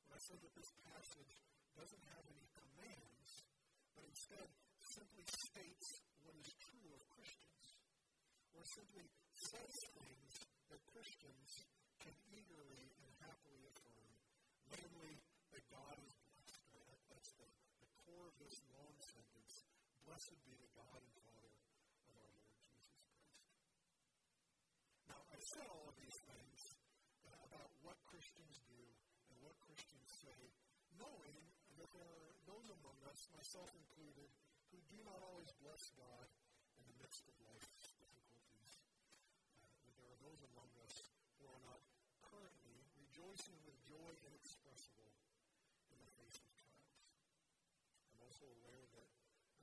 when 0.09 0.17
I 0.17 0.21
said 0.25 0.41
that 0.41 0.57
this 0.57 0.73
passage 0.89 1.45
doesn't 1.77 2.05
have 2.17 2.25
any 2.25 2.49
commands, 2.57 3.45
but 3.93 4.09
instead 4.09 4.49
simply 4.81 5.29
states 5.29 6.01
what 6.25 6.33
is 6.41 6.49
true 6.57 6.89
of 6.89 7.05
Christians, 7.13 7.85
or 8.57 8.65
simply 8.65 9.13
says 9.37 9.77
things 9.93 10.33
that 10.73 10.81
Christians 10.89 11.69
can 12.01 12.17
eagerly 12.33 12.95
namely 14.81 15.15
that 15.55 15.65
God 15.71 15.97
is 16.03 16.15
blessed. 16.35 16.63
Right? 16.75 17.03
That's 17.11 17.31
the, 17.39 17.49
the 17.85 17.91
core 18.03 18.27
of 18.27 18.37
this 18.43 18.57
long 18.75 18.95
sentence. 18.99 19.69
Blessed 20.05 20.37
be 20.45 20.55
the 20.59 20.71
God 20.75 21.01
and 21.01 21.15
Father 21.17 21.49
of 21.49 22.15
our 22.19 22.29
Lord 22.35 22.51
Jesus 22.59 22.91
Christ. 22.99 23.31
Now, 25.09 25.21
I 25.31 25.39
said 25.41 25.67
all 25.71 25.87
of 25.89 25.97
these 25.97 26.19
things 26.29 26.61
uh, 27.25 27.33
about 27.49 27.71
what 27.81 27.97
Christians 28.09 28.61
do 28.69 28.83
and 29.33 29.37
what 29.41 29.57
Christians 29.65 30.11
say, 30.21 30.41
knowing 31.01 31.39
that 31.81 31.91
there 31.95 32.07
are 32.07 32.33
those 32.45 32.69
among 32.69 32.99
us, 33.09 33.31
myself 33.33 33.71
included, 33.73 34.29
who 34.71 34.79
do 34.91 34.99
not 35.07 35.23
always 35.23 35.51
bless 35.63 35.95
God 35.95 36.27
in 36.77 36.85
the 36.91 36.97
midst 36.99 37.25
of 37.31 37.35
life's 37.47 37.95
difficulties. 37.95 38.73
Uh, 39.55 39.71
that 39.87 39.95
there 39.97 40.11
are 40.11 40.21
those 40.21 40.43
among 40.51 40.71
us 40.83 40.95
who 41.39 41.47
are 41.47 41.63
not 41.63 41.81
currently 42.27 42.83
rejoicing 42.99 43.59
with 43.63 43.79
joy 43.87 44.11
inexpressible 44.27 45.15
in 45.91 45.97
the 46.03 46.11
face 46.19 46.39
of 46.43 46.51
trials. 46.59 46.99
I'm 48.11 48.34
also 48.45 48.61
aware 48.61 48.85
that 48.93 49.09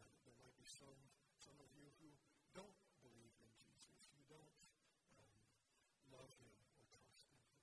uh, 0.01 0.09
there 0.25 0.34
might 0.41 0.57
be 0.57 0.65
some, 0.65 0.97
some 1.38 1.53
of 1.61 1.69
you 1.77 1.86
who 2.01 2.09
don't 2.57 2.73
believe 3.05 3.29
in 3.38 3.49
Jesus. 3.53 4.09
You 4.17 4.25
don't 4.25 4.57
um, 5.05 5.21
love 6.09 6.34
Him 6.41 6.49
or 6.49 6.89
trust 6.89 7.21
in 7.21 7.38
Him. 7.45 7.53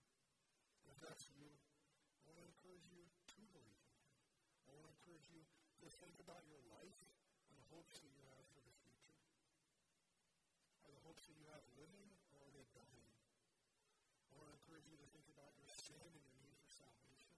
if 0.87 0.99
that's 1.03 1.27
you, 1.35 1.51
I 2.23 2.31
want 2.31 2.39
to 2.39 2.47
encourage 2.47 2.87
you 2.95 3.03
to 3.03 3.35
believe 3.35 3.67
in 3.67 3.67
Him. 3.67 3.91
I 4.71 4.79
want 4.79 4.87
to 4.87 4.95
encourage 4.95 5.27
you 5.35 5.43
to 5.83 5.91
think 5.91 6.23
about 6.23 6.47
your 6.47 6.63
life 6.71 7.03
and 7.03 7.11
the 7.51 7.67
hopes 7.75 7.99
that 7.99 8.15
you 8.15 8.23
have 8.31 8.47
for 8.55 8.63
the 8.63 8.75
future. 8.79 9.19
Are 10.87 10.95
the 10.95 11.03
hopes 11.03 11.27
that 11.27 11.35
you 11.35 11.51
have 11.51 11.67
living 11.75 12.15
or 12.31 12.47
are 12.47 12.55
they 12.55 12.63
dying? 12.79 13.11
I 14.31 14.39
want 14.39 14.55
to 14.55 14.57
encourage 14.63 14.87
you 14.87 14.95
to 15.03 15.09
think 15.11 15.27
about 15.35 15.51
your 15.59 15.67
sin 15.67 15.99
and 15.99 16.23
your 16.23 16.39
need 16.47 16.55
for 16.63 16.71
salvation. 16.71 17.35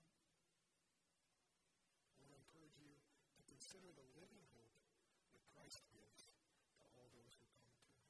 I 2.20 2.28
want 2.28 2.37
to 2.37 2.45
encourage 2.45 2.76
you 2.76 2.93
to 2.93 3.60
consider 3.71 3.95
the 3.95 4.11
living 4.18 4.43
hope 4.51 4.75
that 5.31 5.47
Christ 5.55 5.79
gives 5.95 6.27
to 6.75 6.83
all 6.91 7.07
those 7.14 7.39
who 7.39 7.47
come 7.55 7.71
to 7.71 7.87
Him. 7.87 8.03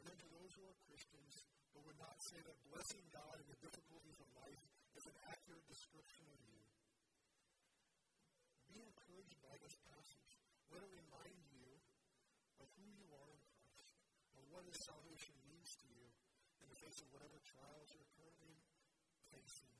And 0.00 0.08
then 0.08 0.16
to 0.16 0.32
those 0.32 0.56
who 0.56 0.64
are 0.64 0.88
Christians 0.88 1.44
but 1.76 1.84
would 1.84 2.00
not 2.00 2.16
say 2.24 2.40
that 2.40 2.56
blessing 2.72 3.04
God 3.12 3.36
in 3.36 3.44
the 3.52 3.60
difficulties 3.60 4.16
of 4.16 4.32
life 4.32 4.64
is 4.96 5.04
an 5.04 5.12
accurate 5.28 5.68
description 5.68 6.24
of 6.32 6.40
you. 6.40 6.64
Be 8.72 8.80
encouraged 8.80 9.36
by 9.44 9.60
this 9.60 9.76
passage. 9.84 10.40
Let 10.72 10.88
it 10.88 10.96
remind 10.96 11.44
you 11.52 11.68
of 12.64 12.72
who 12.80 12.88
you 12.96 13.12
are 13.12 13.28
in 13.28 13.44
Christ, 13.44 13.92
of 14.40 14.48
what 14.48 14.64
His 14.72 14.80
salvation 14.80 15.36
means 15.44 15.76
to 15.84 15.86
you 15.92 16.08
in 16.64 16.72
the 16.72 16.80
face 16.80 16.96
of 17.04 17.12
whatever 17.12 17.36
trials 17.44 17.92
you're 17.92 18.08
currently 18.16 18.56
facing. 19.28 19.76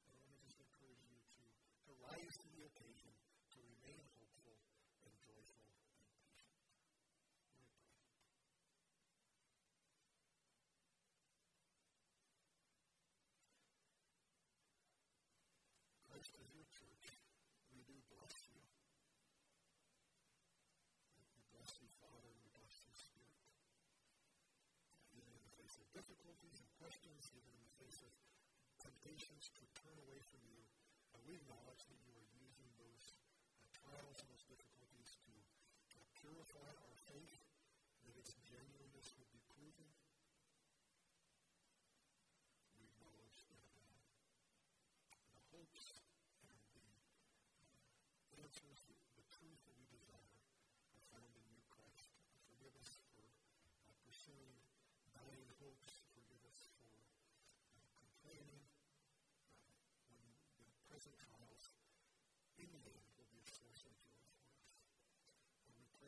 And 0.00 0.16
let 0.16 0.24
me 0.32 0.40
just 0.40 0.56
encourage 0.64 1.04
you 1.04 1.20
to, 1.36 1.44
to 1.44 1.92
rise 2.08 2.40
to 2.40 2.48
the 2.56 2.64
occasion, 2.66 3.12
to 3.56 3.58
remain 3.62 4.02
hopeful 4.18 4.58
and 5.06 5.14
joyful 5.22 5.62
and 5.62 5.72
patient. 6.20 6.58
Let 7.40 7.56
me 7.56 7.72
pray. 7.72 7.96
Christ, 16.10 16.34
as 16.42 16.50
your 16.52 16.66
church, 16.74 17.06
we 17.70 17.86
do 17.86 17.96
bless 18.10 18.34
you. 18.50 18.60
We 21.32 21.42
bless 21.54 21.70
you, 21.78 21.88
Father, 22.02 22.26
and 22.28 22.38
we 22.42 22.50
bless 22.50 22.82
you, 22.82 22.90
Spirit. 22.92 23.40
Even 25.14 25.30
in 25.32 25.42
the 25.46 25.54
face 25.54 25.78
of 25.78 25.85
difficulties 25.96 26.60
and 26.60 26.68
questions, 26.76 27.32
even 27.32 27.48
in 27.56 27.62
the 27.64 27.76
face 27.80 28.04
of 28.04 28.12
temptations 28.76 29.48
to 29.56 29.64
turn 29.80 29.96
away 30.04 30.20
from 30.28 30.44
you, 30.44 30.60
and 31.16 31.20
we 31.24 31.40
acknowledge 31.40 31.88
that 31.88 31.96
you 32.04 32.12
are 32.12 32.28
using 32.36 32.68
those 32.76 33.16
uh, 33.16 33.64
trials 33.72 34.20
and 34.20 34.28
those 34.28 34.44
difficulties 34.44 35.16
to 35.24 35.32
uh, 35.32 36.04
purify 36.20 36.68
our 36.84 36.95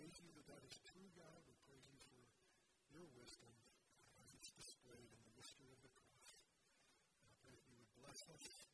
praise 0.08 0.24
you 0.24 0.32
that 0.32 0.48
that 0.48 0.64
is 0.64 0.80
true, 0.88 1.04
God. 1.20 1.36
We 1.44 1.52
praise 1.68 1.84
you 1.84 2.00
for 2.08 2.24
your 2.88 3.04
wisdom 3.12 3.52
as 4.24 4.32
it's 4.32 4.48
displayed 4.56 5.12
in 5.12 5.20
the 5.20 5.32
mystery 5.36 5.68
of 5.68 5.84
the 5.84 5.92
cross. 5.92 6.40
And 7.20 7.28
I 7.28 7.36
pray 7.44 7.52
that 7.52 7.68
you 7.68 7.76
would 7.76 7.92
bless 8.00 8.24
us. 8.32 8.67